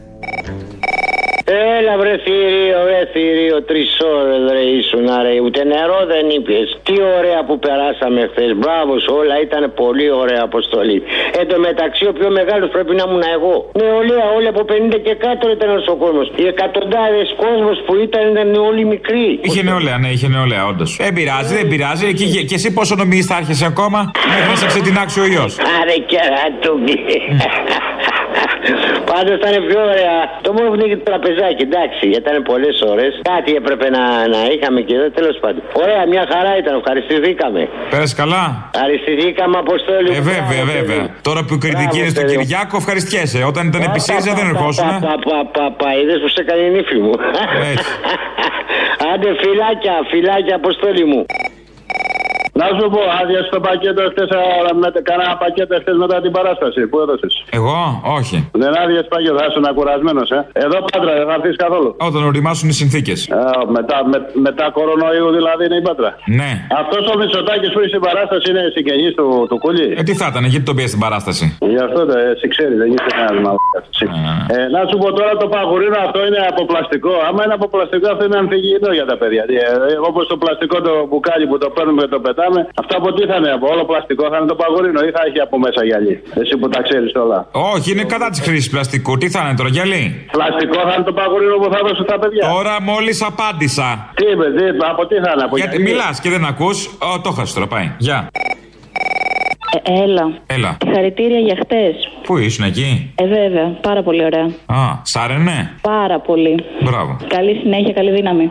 Έλα 1.89 1.99
βρε 2.03 2.17
θηρίο, 2.27 2.79
βρε 2.87 3.03
θηρίο, 3.13 3.57
τρεις 3.69 3.91
ώρες 4.17 4.41
ρε 4.55 4.65
ήσουν 4.79 5.07
ρε, 5.25 5.35
ούτε 5.47 5.61
νερό 5.73 6.01
δεν 6.13 6.25
είπε. 6.37 6.57
Τι 6.87 6.95
ωραία 7.19 7.41
που 7.47 7.55
περάσαμε 7.67 8.21
χθες. 8.31 8.51
Μπράβο 8.61 8.93
σου, 9.03 9.11
όλα 9.21 9.37
ήταν 9.47 9.63
πολύ 9.83 10.09
ωραία 10.23 10.43
αποστολή. 10.49 10.99
Εν 11.39 11.45
τω 11.51 11.57
μεταξύ, 11.69 12.05
ο 12.11 12.13
πιο 12.19 12.29
μεγάλος 12.39 12.69
πρέπει 12.75 12.93
να 12.99 13.05
ήμουν 13.09 13.25
εγώ. 13.37 13.55
Νεολαία, 13.81 14.27
όλοι 14.37 14.49
από 14.55 14.63
50 14.71 14.99
και 15.07 15.15
κάτω 15.25 15.45
ήταν 15.57 15.71
ο 15.95 15.97
κόσμος. 16.05 16.27
Οι 16.41 16.45
εκατοντάδες 16.53 17.29
κόσμος 17.45 17.77
που 17.87 17.93
ήταν 18.07 18.23
ήταν 18.33 18.49
όλοι 18.69 18.83
μικροί. 18.95 19.27
Είχε 19.47 19.63
νεολαία, 19.69 19.99
ναι, 20.03 20.11
είχε 20.17 20.29
νεολαία, 20.35 20.65
όντως. 20.71 20.91
Δεν 21.01 21.13
πειράζει, 21.19 21.55
δεν 21.59 21.69
πειράζει. 21.73 22.05
Και, 22.19 22.27
και, 22.33 22.41
και 22.49 22.57
εσύ 22.59 22.69
πόσο 22.79 22.95
νομίζεις 23.03 23.27
θα 23.31 23.37
άρχεσαι 23.41 23.67
ακόμα, 23.73 24.01
μέχρι 24.33 24.49
να 24.53 24.57
σε 24.63 24.67
ξετινάξει 24.73 25.17
ο 25.25 25.27
ιό. 25.35 25.47
Άρε 25.79 25.97
κερατούμπι. 26.11 26.97
Πάντως 29.19 29.37
ήταν 29.41 29.55
πιο 29.69 29.81
ωραία. 29.93 30.17
Το 30.47 30.51
μόνο 30.57 30.67
που 30.71 30.77
είναι 30.79 30.89
και 30.93 30.99
το 31.03 31.07
τραπεζάκι, 31.11 31.63
εντάξει, 31.71 32.03
γιατί 32.13 32.25
ήταν 32.27 32.37
πολλές 32.51 32.77
ώρες. 32.93 33.13
Κάτι 33.33 33.51
έπρεπε 33.61 33.87
να, 33.97 34.03
να 34.35 34.41
είχαμε 34.53 34.81
και 34.87 34.95
εδώ, 34.99 35.09
τέλος 35.19 35.37
πάντων. 35.43 35.63
Ωραία, 35.83 36.03
μια 36.13 36.25
χαρά 36.33 36.53
ήταν, 36.61 36.73
ευχαριστηθήκαμε. 36.81 37.61
Πέρασε 37.95 38.15
καλά; 38.23 38.43
Ευχαριστηθήκαμε, 38.75 39.57
Αποστόλη. 39.65 40.11
Ε, 40.19 40.21
βέβαια, 40.35 40.63
βέβαια. 40.77 41.03
Τώρα 41.29 41.41
που 41.45 41.53
η 41.59 41.61
κριτική 41.65 41.99
είναι 42.01 42.13
στον 42.15 42.23
παιδί 42.23 42.37
μου. 42.37 42.45
Κυριάκο, 42.45 42.77
ευχαριστιέσαι. 42.83 43.39
Όταν 43.51 43.63
ήταν 43.71 43.83
επί 43.89 44.01
ΣΥΡΙΖΑ 44.07 44.33
δεν 44.39 44.47
ερχόσουν. 44.53 44.89
Πα, 45.07 45.15
πα, 45.29 45.39
πα, 45.55 45.65
πα, 45.81 45.89
είδες 46.01 46.19
που 46.23 46.29
σε 46.35 46.41
έκανε 46.45 46.63
η 46.69 46.71
νύφη 46.77 46.99
μου. 47.05 47.15
Άντε 49.11 49.31
φυλάκια, 49.43 49.95
φυλάκια, 50.11 50.55
Αποστόλη 50.63 51.05
μου. 51.13 51.21
Να 52.61 52.67
σου 52.77 52.85
πω, 52.95 53.01
άδεια 53.21 53.41
στο 53.49 53.59
πακέτο 53.67 54.03
χθες, 54.13 54.29
κανένα 55.09 55.35
πακέτο 55.43 55.75
χθες 55.83 55.97
μετά 56.03 56.17
την 56.25 56.33
παράσταση 56.37 56.81
που 56.91 56.97
έδωσες. 57.05 57.33
Εγώ, 57.59 57.77
όχι. 58.19 58.37
Δεν 58.63 58.73
άδειε 58.83 59.03
πακέτο, 59.13 59.37
θα 59.41 59.47
ήσουν 59.51 59.67
κουρασμένο, 59.77 60.23
ε. 60.37 60.39
Εδώ 60.65 60.77
πάτρα, 60.89 61.13
δεν 61.19 61.27
θα 61.31 61.35
έρθεις 61.39 61.57
καθόλου. 61.65 61.91
Όταν 62.09 62.21
οριμάσουν 62.31 62.67
οι 62.73 62.77
συνθήκες. 62.81 63.19
Ε, 63.27 63.35
μετά, 63.77 63.97
με, 64.11 64.19
μετά 64.47 64.65
κορονοϊού 64.77 65.29
δηλαδή 65.39 65.63
είναι 65.69 65.79
η 65.83 65.85
πάτρα. 65.89 66.11
Ναι. 66.41 66.51
Αυτός 66.83 67.03
ο 67.13 67.15
Μητσοτάκης 67.21 67.71
που 67.73 67.79
είσαι 67.81 67.89
στην 67.95 68.03
παράσταση 68.09 68.47
είναι 68.51 68.63
συγγενής 68.75 69.13
του, 69.19 69.27
του 69.51 69.57
κούλι. 69.65 69.87
Ε, 69.99 70.03
τι 70.09 70.15
θα 70.21 70.27
ήταν, 70.31 70.43
γιατί 70.53 70.67
τον 70.69 70.75
πήγε 70.77 70.89
στην 70.95 71.03
παράσταση; 71.07 71.45
Γι' 71.73 71.83
αυτό 71.87 72.01
το 72.09 72.15
εσύ 72.33 72.47
ξέρει, 72.55 72.75
δεν 72.81 72.89
είσαι 72.93 73.09
κανένας 73.17 73.39
μαλάκα. 73.45 73.79
Ε, 74.57 74.59
να 74.75 74.81
σου 74.89 74.97
πω 75.03 75.09
τώρα 75.19 75.33
το 75.43 75.47
παγουρίνο 75.55 75.99
αυτό 76.07 76.19
είναι 76.27 76.41
από 76.53 76.63
πλαστικό. 76.71 77.13
Άμα 77.29 77.41
είναι 77.45 77.57
από 77.59 77.67
πλαστικό 77.75 78.07
αυτό 78.15 78.23
είναι 78.27 78.39
ανθυγιεινό 78.43 78.91
για 78.99 79.07
τα 79.11 79.17
παιδιά. 79.21 79.43
Ε, 79.49 79.97
Όπως 80.09 80.23
το 80.33 80.37
πλαστικό 80.43 80.77
το 80.87 80.93
μπουκάλι 81.09 81.45
που 81.51 81.59
το 81.65 81.69
παίρνουμε 81.77 82.01
και 82.03 82.13
το 82.17 82.21
πετάμε 82.27 82.48
φυλάμε. 82.49 82.69
Αυτό 82.81 82.97
από 83.01 83.09
τι 83.13 83.23
θα 83.31 83.37
είναι, 83.37 83.51
από 83.59 83.67
όλο 83.73 83.85
πλαστικό 83.91 84.25
θα 84.31 84.37
είναι 84.39 84.47
το 84.53 84.55
παγορίνο 84.63 85.01
ή 85.09 85.11
θα 85.17 85.23
έχει 85.29 85.41
από 85.47 85.59
μέσα 85.65 85.81
γυαλί. 85.89 86.15
Εσύ 86.41 86.55
που 86.61 86.69
τα 86.69 86.81
ξέρεις 86.87 87.13
όλα. 87.25 87.39
Όχι, 87.75 87.87
είναι 87.93 88.05
κατά 88.15 88.29
της 88.33 88.41
χρήσης 88.41 88.71
πλαστικού. 88.75 89.13
Τι 89.21 89.29
θα 89.35 89.41
είναι 89.45 89.57
τώρα, 89.61 89.71
γυαλί; 89.77 90.05
Πλαστικό 90.37 90.79
θα 90.89 90.93
είναι 90.97 91.07
το 91.11 91.15
παγορίνο 91.21 91.57
που 91.63 91.69
θα 91.75 91.81
δώσω 91.87 92.03
στα 92.09 92.17
παιδιά. 92.19 92.43
Τώρα 92.55 92.75
μόλις 92.91 93.19
απάντησα. 93.31 93.89
Τι 94.19 94.25
είπε, 94.33 94.47
τι, 94.57 94.65
από 94.93 95.03
τι 95.07 95.15
θα 95.25 95.31
είναι, 95.35 95.45
από 95.49 95.57
Γιατί 95.57 95.77
γυαλί; 95.77 95.91
μιλάς 95.91 96.21
και 96.23 96.31
δεν 96.35 96.45
ακούς. 96.53 96.79
Το 97.23 97.31
χάσει 97.31 97.55
τώρα, 97.55 97.67
πάει. 97.67 97.87
Γεια. 97.99 98.19
Ε, 99.85 100.03
έλα. 100.03 100.25
Έλα. 100.47 100.77
Συγχαρητήρια 100.85 101.39
για 101.39 101.57
χτες. 101.63 101.95
Πού 102.27 102.37
ήσουν 102.37 102.65
εκεί; 102.65 103.13
Ε, 103.15 103.25
βέβαια. 103.27 103.67
Πάρα 103.81 104.03
πολύ 104.03 104.25
ωραία. 104.25 104.47
Α, 104.67 104.77
σάρενε. 105.03 105.59
Πάρα 105.81 106.19
πολύ. 106.21 106.55
Μπράβο. 106.81 107.17
Καλή 107.29 107.55
συνέχεια, 107.63 107.93
καλή 107.93 108.11
δύναμη. 108.11 108.51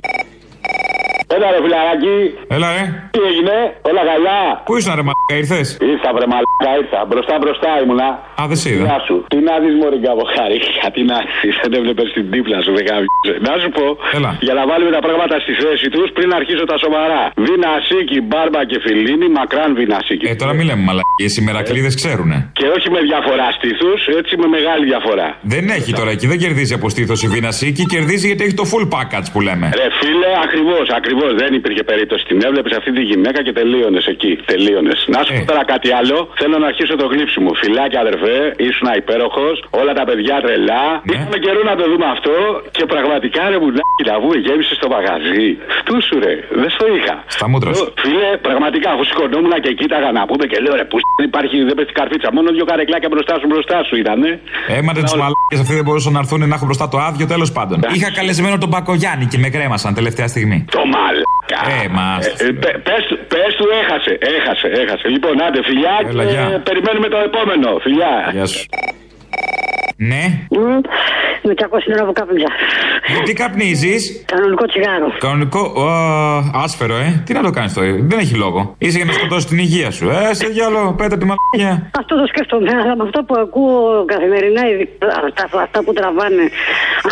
Έλα 1.36 1.47
ρε 1.53 1.59
φιλαράκι. 1.65 2.15
Έλα, 2.55 2.67
ρε. 2.75 2.84
Τι 3.13 3.19
έγινε, 3.30 3.55
όλα 3.89 4.03
καλά; 4.11 4.39
Πού 4.67 4.71
ήσουν, 4.80 4.91
ρε 4.99 5.03
μαλάκα, 5.07 5.36
ήρθες; 5.41 5.67
Ήρθα 5.91 6.09
βρε 6.15 6.25
μαλάκα, 6.34 6.71
ήρθα. 6.82 6.99
Μπροστά 7.09 7.34
μπροστά 7.41 7.69
ήμουνα. 7.84 8.09
Α, 8.39 8.43
δεν 8.51 8.57
σε 8.61 8.67
είδα. 8.73 8.84
Γεια 8.88 8.99
σου. 9.07 9.15
Τι 9.32 9.38
να 9.47 9.53
δεις 9.63 9.73
μωρή 9.82 9.99
καβοχάρη. 10.05 10.57
Τι 10.95 11.01
να 11.11 11.17
δεις. 11.39 11.55
Δεν 11.63 11.71
έβλεπες 11.80 12.07
την 12.17 12.25
τύπλα 12.34 12.57
σου. 12.63 12.71
δεν 12.78 12.84
γάμισε. 12.89 13.34
Να 13.47 13.53
σου 13.61 13.69
πω. 13.78 13.86
Έλα. 14.17 14.32
Για 14.47 14.55
να 14.59 14.63
βάλουμε 14.69 14.91
τα 14.97 15.01
πράγματα 15.07 15.36
στη 15.43 15.53
θέση 15.63 15.88
τους 15.95 16.07
πριν 16.17 16.30
αρχίσω 16.39 16.63
τα 16.71 16.78
σοβαρά. 16.86 17.23
Βινασίκι, 17.47 18.17
μπάρμπα 18.28 18.61
και 18.69 18.78
φιλίνι, 18.86 19.28
μακράν 19.38 19.69
βινασίκι. 19.80 20.25
Ε, 20.32 20.36
τώρα 20.41 20.53
μην 20.57 20.65
λέμε 20.69 20.84
μαλακίε. 20.89 21.30
Οι 21.38 21.41
μερακλείδε 21.47 21.89
ξέρουνε. 22.01 22.38
Και 22.59 22.67
όχι 22.75 22.88
με 22.95 22.99
διαφορά 23.09 23.47
στήθους, 23.57 23.99
έτσι 24.19 24.34
με 24.41 24.47
μεγάλη 24.55 24.84
διαφορά. 24.91 25.28
Δεν 25.53 25.63
έχει 25.78 25.91
τώρα 25.99 26.11
εκεί, 26.15 26.25
δεν 26.32 26.39
κερδίζει 26.43 26.73
από 26.80 26.88
στήθο 26.93 27.15
η 27.25 27.28
Βινασίκη, 27.36 27.84
κερδίζει 27.95 28.25
γιατί 28.30 28.43
έχει 28.47 28.57
το 28.61 28.65
full 28.71 28.86
package 28.95 29.28
που 29.34 29.39
λέμε. 29.47 29.65
Ρε 29.82 29.88
φίλε, 29.99 30.32
ακριβώς, 30.45 30.86
ακριβώς. 30.99 31.15
Δεν 31.41 31.51
υπήρχε 31.59 31.84
περίπτωση. 31.91 32.24
Την 32.32 32.39
έβλεπες 32.47 32.74
αυτή 32.80 32.91
τη 32.97 33.01
γυναίκα 33.11 33.39
και 33.45 33.53
τελείωνες 33.59 34.05
εκεί. 34.13 34.32
Τελείωνες. 34.51 34.97
Να 35.13 35.20
σου 35.24 35.32
πω 35.38 35.43
τώρα 35.51 35.63
κάτι 35.74 35.89
άλλο. 35.99 36.18
Θέλω 36.41 36.55
να 36.63 36.68
αρχίσω 36.72 36.95
το 37.01 37.05
γλύψι 37.13 37.39
μου. 37.43 37.51
Φιλάκια, 37.61 37.99
αδερφέ, 38.05 38.38
ήσουν 38.68 38.88
υπέροχος. 39.01 39.55
Όλα 39.82 39.93
τα 39.99 40.03
παιδιά 40.09 40.36
τρελά. 40.45 40.86
Είχαμε 41.11 41.38
καιρό 41.45 41.61
να 41.72 41.76
το 41.80 41.86
δούμε 41.91 42.07
αυτό 42.15 42.34
και 42.78 42.84
πραγματικά 42.93 43.41
ρε 43.51 43.57
μουλάκι 43.63 44.03
να 44.11 44.15
βγούμε 44.20 44.38
γέμισες 44.45 44.76
στο 44.82 44.88
μαγαζί. 44.95 45.47
Φτού 45.80 45.95
σου 46.07 46.15
ρε. 46.24 46.34
Δεν 46.61 46.70
στο 46.76 46.86
είχα. 46.95 47.15
Στα 47.38 47.45
μούτρα 47.51 47.72
σου. 47.78 47.86
Φίλε, 48.03 48.30
πραγματικά 48.47 48.89
αφού 48.93 49.03
σηκωνόμουν 49.09 49.53
και 49.65 49.72
κοίταγα 49.80 50.09
να 50.18 50.24
πούμε 50.30 50.45
και 50.51 50.57
λέω 50.63 50.74
ρε 50.80 50.86
που 50.89 50.97
δεν 51.18 51.26
υπάρχει, 51.32 51.55
δεν 51.70 51.76
πέφτει 51.78 51.93
καρφίτσα. 51.99 52.30
Μόνο 52.38 52.47
δύο 52.57 52.65
καρεκλάκια 52.72 53.09
μπροστά 53.13 53.34
σου 53.41 53.47
μπροστά 53.51 53.78
σου 53.88 53.95
ήτανε. 54.03 54.30
Έματε 54.80 54.99
τους 55.05 55.15
μαλάκες 55.22 55.59
αυτοί 55.63 55.74
δεν 55.80 55.86
μπορούσαν 55.88 56.11
να 56.18 56.20
έρθουν 56.24 56.39
να 56.51 56.55
έχουν 56.57 56.68
μπροστά 56.70 56.86
το 56.93 56.97
άδειο, 57.07 57.26
τέλος 57.34 57.51
πάντων. 57.57 57.78
Είχα 57.95 58.09
καλεσμένο 58.20 58.57
τον 58.63 58.70
Μπακογιάννη 58.70 59.26
και 59.32 59.38
με 59.43 59.49
κρέμασαν 59.55 59.93
τελευταία 59.99 60.28
στιγμή. 60.28 60.65
Το 60.78 60.84
μαλάκα. 61.08 61.60
Ε, 61.84 61.88
μα. 61.97 62.10
Ε, 62.47 62.51
πε- 62.64 62.78
πες, 62.88 63.01
του- 63.10 63.20
πες 63.34 63.51
του 63.58 63.66
έχασε, 63.82 64.12
έχασε, 64.38 64.68
έχασε. 64.82 65.08
Λοιπόν, 65.08 65.41
άντε 65.45 65.60
φιλιά 65.64 65.95
Έλα, 66.10 66.24
και 66.26 66.30
γεια. 66.32 66.62
περιμένουμε 66.70 67.08
το 67.14 67.18
επόμενο. 67.30 67.70
Φιλιά. 67.86 68.14
Γεια 68.34 68.45
σου. 68.45 68.66
Ναι. 69.98 70.24
Με 71.43 71.54
300 71.58 71.64
ώρα 71.95 72.06
που 72.06 72.14
κάπνιζα. 72.14 72.48
Τι 73.26 73.34
καπνίζεις; 73.34 74.24
Κανονικό 74.26 74.66
τσιγάρο. 74.66 75.08
Κανονικό. 75.20 75.60
Ω, 75.60 75.88
άσφαιρο, 76.64 76.95
ε. 76.95 77.22
Τι 77.26 77.34
να 77.34 77.41
το 77.41 77.50
κάνεις 77.50 77.74
τώρα. 77.74 77.88
Δεν 78.12 78.20
έχει 78.20 78.36
λόγο. 78.36 78.76
Είσαι 78.78 78.98
για 78.98 79.06
να 79.06 79.12
σκοτώσεις 79.12 79.45
την 79.45 79.58
υγεία 79.58 79.91
σου. 79.91 80.10
Ε, 80.10 80.34
σε 80.34 80.48
διάλογο, 80.48 80.93
πέτα 80.93 81.18
τη 81.18 81.26
μαλακία. 81.26 81.89
Αυτό 82.00 82.16
το 82.22 82.26
σκέφτομαι, 82.28 82.72
αλλά 82.82 82.95
με 82.95 83.04
αυτό 83.04 83.24
που 83.24 83.36
ακούω 83.45 84.06
καθημερινά, 84.06 84.62
ειδικά 84.70 85.08
αυτά, 85.26 85.62
αυτά 85.62 85.84
που 85.84 85.93
τραβάνε 85.93 86.43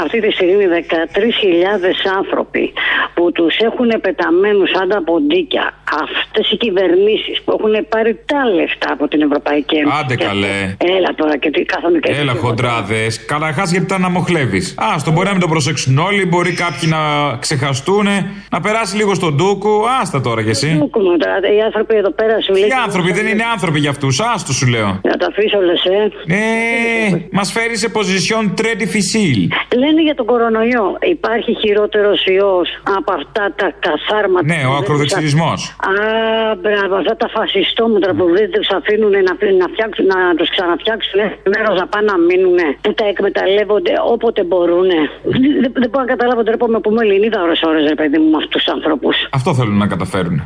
αυτή 0.04 0.20
τη 0.22 0.32
στιγμή 0.32 0.66
13.000 0.66 2.10
άνθρωποι 2.18 2.74
που 3.14 3.32
τους 3.32 3.58
έχουν 3.58 3.90
πεταμένους 4.02 4.70
σαν 4.70 4.90
τα 4.90 5.04
ποντίκια, 5.04 5.74
αυτές 6.04 6.52
οι 6.52 6.58
κυβερνήσεις 6.58 7.42
που 7.44 7.52
έχουν 7.60 7.88
πάρει 7.90 8.20
τα 8.26 8.42
λεφτά 8.58 8.92
από 8.92 9.08
την 9.08 9.22
Ευρωπαϊκή 9.22 9.76
Ένωση. 9.76 9.98
Άντε 10.04 10.16
Και- 10.16 10.26
καλέ. 10.26 10.76
Έλα 10.98 11.12
τώρα 11.16 11.38
και 11.38 11.50
τι 11.50 11.62
κάθομαι 11.64 12.00
και. 12.00 12.12
Έλα, 12.12 12.34
χοντράδε. 12.76 13.08
Καταρχάς, 13.26 13.72
γιατί 13.72 13.86
τα 13.86 13.96
αναμοχλεύει. 13.96 14.58
Α, 14.58 15.00
στον 15.00 15.14
μπορεί 15.14 15.26
να 15.26 15.32
μην 15.32 15.42
το 15.42 15.48
προσέξουν 15.48 15.98
όλοι, 15.98 16.26
μπορεί 16.26 16.54
κάποιοι 16.54 16.90
να 16.92 17.00
ξεχαστούν, 17.40 18.08
να 18.50 18.60
περάσει 18.62 18.96
λίγο 18.96 19.14
στον 19.14 19.36
ντούκου. 19.36 19.72
Άστα 20.02 20.22
τώρα 20.22 20.44
κι 20.44 20.50
εσύ. 20.50 20.76
Κούκκουμα 20.80 21.18
τώρα, 21.18 21.36
οι 21.58 21.62
άνθρωποι 21.62 21.96
εδώ 21.96 22.12
πέρα 22.12 22.42
σου 22.42 22.54
Οι 22.56 22.60
λέει. 22.60 22.70
άνθρωποι 22.86 23.12
δεν 23.12 23.26
είναι 23.28 23.44
άνθρωποι 23.54 23.80
για 23.80 23.90
αυτούς. 23.90 24.20
Άστο 24.20 24.52
σου 24.54 24.68
λέω. 24.68 25.00
Να 25.04 25.16
τα 25.18 25.28
αφήσω 25.32 25.60
λες, 25.68 25.84
ε. 25.84 26.34
Ε, 26.36 27.28
μας 27.32 27.52
φέρει 27.52 27.78
σε 27.78 27.92
position 27.98 28.44
très 28.60 28.74
difficile. 28.84 29.44
Λένε 29.82 30.02
για 30.08 30.16
τον 30.16 30.26
κορονοϊό. 30.26 30.86
Υπάρχει 31.16 31.52
χειρότερος 31.62 32.26
ιός 32.26 32.68
από 32.98 33.12
αυτά 33.20 33.44
τα 33.60 33.68
καθάρματα. 33.86 34.46
Ναι, 34.52 34.60
που 34.64 34.70
ο 34.70 34.74
δεν 34.74 34.82
ακροδεξιρισμό. 34.82 35.52
τους 35.56 35.68
α- 35.70 35.84
Α, 35.90 36.56
μπράβο, 36.64 36.94
αυτά 37.02 37.16
τα 37.24 37.28
φασιστόμετρα 37.36 38.12
που 38.18 38.26
δεν 38.38 38.48
τους 38.56 38.68
αφήνουν 38.78 39.12
να, 39.28 39.34
να, 39.62 39.68
φτιάξουν, 39.74 40.06
να 40.06 40.18
τους 40.38 40.50
ξαναφτιάξουν 40.56 41.20
μέρος 41.54 41.76
να 41.82 41.86
πάνε 41.94 42.06
να 42.12 42.18
μείνουν. 42.28 42.60
Που 42.82 42.94
τα 42.94 43.06
εκμεταλλεύονται 43.06 43.94
όποτε 44.14 44.44
μπορούν. 44.44 44.88
Δεν, 45.24 45.72
δεν 45.74 45.90
μπορώ 45.90 46.06
να 46.06 46.12
καταλάβω 46.14 46.44
τον 46.44 46.46
τρόπο 46.46 46.68
με 46.68 46.80
που 46.80 46.92
είμαι 46.92 47.02
Ελληνίδα 47.02 47.42
ώρε-ώρε, 47.42 47.88
ρε 47.88 47.96
παιδί 47.96 48.18
μου, 48.18 48.30
με 48.30 48.38
αυτούς 48.38 48.64
τους 48.64 48.74
ανθρώπους. 48.74 49.16
Αυτό 49.32 49.54
θέλουν 49.54 49.78
να 49.78 49.88
καταφέρουν. 49.88 50.46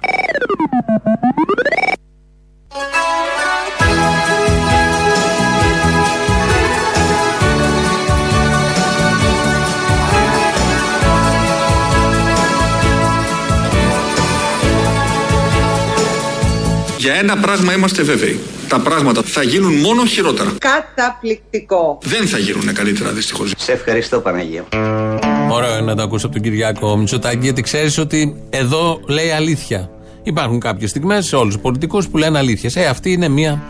Ένα 17.20 17.38
πράγμα 17.38 17.74
είμαστε 17.74 18.04
βέβαιοι. 18.04 18.40
Τα 18.68 18.80
πράγματα 18.80 19.22
θα 19.24 19.44
γίνουν 19.44 19.74
μόνο 19.74 20.06
χειρότερα. 20.06 20.52
Καταπληκτικό. 20.60 21.98
Δεν 22.02 22.28
θα 22.28 22.38
γίνουν 22.38 22.74
καλύτερα 22.74 23.12
δυστυχώς. 23.12 23.54
Σε 23.58 23.72
ευχαριστώ 23.72 24.20
Παναγία. 24.20 24.66
Ωραίο 25.52 25.72
είναι 25.78 25.86
να 25.86 25.96
το 25.96 26.02
ακούσει 26.04 26.26
από 26.26 26.34
τον 26.34 26.44
Κυριάκο 26.44 26.98
Μητσοτάκη, 26.98 27.40
γιατί 27.42 27.62
ξέρεις 27.62 27.98
ότι 27.98 28.36
εδώ 28.50 29.00
λέει 29.08 29.30
αλήθεια. 29.30 29.90
Υπάρχουν 30.24 30.60
κάποιες 30.60 30.90
στιγμές 30.90 31.26
σε 31.26 31.36
όλους 31.36 31.54
τους 31.54 31.62
πολιτικούς 31.62 32.08
που 32.08 32.18
λένε 32.18 32.38
αλήθειες. 32.38 32.76
Ε, 32.76 32.86
αυτή 32.86 33.12
είναι 33.12 33.28
μία 33.28 33.62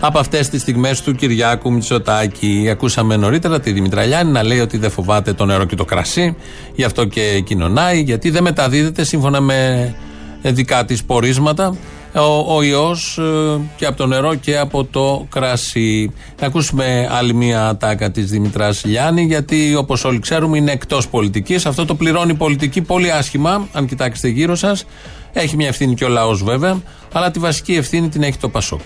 από 0.00 0.18
αυτές 0.18 0.48
τις 0.48 0.60
στιγμές 0.60 1.02
του 1.02 1.14
Κυριάκου 1.14 1.72
Μητσοτάκη. 1.72 2.68
Ακούσαμε 2.70 3.16
νωρίτερα 3.16 3.60
τη 3.60 3.72
Δημητραλιάνη 3.72 4.30
να 4.30 4.42
λέει 4.42 4.60
ότι 4.60 4.78
δεν 4.78 4.90
φοβάται 4.90 5.32
το 5.32 5.44
νερό 5.44 5.64
και 5.64 5.76
το 5.76 5.84
κρασί, 5.84 6.36
γι' 6.74 6.84
αυτό 6.84 7.04
και 7.04 7.40
κοινωνάει, 7.44 8.00
γιατί 8.00 8.30
δεν 8.30 8.42
μεταδίδεται 8.42 9.04
σύμφωνα 9.04 9.40
με 9.40 9.94
δικά 10.42 10.84
της 10.84 11.04
πορίσματα 11.04 11.76
ο, 12.20 12.56
ο 12.56 12.62
ιός 12.62 13.18
ε, 13.18 13.60
και 13.76 13.86
από 13.86 13.96
το 13.96 14.06
νερό 14.06 14.34
και 14.34 14.58
από 14.58 14.84
το 14.84 15.26
κρασί. 15.30 16.12
Να 16.40 16.46
ακούσουμε 16.46 17.08
άλλη 17.10 17.34
μία 17.34 17.68
ατάκα 17.68 18.10
της 18.10 18.30
Δημητράς 18.30 18.84
Λιάννη 18.84 19.22
γιατί 19.22 19.74
όπως 19.74 20.04
όλοι 20.04 20.18
ξέρουμε 20.18 20.56
είναι 20.56 20.72
εκτός 20.72 21.08
πολιτικής. 21.08 21.66
Αυτό 21.66 21.84
το 21.84 21.94
πληρώνει 21.94 22.30
η 22.30 22.34
πολιτική 22.34 22.82
πολύ 22.82 23.12
άσχημα 23.12 23.68
αν 23.72 23.86
κοιτάξετε 23.86 24.28
γύρω 24.28 24.54
σας. 24.54 24.86
Έχει 25.32 25.56
μια 25.56 25.68
ευθύνη 25.68 25.94
και 25.94 26.04
ο 26.04 26.08
λαός 26.08 26.42
βέβαια 26.42 26.80
αλλά 27.12 27.30
τη 27.30 27.38
βασική 27.38 27.74
ευθύνη 27.74 28.08
την 28.08 28.22
έχει 28.22 28.38
το 28.38 28.48
Πασόκ. 28.48 28.80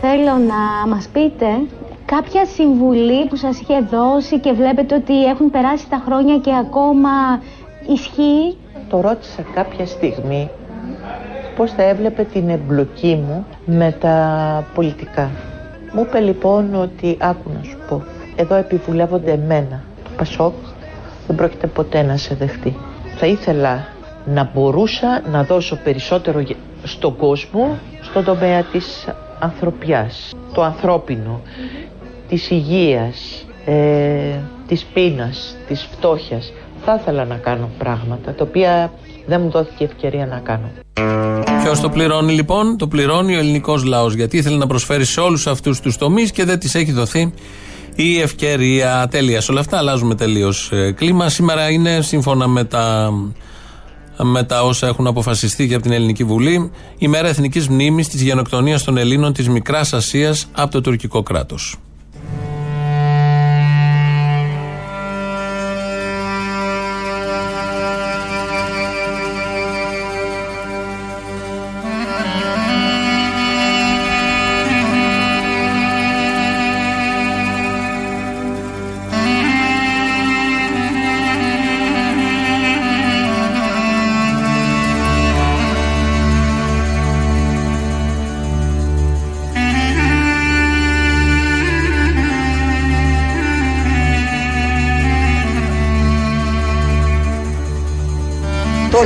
Θέλω 0.00 0.36
να 0.46 0.94
μας 0.94 1.08
πείτε 1.12 1.46
κάποια 2.04 2.46
συμβουλή 2.54 3.26
που 3.28 3.36
σας 3.36 3.60
είχε 3.60 3.80
δώσει 3.90 4.40
και 4.40 4.52
βλέπετε 4.52 4.94
ότι 4.94 5.24
έχουν 5.24 5.50
περάσει 5.50 5.88
τα 5.88 6.02
χρόνια 6.04 6.38
και 6.38 6.50
ακόμα 6.54 7.10
ισχύει; 7.92 8.56
Το 8.88 9.00
ρώτησα 9.00 9.42
κάποια 9.54 9.86
στιγμή 9.86 10.50
πώς 11.60 11.70
θα 11.72 11.82
έβλεπε 11.82 12.24
την 12.24 12.48
εμπλοκή 12.48 13.22
μου 13.26 13.46
με 13.64 13.96
τα 14.00 14.66
πολιτικά. 14.74 15.30
Μου 15.92 16.00
είπε 16.08 16.20
λοιπόν 16.20 16.74
ότι 16.74 17.16
άκου 17.20 17.50
να 17.54 17.62
σου 17.62 17.76
πω, 17.88 18.02
εδώ 18.36 18.54
επιβουλεύονται 18.54 19.32
εμένα. 19.32 19.82
Το 20.04 20.10
Πασόκ 20.16 20.52
δεν 21.26 21.36
πρόκειται 21.36 21.66
ποτέ 21.66 22.02
να 22.02 22.16
σε 22.16 22.34
δεχτεί. 22.34 22.76
Θα 23.16 23.26
ήθελα 23.26 23.86
να 24.24 24.50
μπορούσα 24.54 25.22
να 25.30 25.44
δώσω 25.44 25.76
περισσότερο 25.84 26.40
γε- 26.40 26.56
στον 26.82 27.16
κόσμο 27.16 27.78
στον 28.00 28.24
τομέα 28.24 28.62
της 28.62 29.08
ανθρωπιάς, 29.40 30.32
το 30.54 30.62
ανθρώπινο, 30.62 31.40
της 32.28 32.50
υγείας, 32.50 33.46
ε, 33.64 34.38
της 34.66 34.84
πείνας, 34.84 35.56
της 35.68 35.82
φτώχειας. 35.92 36.52
Θα 36.84 36.98
ήθελα 37.00 37.24
να 37.24 37.34
κάνω 37.36 37.68
πράγματα 37.78 38.32
τα 38.32 38.44
οποία 38.48 38.90
δεν 39.30 39.40
μου 39.40 39.50
δόθηκε 39.50 39.84
ευκαιρία 39.84 40.26
να 40.26 40.38
κάνω. 40.38 40.70
Ποιος 41.62 41.80
το 41.80 41.88
πληρώνει 41.90 42.32
λοιπόν, 42.32 42.76
το 42.76 42.88
πληρώνει 42.88 43.36
ο 43.36 43.38
ελληνικός 43.38 43.84
λαός. 43.84 44.14
Γιατί 44.14 44.36
ήθελε 44.36 44.56
να 44.56 44.66
προσφέρει 44.66 45.04
σε 45.04 45.20
όλους 45.20 45.46
αυτούς 45.46 45.80
τους 45.80 45.96
τομείς 45.96 46.30
και 46.30 46.44
δεν 46.44 46.58
της 46.58 46.74
έχει 46.74 46.92
δοθεί 46.92 47.32
η 47.94 48.20
ευκαιρία. 48.20 49.08
Τέλεια. 49.10 49.40
Σε 49.40 49.50
όλα 49.50 49.60
αυτά 49.60 49.78
αλλάζουμε 49.78 50.14
τελείως 50.14 50.72
κλίμα. 50.94 51.28
Σήμερα 51.28 51.70
είναι 51.70 52.00
σύμφωνα 52.00 52.46
με 52.46 52.64
τα, 52.64 53.12
με 54.22 54.42
τα 54.42 54.62
όσα 54.62 54.86
έχουν 54.86 55.06
αποφασιστεί 55.06 55.68
και 55.68 55.74
από 55.74 55.82
την 55.82 55.92
Ελληνική 55.92 56.24
Βουλή 56.24 56.70
η 56.98 57.08
μέρα 57.08 57.28
εθνικής 57.28 57.68
μνήμης 57.68 58.08
της 58.08 58.22
γενοκτονίας 58.22 58.84
των 58.84 58.96
Ελλήνων 58.96 59.32
της 59.32 59.48
Μικράς 59.48 59.92
Ασίας 59.92 60.46
από 60.52 60.70
το 60.70 60.80
τουρκικό 60.80 61.22
κράτος. 61.22 61.76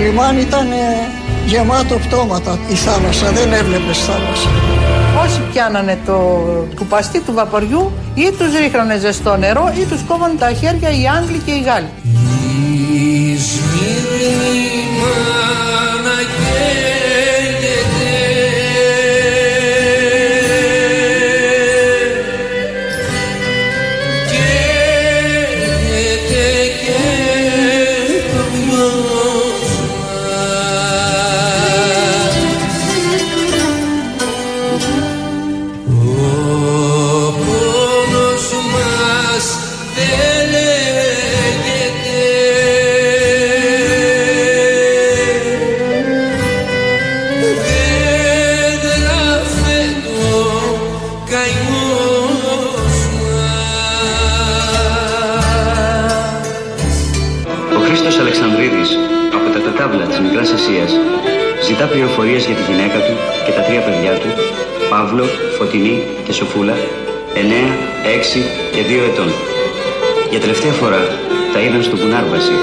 Λιμάνι 0.04 0.40
ήταν 0.40 0.66
γεμάτο 1.46 1.94
πτώματα 1.94 2.58
η 2.68 2.74
θάλασσα, 2.74 3.30
δεν 3.30 3.52
έβλεπες 3.52 3.98
θάλασσα. 3.98 4.48
Όσοι 5.24 5.40
πιάνανε 5.52 5.98
το 6.06 6.16
κουπαστί 6.74 7.20
του 7.20 7.32
βαποριού 7.32 7.92
ή 8.14 8.30
τους 8.38 8.58
ρίχνανε 8.58 8.98
ζεστό 8.98 9.36
νερό 9.36 9.72
ή 9.80 9.84
τους 9.84 10.00
κόβανε 10.08 10.34
τα 10.38 10.52
χέρια 10.52 10.90
οι 10.90 11.08
Άγγλοι 11.16 11.38
και 11.44 11.50
οι 11.50 11.60
Γάλλοι. 11.60 11.88
Πληροφορίες 61.94 62.42
για 62.48 62.56
τη 62.58 62.62
γυναίκα 62.70 62.98
του 63.06 63.14
και 63.44 63.52
τα 63.56 63.62
τρία 63.66 63.82
παιδιά 63.86 64.12
του, 64.20 64.28
Παύλο, 64.90 65.26
Φωτεινή 65.56 65.96
και 66.24 66.32
Σοφούλα, 66.38 66.76
9, 67.34 67.70
6 68.04 68.40
και 68.74 68.82
2 68.88 69.02
ετών. 69.10 69.30
Για 70.30 70.40
τελευταία 70.44 70.74
φορά 70.80 71.02
τα 71.52 71.58
είδαν 71.64 71.82
στο 71.88 71.96
Μπουνάρβαση 71.98 72.56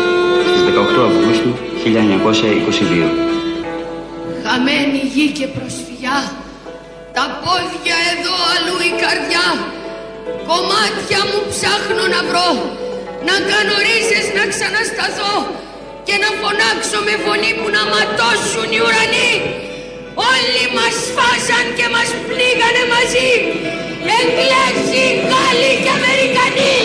στις 0.50 0.62
18 0.68 1.10
Αυγούστου 1.10 1.52
1922. 1.84 3.08
Χαμένη 4.44 5.02
γη 5.14 5.28
και 5.38 5.48
προσφυγιά 5.58 6.18
Τα 7.18 7.26
πόδια 7.44 7.98
εδώ 8.14 8.36
αλλού 8.54 8.78
η 8.92 8.94
καρδιά 9.04 9.48
Κομμάτια 10.50 11.20
μου 11.30 11.40
ψάχνω 11.52 12.04
να 12.16 12.22
βρω 12.30 12.50
Να 13.28 13.36
κάνω 13.50 13.76
ρίζες 13.86 14.28
να 14.38 14.44
ξανασταθώ 14.54 15.36
Και 16.12 16.24
να 16.26 16.32
φωνάξω 16.42 17.00
με 17.08 17.16
φωνή 17.26 17.52
που 17.60 17.68
να 17.76 17.84
ματώσουν 17.94 18.70
οι 18.74 18.80
ουρανοί. 18.86 19.32
Όλοι 20.32 20.64
μας 20.78 20.96
φάσαν 21.16 21.66
και 21.78 21.88
μας 21.96 22.10
πλήγανε 22.28 22.84
μαζί 22.94 23.30
Εγγλέζοι, 24.18 25.06
Γάλλοι 25.30 25.74
και 25.84 25.92
Αμερικανοί 25.98 26.76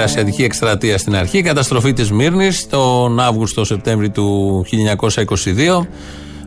Μικρασιατική 0.00 0.42
εκστρατεία 0.42 0.98
στην 0.98 1.16
αρχή. 1.16 1.42
Καταστροφή 1.42 1.92
της 1.92 2.10
Μύρνης 2.12 2.66
τον 2.66 3.20
Αύγουστο-Σεπτέμβρη 3.20 4.10
του 4.10 4.64
1922. 4.66 5.86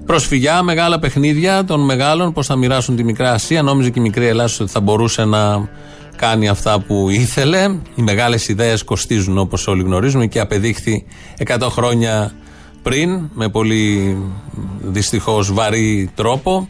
Προσφυγιά, 0.05 0.61
μεγάλα 0.61 0.99
παιχνίδια 0.99 1.63
των 1.65 1.85
μεγάλων, 1.85 2.33
πώς 2.33 2.45
θα 2.45 2.55
μοιράσουν 2.55 2.95
τη 2.95 3.03
Μικρά 3.03 3.31
Ασία. 3.31 3.61
Νόμιζε 3.61 3.89
και 3.89 3.99
η 3.99 4.01
μικρή 4.01 4.25
Ελλάδα 4.25 4.53
ότι 4.59 4.71
θα 4.71 4.79
μπορούσε 4.79 5.25
να 5.25 5.69
κάνει 6.15 6.47
αυτά 6.47 6.79
που 6.79 7.09
ήθελε. 7.09 7.75
Οι 7.95 8.01
μεγάλες 8.01 8.47
ιδέες 8.47 8.83
κοστίζουν 8.83 9.37
όπως 9.37 9.67
όλοι 9.67 9.83
γνωρίζουμε 9.83 10.25
και 10.25 10.39
απεδείχθη 10.39 11.05
100 11.45 11.67
χρόνια 11.69 12.31
πριν 12.81 13.29
με 13.33 13.49
πολύ 13.49 14.17
δυστυχώς 14.81 15.53
βαρύ 15.53 16.11
τρόπο. 16.15 16.69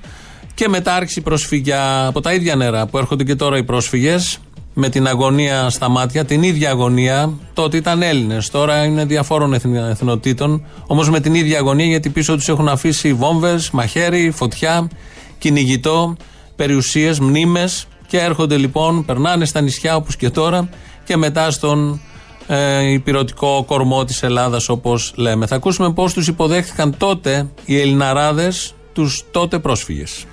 Και 0.53 0.67
μετά 0.67 0.95
άρχισε 0.95 1.19
η 1.19 1.23
προσφυγιά 1.23 2.05
από 2.05 2.21
τα 2.21 2.33
ίδια 2.33 2.55
νερά 2.55 2.85
που 2.87 2.97
έρχονται 2.97 3.23
και 3.23 3.35
τώρα 3.35 3.57
οι 3.57 3.63
πρόσφυγες 3.63 4.39
με 4.73 4.89
την 4.89 5.07
αγωνία 5.07 5.69
στα 5.69 5.89
μάτια, 5.89 6.25
την 6.25 6.43
ίδια 6.43 6.69
αγωνία. 6.69 7.33
Τότε 7.53 7.77
ήταν 7.77 8.01
Έλληνες, 8.01 8.49
τώρα 8.49 8.83
είναι 8.83 9.05
διαφόρων 9.05 9.53
εθνι- 9.53 9.89
εθνοτήτων. 9.89 10.65
Όμως 10.87 11.09
με 11.09 11.19
την 11.19 11.33
ίδια 11.33 11.57
αγωνία 11.59 11.85
γιατί 11.85 12.09
πίσω 12.09 12.35
τους 12.35 12.47
έχουν 12.47 12.67
αφήσει 12.69 13.13
βόμβες, 13.13 13.69
μαχαίρι, 13.71 14.31
φωτιά, 14.31 14.87
κυνηγητό, 15.37 16.15
περιουσίες, 16.55 17.19
μνήμες. 17.19 17.87
Και 18.07 18.19
έρχονται 18.19 18.57
λοιπόν, 18.57 19.05
περνάνε 19.05 19.45
στα 19.45 19.61
νησιά 19.61 19.95
όπως 19.95 20.15
και 20.15 20.29
τώρα 20.29 20.69
και 21.03 21.17
μετά 21.17 21.51
στον 21.51 22.01
ε, 22.47 22.91
υπηρετικό 22.91 23.63
κορμό 23.67 24.03
της 24.03 24.23
Ελλάδας 24.23 24.69
όπως 24.69 25.13
λέμε. 25.15 25.45
Θα 25.45 25.55
ακούσουμε 25.55 25.93
πώς 25.93 26.13
τους 26.13 26.27
υποδέχτηκαν 26.27 26.97
τότε 26.97 27.49
οι 27.65 27.79
Ελληναράδες 27.79 28.73
τους 28.93 29.23
τότε 29.31 29.59
πρόσφυγες. 29.59 30.25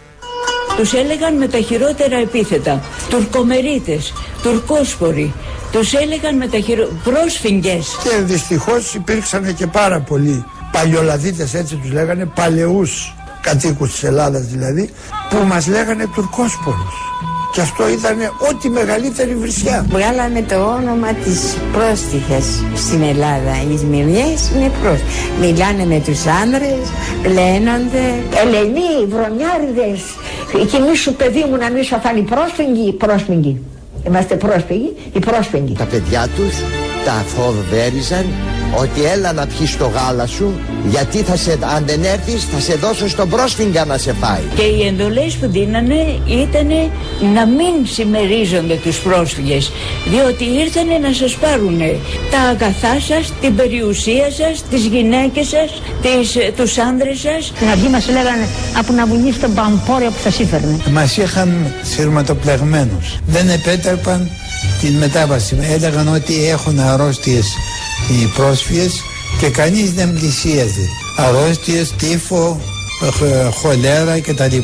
Τους 0.80 0.92
έλεγαν 0.92 1.36
με 1.36 1.48
τα 1.48 1.58
χειρότερα 1.58 2.16
επίθετα. 2.16 2.82
Τουρκομερίτες, 3.08 4.12
τουρκόσποροι. 4.42 5.34
Τους 5.72 5.92
έλεγαν 5.92 6.36
με 6.36 6.46
τα 6.46 6.58
χειρότερα... 6.58 7.00
Πρόσφυγγες. 7.04 7.96
Και 8.02 8.22
δυστυχώς 8.22 8.94
υπήρξαν 8.94 9.54
και 9.54 9.66
πάρα 9.66 10.00
πολλοί 10.00 10.44
παλιολαδίτες 10.72 11.54
έτσι 11.54 11.76
τους 11.76 11.92
λέγανε, 11.92 12.24
παλαιούς 12.34 13.14
κατοίκους 13.40 13.90
της 13.90 14.02
Ελλάδας 14.02 14.46
δηλαδή, 14.46 14.90
που 15.30 15.46
μας 15.46 15.66
λέγανε 15.66 16.06
τουρκόσπορους. 16.14 16.94
Και 17.52 17.60
αυτό 17.60 17.88
ήταν 17.88 18.16
ό,τι 18.50 18.68
μεγαλύτερη 18.70 19.34
βρισιά. 19.34 19.86
Βγάλαμε 19.88 20.42
το 20.42 20.54
όνομα 20.54 21.12
της 21.12 21.56
πρόστιχας 21.72 22.46
στην 22.76 23.02
Ελλάδα. 23.02 23.52
Οι 23.70 23.76
Σμυρνιές 23.76 24.50
είναι 24.54 24.70
πρόστιχες. 24.82 25.30
Μιλάνε 25.40 25.84
με 25.84 26.02
τους 26.06 26.26
άνδρες, 26.42 26.84
πλένονται. 27.22 28.04
Ελενοί, 28.42 28.94
βρωμιάριδες. 29.08 30.00
Και 30.52 30.78
μη 30.78 30.96
σου 30.96 31.14
παιδί 31.14 31.44
μου 31.48 31.56
να 31.56 31.70
μη 31.70 31.82
σου 31.82 31.94
αφάνει 31.94 32.22
πρόσφυγγοι, 32.22 32.92
πρόσφυγγοι. 32.92 33.62
Είμαστε 34.06 34.34
πρόσφυγοι, 34.36 34.96
οι 35.12 35.18
πρόσφυγγοι. 35.18 35.74
Τα 35.74 35.84
παιδιά 35.84 36.28
τους 36.36 36.54
τα 37.04 37.24
φοβέριζαν 37.26 38.26
ότι 38.76 39.04
έλα 39.04 39.32
να 39.32 39.46
πιεις 39.46 39.76
το 39.76 39.86
γάλα 39.94 40.26
σου 40.26 40.60
γιατί 40.88 41.18
θα 41.18 41.36
σε, 41.36 41.58
αν 41.76 41.84
δεν 41.86 42.04
έρθεις 42.04 42.44
θα 42.44 42.60
σε 42.60 42.74
δώσω 42.74 43.08
στον 43.08 43.28
πρόσφυγγα 43.28 43.84
να 43.84 43.98
σε 43.98 44.12
φάει. 44.12 44.42
Και 44.54 44.62
οι 44.62 44.86
εντολές 44.86 45.34
που 45.34 45.50
δίνανε 45.50 46.18
ήταν 46.26 46.68
να 47.34 47.46
μην 47.46 47.74
συμμερίζονται 47.86 48.74
τους 48.74 48.98
πρόσφυγες 48.98 49.72
διότι 50.10 50.44
ήρθανε 50.44 50.98
να 50.98 51.12
σας 51.12 51.34
πάρουν 51.34 51.78
τα 52.30 52.40
αγαθά 52.40 53.00
σας, 53.00 53.32
την 53.40 53.56
περιουσία 53.56 54.30
σας, 54.30 54.64
τις 54.70 54.84
γυναίκες 54.84 55.46
σας, 55.46 55.82
τις, 56.02 56.54
τους 56.56 56.78
άνδρες 56.78 57.18
σας. 57.20 57.52
Στην 57.54 57.68
αρχή 57.68 57.88
μας 57.88 58.06
λέγανε 58.06 58.46
από 58.78 58.92
να 58.92 59.06
βουνείς 59.06 59.40
τον 59.40 59.54
παμπόρια 59.54 60.10
που 60.10 60.20
σας 60.22 60.38
ήφερνε. 60.38 60.76
Μας 60.90 61.16
είχαν 61.16 61.74
σειρματοπλεγμένους. 61.82 63.18
Δεν 63.26 63.48
επέτρεπαν 63.48 64.30
την 64.80 64.92
μετάβαση. 64.92 65.56
Έλεγαν 65.60 66.14
ότι 66.14 66.48
έχουν 66.48 66.78
αρρώστιες 66.80 67.46
οι 68.08 68.24
πρόσφυγες 68.36 69.02
και 69.38 69.48
κανείς 69.48 69.92
δεν 69.92 70.12
πλησίαζε. 70.12 70.88
Αρρώστιες, 71.16 71.92
τύφο, 71.98 72.60
χ- 73.14 73.54
χολέρα 73.54 74.20
κτλ. 74.20 74.56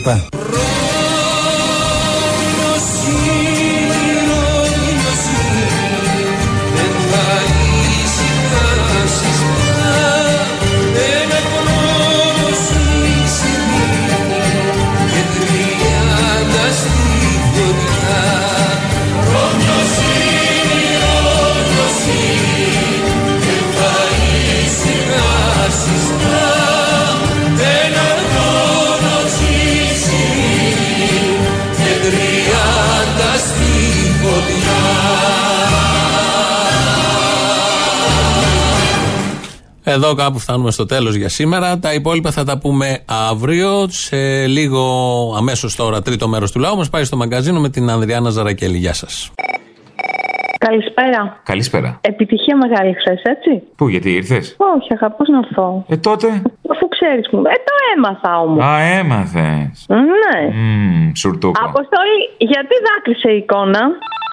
Εδώ 39.96 40.14
κάπου 40.14 40.38
φτάνουμε 40.38 40.70
στο 40.70 40.86
τέλος 40.86 41.14
για 41.14 41.28
σήμερα. 41.28 41.78
Τα 41.78 41.94
υπόλοιπα 41.94 42.30
θα 42.30 42.44
τα 42.44 42.58
πούμε 42.58 42.86
αύριο. 43.30 43.86
Σε 43.88 44.46
λίγο, 44.46 44.82
αμέσως 45.38 45.76
τώρα, 45.76 46.02
τρίτο 46.02 46.28
μέρος 46.28 46.52
του 46.52 46.58
λαού 46.58 46.76
μας 46.76 46.90
πάει 46.90 47.04
στο 47.04 47.16
μαγκαζίνο 47.16 47.60
με 47.60 47.68
την 47.68 47.90
Ανδριάνα 47.90 48.30
Ζαρακέλη. 48.30 48.76
Γεια 48.76 48.92
σας. 48.92 49.30
Καλησπέρα. 50.58 51.40
Καλησπέρα. 51.44 51.98
Επιτυχία 52.00 52.56
μεγάλη 52.56 52.92
χθες, 53.00 53.22
έτσι. 53.22 53.62
Πού, 53.76 53.88
γιατί 53.88 54.10
ήρθες; 54.12 54.56
Όχι, 54.76 54.88
αγαπώ 54.92 55.24
να 55.32 55.38
έρθω. 55.38 55.84
Ε, 55.88 55.96
τότε; 55.96 56.26
Αφού 56.72 56.88
ξέρεις 56.88 57.28
μου. 57.32 57.40
Ε, 57.40 57.56
το 57.68 57.74
έμαθα 57.96 58.40
όμως. 58.40 58.64
Α, 58.64 58.78
έμαθες. 58.98 59.86
Ναι. 59.88 60.38
Μμμ, 60.52 61.12
σουρτούκο. 61.14 61.60
Αποστόλη, 61.64 62.18
γιατί 62.38 62.74
δάκρυσε 62.86 63.30
η 63.30 63.36
εικόνα; 63.36 63.82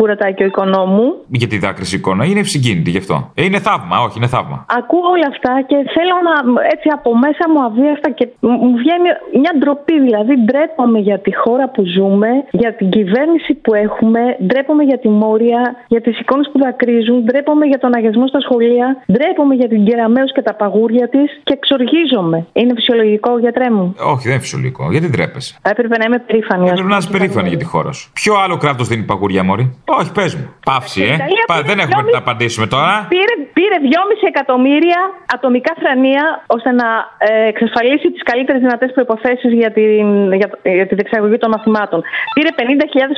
Που 0.03 0.09
ρωτάει 0.13 0.33
και 0.33 0.43
ο 0.43 0.45
οικονόμου. 0.45 1.05
Γιατί 1.27 1.57
δάκρυσε 1.65 1.95
η 1.95 1.99
εικόνα. 1.99 2.25
Είναι 2.25 2.39
ευσυγκίνητη 2.39 2.89
γι' 2.89 2.97
αυτό. 3.03 3.15
Ε, 3.39 3.43
είναι 3.47 3.59
θαύμα, 3.67 3.95
όχι, 4.05 4.15
είναι 4.17 4.27
θαύμα. 4.35 4.57
Ακούω 4.79 5.07
όλα 5.15 5.27
αυτά 5.33 5.53
και 5.69 5.75
θέλω 5.95 6.15
να 6.27 6.35
έτσι 6.73 6.87
από 6.97 7.09
μέσα 7.25 7.43
μου 7.51 7.59
αβίαστα 7.67 8.09
και 8.17 8.25
μ- 8.39 8.59
μου 8.65 8.71
βγαίνει 8.81 9.09
μια 9.41 9.51
ντροπή. 9.59 9.95
Δηλαδή, 10.07 10.33
ντρέπομαι 10.45 10.99
για 10.99 11.19
τη 11.25 11.31
χώρα 11.41 11.65
που 11.73 11.81
ζούμε, 11.95 12.29
για 12.51 12.71
την 12.79 12.87
κυβέρνηση 12.95 13.51
που 13.63 13.71
έχουμε, 13.85 14.21
ντρέπομαι 14.47 14.83
για 14.83 14.99
τη 15.03 15.09
Μόρια, 15.21 15.61
για 15.87 16.01
τις 16.01 16.19
εικόνες 16.19 16.47
που 16.51 16.57
δακρύζουν, 16.65 17.17
ντρέπομαι 17.25 17.65
για 17.71 17.79
τον 17.83 17.91
αγιασμό 17.97 18.27
στα 18.27 18.39
σχολεία, 18.45 18.87
ντρέπομαι 19.13 19.53
για 19.55 19.67
την 19.67 19.85
Κεραμαίο 19.85 20.25
και 20.35 20.41
τα 20.41 20.53
παγούρια 20.61 21.05
της 21.09 21.27
και 21.43 21.53
εξοργίζομαι. 21.59 22.37
Είναι 22.53 22.73
φυσιολογικό, 22.75 23.31
γιατρέ 23.39 23.69
μου; 23.75 23.85
Όχι, 24.13 24.23
δεν 24.23 24.31
είναι 24.31 24.41
φυσιολογικό. 24.41 24.83
Γιατί 24.91 25.07
ντρέπεσαι; 25.09 25.51
Έπρεπε 25.61 25.97
να 25.97 26.05
είμαι 26.07 26.19
περήφανη. 26.27 26.63
ας 26.63 26.69
Πρέπει 26.69 26.81
να 26.81 26.85
πούμε. 26.87 26.97
είσαι 26.97 27.09
περήφανη 27.17 27.47
για 27.49 27.57
τη 27.57 27.65
χώρα 27.65 27.91
σου. 27.91 28.11
Ποιο 28.13 28.33
άλλο 28.43 28.57
κράτος 28.57 28.87
δίνει 28.87 29.03
παγουριά, 29.03 29.43
Μωρή. 29.43 29.65
Όχι, 29.99 30.11
πες 30.17 30.31
μου. 30.35 30.45
Παύση, 30.69 31.01
ε. 31.03 31.13
Ιταλία 31.13 31.43
Πα- 31.47 31.55
πήρε 31.55 31.67
δεν 31.69 31.77
έχουμε 31.83 32.03
τι 32.07 32.11
να 32.11 32.23
απαντήσουμε 32.25 32.67
τώρα. 32.75 32.93
Πήρε, 33.15 33.33
πήρε 33.57 33.75
2,5 33.83 34.27
εκατομμύρια 34.33 34.99
ατομικά 35.35 35.71
θρανία 35.81 36.23
ώστε 36.55 36.69
να 36.81 36.87
ε, 37.17 37.47
εξασφαλίσει 37.53 38.07
τις 38.15 38.23
καλύτερες 38.31 38.61
δυνατές 38.65 38.91
προποθέσει 38.97 39.47
για, 39.61 39.71
την, 39.77 40.07
για, 40.39 40.47
το- 40.51 40.59
για 40.79 40.87
τη 40.87 40.95
δεξαγωγή 40.95 41.37
των 41.43 41.49
μαθημάτων. 41.55 41.99
Πήρε 42.35 42.49
50.000 42.59 42.61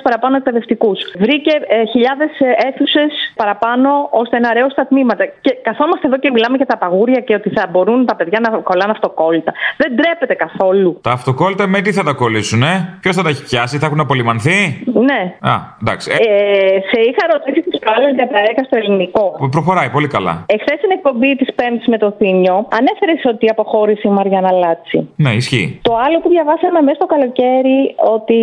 παραπάνω 0.08 0.34
εκπαιδευτικούς. 0.40 1.00
Βρήκε 1.24 1.54
ε, 1.76 1.86
χιλιάδες 1.92 2.32
αίθουσες 2.66 3.12
παραπάνω 3.42 3.90
ώστε 4.22 4.36
να 4.40 4.54
ρεώσει 4.54 4.76
τα 4.76 4.86
τμήματα. 4.88 5.24
Και 5.46 5.52
καθόμαστε 5.70 6.08
εδώ 6.08 6.18
και 6.24 6.30
μιλάμε 6.36 6.56
για 6.62 6.66
τα 6.66 6.78
παγούρια 6.78 7.20
και 7.28 7.34
ότι 7.40 7.50
θα 7.58 7.64
μπορούν 7.72 8.06
τα 8.06 8.16
παιδιά 8.16 8.40
να 8.46 8.50
κολλάνε 8.70 8.92
αυτοκόλλητα. 8.92 9.52
Δεν 9.78 9.90
ντρέπεται 9.96 10.34
καθόλου. 10.46 11.00
Τα 11.02 11.12
αυτοκόλλητα 11.12 11.68
με 11.68 11.80
τι 11.82 11.92
θα 11.94 12.04
τα 12.04 12.14
κολλήσουν, 12.14 12.62
ε. 12.64 12.98
Ποιος 13.02 13.16
θα 13.16 13.24
τα 13.24 13.30
έχει 13.30 13.44
πιάσει, 13.44 13.78
θα 13.78 13.86
έχουν 13.86 14.00
απολυμανθεί; 14.00 14.84
Ναι. 15.10 15.22
Α, 15.52 15.54
εντάξει. 15.82 16.12
Ε, 16.12 16.24
Ε, 16.65 16.65
σε 16.90 17.00
είχα 17.10 17.24
ρωτήσει 17.34 17.60
τι 17.70 17.78
προάλλε 17.84 18.10
για 18.20 18.28
τα 18.32 18.40
έργα 18.48 18.64
στο 18.68 18.76
ελληνικό. 18.82 19.26
προχωράει 19.56 19.90
πολύ 19.96 20.08
καλά. 20.16 20.34
Εχθές 20.56 20.78
στην 20.82 20.92
εκπομπή 20.98 21.32
της 21.36 21.50
Πέμπτης 21.58 21.88
με 21.94 21.98
το 22.04 22.10
Θήμιο, 22.18 22.56
ανέφερες 22.80 23.22
ότι 23.34 23.46
αποχώρησε 23.50 24.06
η 24.10 24.14
Μαριάννα 24.18 24.52
Λάτση. 24.52 25.00
Ναι, 25.16 25.32
ισχύει. 25.42 25.80
Το 25.82 25.94
άλλο 26.06 26.18
που 26.22 26.30
διαβάσαμε 26.30 26.80
μέσα 26.82 26.96
στο 26.96 27.06
καλοκαίρι 27.06 27.80
ότι 28.16 28.40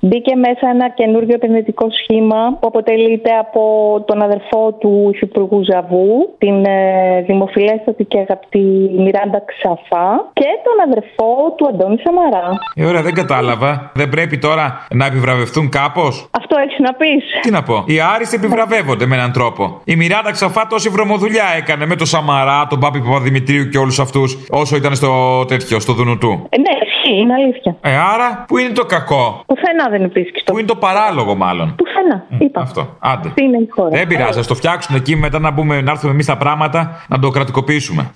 μπήκε 0.00 0.34
μέσα 0.46 0.64
ένα 0.74 0.88
καινούργιο 0.88 1.34
επενδυτικό 1.34 1.86
σχήμα 1.90 2.40
που 2.60 2.66
αποτελείται 2.72 3.30
από 3.44 3.62
τον 4.06 4.22
αδερφό 4.22 4.72
του 4.80 5.10
Υφυπουργού 5.14 5.62
Ζαβού, 5.70 6.34
την 6.38 6.64
ε, 6.64 7.22
δημοφιλέστατη 7.26 8.04
και 8.04 8.18
αγαπητή 8.18 8.66
Μιράντα 9.04 9.40
Ξαφά 9.50 10.30
και 10.32 10.50
τον 10.66 10.76
αδερφό 10.86 11.54
του 11.56 11.66
Αντώνη 11.70 11.98
Σαμαρά. 12.04 12.48
Ε, 12.74 12.84
ωραία, 12.84 13.02
δεν 13.02 13.14
κατάλαβα. 13.14 13.90
Δεν 13.94 14.08
πρέπει 14.08 14.38
τώρα 14.38 14.86
να 14.90 15.06
επιβραβευτούν 15.06 15.68
κάπως; 15.68 16.28
Αυτό 16.30 16.56
έχεις 16.64 16.78
να 16.78 16.92
πεις. 16.94 17.24
Τι 17.42 17.50
να 17.50 17.62
πω. 17.62 17.82
Οι 17.86 18.00
άριστοι 18.00 18.36
επιβραβεύονται 18.36 19.06
με 19.06 19.16
έναν 19.16 19.32
τρόπο. 19.32 19.80
Η 19.84 19.96
Μιράντα 19.96 20.30
Ξαφά 20.30 20.66
τόση 20.66 20.88
βρωμοδουλειά 20.88 21.44
έκανε 21.56 21.86
με 21.86 21.96
τον 21.96 22.06
Σαμαρά, 22.06 22.66
τον 22.66 22.80
Πάπη 22.80 23.00
Παπαδημητρίου 23.00 23.68
και 23.68 23.78
όλους 23.78 23.98
αυτούς 23.98 24.38
όσο 24.50 24.76
ήταν 24.76 24.94
στο 24.94 25.44
τέτοιο, 25.44 25.80
στο 25.80 25.92
δουνού 25.92 26.18
του. 26.18 26.46
Ε, 26.48 26.56
ναι, 26.58 26.70
ισχύει, 26.86 27.20
είναι 27.20 27.32
αλήθεια. 27.32 27.76
Ε, 27.80 27.96
άρα, 27.96 28.44
πού 28.48 28.58
είναι 28.58 28.72
το 28.72 28.84
κακό; 28.84 29.42
Πουθενά 29.46 29.88
δεν 29.90 30.04
υπήρχε. 30.04 30.30
Πού 30.44 30.58
είναι 30.58 30.66
το 30.66 30.76
παράλογο, 30.76 31.34
μάλλον; 31.34 31.74
Πουθενά. 31.76 32.24
Είπα. 32.38 32.60
Αυτό. 32.60 32.96
Άντε. 32.98 33.28
Αυτή 33.28 33.42
είναι 33.42 33.56
η 33.56 33.68
χώρα. 33.70 33.88
Δεν 33.88 34.06
πειράζει, 34.06 34.38
ας 34.38 34.46
το 34.46 34.54
φτιάξουν 34.54 34.96
εκεί 34.96 35.16
μετά 35.16 35.38
να, 35.38 35.50
μπούμε, 35.50 35.80
να 35.80 35.90
έρθουμε 35.90 36.12
εμείς 36.12 36.26
τα 36.26 36.36
πράγματα 36.36 37.04
να 37.08 37.18
το 37.18 37.30
κρατικοποιήσουμε. 37.30 38.10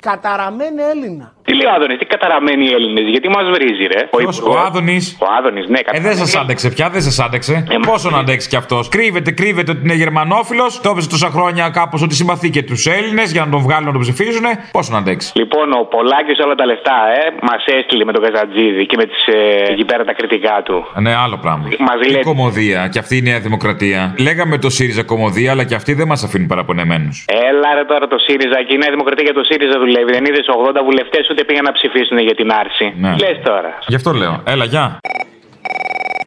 Καταραμένη 0.00 0.82
Έλληνα. 0.92 1.32
Τι 1.44 1.52
λέει 1.58 1.66
ο 1.66 1.72
Άδωνης, 1.76 1.98
τι 1.98 2.04
καταραμένοι 2.14 2.64
οι 2.68 2.72
Έλληνες, 2.78 3.04
γιατί 3.14 3.28
μας 3.28 3.44
βρίζει, 3.54 3.84
ρε. 3.94 4.00
Ποιος, 4.16 4.40
ο 4.40 4.52
Άδωνης; 4.66 5.04
Ο 5.20 5.26
Άδωνης, 5.38 5.66
ναι, 5.68 5.78
Ε, 5.92 6.00
δεν 6.00 6.16
σας 6.16 6.36
άντεξε 6.36 6.68
πια, 6.70 6.88
δεν 6.90 7.02
σας 7.02 7.18
άντεξε. 7.20 7.54
Ε, 7.70 7.76
Πόσο 7.90 8.10
να 8.10 8.18
αντέξει 8.18 8.48
κι 8.48 8.56
αυτός; 8.56 8.88
Κρύβεται, 8.88 9.30
κρύβεται 9.30 9.70
ότι 9.70 9.80
είναι 9.84 9.94
Γερμανόφιλος. 9.94 10.80
Το 10.80 10.90
έπαιζε 10.90 11.08
τόσα 11.08 11.28
χρόνια 11.36 11.64
κάπως 11.78 12.02
ότι 12.02 12.14
συμπαθεί 12.14 12.50
και 12.50 12.62
τους 12.62 12.86
Έλληνες 12.86 13.32
για 13.32 13.44
να 13.44 13.50
τον 13.50 13.60
βγάλουν 13.60 13.86
να 13.86 13.92
τον 13.92 14.00
ψηφίζουν. 14.00 14.44
Πόσο 14.72 14.92
να 14.92 14.98
αντέξει; 14.98 15.32
Λοιπόν, 15.34 15.72
ο 15.80 15.84
Πολάκης 15.94 16.38
όλα 16.44 16.54
τα 16.54 16.66
λεφτά, 16.66 16.96
ε, 17.20 17.22
μας 17.48 17.62
έστειλε 17.78 18.04
με 18.04 18.12
τον 18.12 18.22
Καζατζίδη 18.24 18.86
και 18.86 18.96
με 18.96 19.04
τις, 19.04 19.26
ε, 19.26 19.72
εκεί 19.72 19.84
πέρα 19.84 20.04
τα 20.04 20.12
κριτικά 20.12 20.62
του. 20.64 20.76
Ναι, 21.04 21.14
άλλο 21.24 21.36
πράγμα. 21.44 21.64
Μας 21.78 21.96
Και 22.02 22.10
λέει- 22.12 22.22
κομμωδία, 22.22 22.88
και 22.92 22.98
αυτή 22.98 23.16
η 23.16 23.22
Νέα 23.22 23.40
Δημοκρατία. 23.40 24.14
Λέγαμε 24.18 24.58
το 24.58 24.70
ΣΥΡΙΖΑ 24.70 25.02
κομμωδία, 25.02 25.50
αλλά 25.50 25.64
και 25.64 25.74
αυτοί 25.74 25.92
δεν 25.94 26.06
μας 26.06 26.24
αφήνουν 26.24 26.46
παραπονεμένους. 26.46 27.24
Έλα 27.50 27.68
ρε 27.74 27.84
τώρα 27.84 28.06
το 28.06 28.18
ΣΥΡΙΖΑ 28.26 28.58
και 28.66 28.74
η 28.74 28.78
Νέα 28.82 28.90
Δημοκρατία 28.90 29.24
για 29.28 29.34
το 29.40 29.44
ΣΥΡΙΖΑ 29.48 29.78
δουλεύει. 29.78 30.12
Δεν 30.12 30.24
είδες 30.24 30.46
80 30.56 30.80
βουλευτές 30.88 31.28
ούτε 31.32 31.44
πήγαν 31.44 31.64
να 31.64 31.72
ψηφίσουν 31.72 32.18
για 32.18 32.34
την 32.34 32.48
άρση. 32.60 32.86
Ναι. 32.96 33.12
Λες 33.22 33.38
τώρα. 33.44 33.70
Γι' 33.86 33.98
αυτό 34.00 34.10
λέω. 34.12 34.34
Έλα, 34.46 34.64
γεια. 34.64 34.98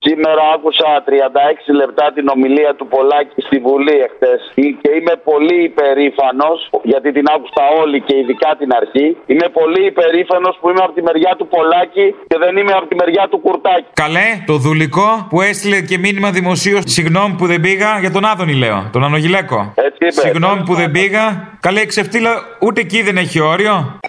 Σήμερα 0.08 0.44
άκουσα 0.56 0.88
36 1.08 1.80
λεπτά 1.82 2.06
την 2.16 2.26
ομιλία 2.36 2.72
του 2.78 2.88
Πολάκη 2.94 3.40
στη 3.48 3.58
Βουλή 3.66 3.98
εχθές 4.06 4.42
και 4.82 4.90
είμαι 4.98 5.16
πολύ 5.30 5.58
υπερήφανος 5.72 6.58
γιατί 6.92 7.10
την 7.18 7.26
άκουσα 7.36 7.64
όλη 7.82 7.98
και 8.08 8.16
ειδικά 8.22 8.50
την 8.60 8.70
αρχή. 8.80 9.08
Είμαι 9.32 9.48
πολύ 9.60 9.82
υπερήφανος 9.92 10.58
που 10.60 10.70
είμαι 10.70 10.84
από 10.86 10.94
τη 10.98 11.02
μεριά 11.08 11.34
του 11.38 11.48
Πολάκη 11.54 12.08
και 12.30 12.38
δεν 12.44 12.58
είμαι 12.58 12.74
από 12.80 12.88
τη 12.92 12.96
μεριά 13.02 13.28
του 13.32 13.38
Κουρτάκη. 13.46 13.90
Καλέ, 14.04 14.28
το 14.46 14.56
δουλικό 14.68 15.10
που 15.30 15.42
έστειλε 15.42 15.80
και 15.90 15.98
μήνυμα 15.98 16.30
δημοσίως. 16.40 16.82
Συγγνώμη 16.86 17.34
που 17.40 17.46
δεν 17.52 17.60
πήγα, 17.66 17.90
για 18.00 18.12
τον 18.12 18.26
Άδωνη 18.32 18.56
λέω. 18.64 18.90
Τον 18.96 19.04
Ανογιλέκο. 19.04 19.60
Έτσι 19.76 20.02
είπε. 20.08 20.22
Συγγνώμη 20.26 20.62
που 20.68 20.74
δεν 20.82 20.92
πήγα. 20.92 21.24
Καλέ, 21.60 21.86
ξεφτύλα, 21.86 22.32
ούτε 22.66 22.80
εκεί 22.82 23.02
δεν 23.02 23.18
έχει 23.18 23.40
όριο. 23.40 24.00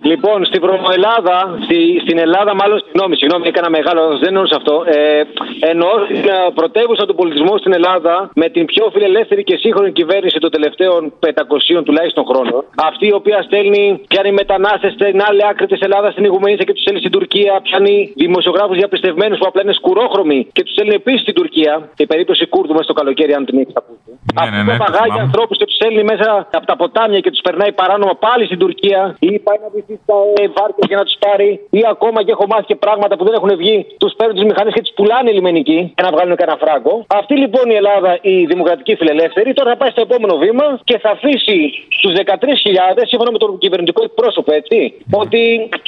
Λοιπόν, 0.00 0.44
στην 0.44 0.60
Βρωμοελάδα, 0.60 1.58
στη, 1.64 2.00
στην 2.04 2.18
Ελλάδα, 2.18 2.54
μάλλον 2.54 2.78
συγγνώμη, 2.84 3.16
συγγνώμη, 3.16 3.44
έκανα 3.48 3.70
μεγάλο, 3.70 4.02
δεν 4.08 4.28
εννοούσα 4.32 4.56
αυτό. 4.56 4.84
Ε, 4.86 5.22
εννοώ 5.70 5.90
την 6.08 6.16
ε, 6.16 6.50
πρωτεύουσα 6.54 7.06
του 7.06 7.14
πολιτισμού 7.14 7.58
στην 7.58 7.72
Ελλάδα 7.72 8.30
με 8.34 8.48
την 8.48 8.64
πιο 8.66 8.90
φιλελεύθερη 8.92 9.42
και 9.44 9.56
σύγχρονη 9.56 9.92
κυβέρνηση 9.92 10.38
των 10.38 10.50
τελευταίων 10.50 11.12
500 11.26 11.84
τουλάχιστον 11.84 12.24
χρόνων. 12.30 12.64
Αυτή 12.88 13.06
η 13.06 13.12
οποία 13.12 13.42
στέλνει, 13.42 14.00
πιάνει 14.08 14.32
μετανάστες 14.32 14.92
στην 14.92 15.22
άλλη 15.28 15.42
άκρη 15.50 15.66
της 15.66 15.80
Ελλάδας, 15.80 16.12
στην 16.12 16.24
Ιγουμενίσια 16.24 16.64
και 16.64 16.72
τους 16.72 16.82
στέλνει 16.82 17.00
στην 17.00 17.12
Τουρκία. 17.12 17.60
Πιάνει 17.62 18.12
δημοσιογράφους 18.16 18.76
διαπιστευμένους 18.76 19.38
που 19.38 19.46
απλά 19.48 19.62
είναι 19.62 19.72
σκουρόχρωμοι 19.72 20.48
και 20.52 20.62
τους 20.62 20.72
στέλνει 20.72 20.94
επίσης 20.94 21.20
στην 21.20 21.34
Τουρκία. 21.34 21.88
Η 21.96 22.06
περίπτωση 22.06 22.46
Κούρδου 22.46 22.72
μέσα 22.72 22.82
στο 22.82 22.92
καλοκαίρι, 22.92 23.32
αν 23.34 23.44
την 23.44 23.58
έχεις 23.58 23.74
ακούσει. 23.76 24.10
Ναι, 24.34 24.50
ναι, 24.50 24.62
ναι. 24.62 24.72
το 24.72 24.78
Παπαγάλια 24.78 25.04
θυμάμαι. 25.04 25.20
ανθρώπους 25.20 25.56
και 25.58 25.64
τους 25.64 25.74
στέλνει 25.74 26.02
μέσα 26.02 26.48
από 26.52 26.66
τα 26.66 26.76
ποτάμια 26.76 27.20
και 27.20 27.30
τους 27.30 27.40
περνάει 27.40 27.72
παράνομα 27.72 28.14
πάλι 28.26 28.44
στην 28.44 28.58
Τουρκία 28.58 29.16
ή 29.18 29.38
πάει 29.38 29.58
να 29.64 29.68
βοηθήσει 29.88 30.00
τα 30.10 30.42
ε, 30.42 30.46
βάρκε 30.56 30.82
για 30.90 30.98
να 31.00 31.04
τους 31.08 31.16
πάρει 31.24 31.50
ή 31.70 31.80
ακόμα 31.94 32.18
και 32.24 32.32
έχω 32.36 32.44
μάθει 32.52 32.66
και 32.70 32.78
πράγματα 32.84 33.16
που 33.16 33.24
δεν 33.26 33.34
έχουν 33.38 33.50
βγει. 33.62 33.76
Τους 34.02 34.12
παίρνουν 34.18 34.36
τι 34.38 34.44
μηχανές 34.50 34.72
και 34.76 34.82
τι 34.86 34.90
πουλάνε 34.98 35.30
λιμενικοί 35.36 35.80
για 35.96 36.04
να 36.06 36.10
βγάλουν 36.14 36.36
κανένα 36.40 36.58
φράγκο. 36.62 36.94
Αυτή 37.20 37.34
λοιπόν 37.42 37.64
η 37.74 37.76
Ελλάδα, 37.80 38.10
η 38.20 38.34
δημοκρατική 38.52 38.92
φιλελεύθερη, 39.00 39.48
τώρα 39.58 39.68
θα 39.72 39.76
πάει 39.80 39.90
στο 39.94 40.02
επόμενο 40.08 40.34
βήμα 40.44 40.66
και 40.88 40.96
θα 41.02 41.10
αφήσει 41.16 41.58
του 42.02 42.10
13.000 42.16 43.02
σύμφωνα 43.10 43.30
με 43.34 43.38
τον 43.38 43.50
κυβερνητικό 43.58 44.00
εκπρόσωπο, 44.08 44.50
έτσι. 44.60 44.78
Ότι 45.22 45.42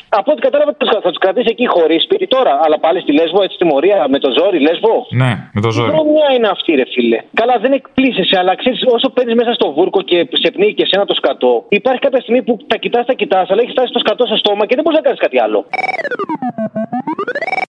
από 0.09 0.29
ό,τι 0.33 0.41
κατάλαβα 0.47 0.73
θα 1.05 1.11
του 1.13 1.21
κρατήσει 1.25 1.49
εκεί 1.51 1.67
χωρίς 1.67 2.03
σπίτι 2.03 2.27
τώρα, 2.27 2.53
αλλά 2.65 2.77
πάλι 2.85 3.01
στη 3.01 3.13
Λέσβο, 3.13 3.43
έτσι 3.43 3.55
στη 3.55 3.65
Μορία, 3.65 4.07
με 4.09 4.19
το 4.19 4.29
ζόρι, 4.39 4.59
Λέσβο. 4.61 4.95
Ναι, 5.23 5.33
με 5.57 5.61
το 5.61 5.71
ζόρι. 5.71 5.91
Μια 6.15 6.29
είναι 6.37 6.49
αυτή, 6.49 6.75
ρε 6.75 6.87
φίλε. 6.95 7.19
Καλά, 7.41 7.55
δεν 7.65 7.73
εκπλήσεσαι, 7.73 8.39
αλλά 8.39 8.55
ξέρεις, 8.61 8.81
όσο 8.97 9.09
παίρνεις 9.11 9.35
μέσα 9.35 9.53
στο 9.53 9.73
βούρκο 9.73 10.01
και 10.03 10.29
σε 10.43 10.51
πνίγει 10.51 10.75
και 10.75 10.83
εσένα 10.83 11.05
το 11.05 11.15
σκατό, 11.15 11.65
υπάρχει 11.69 12.01
κάποια 12.01 12.21
στιγμή 12.21 12.43
που 12.43 12.57
τα 12.67 12.77
κοιτάς, 12.77 13.07
τα 13.07 13.13
κοιτάς, 13.13 13.51
αλλά 13.51 13.61
έχεις 13.63 13.73
φτάσει 13.73 13.90
το 13.93 13.99
σκατό 13.99 14.27
στο 14.27 14.37
στόμα 14.37 14.67
και 14.67 14.75
δεν 14.75 14.85
μπορείς 14.85 14.99
να 14.99 15.05
κάνεις 15.05 15.21
κάτι 15.21 15.41
άλλο. 15.41 15.67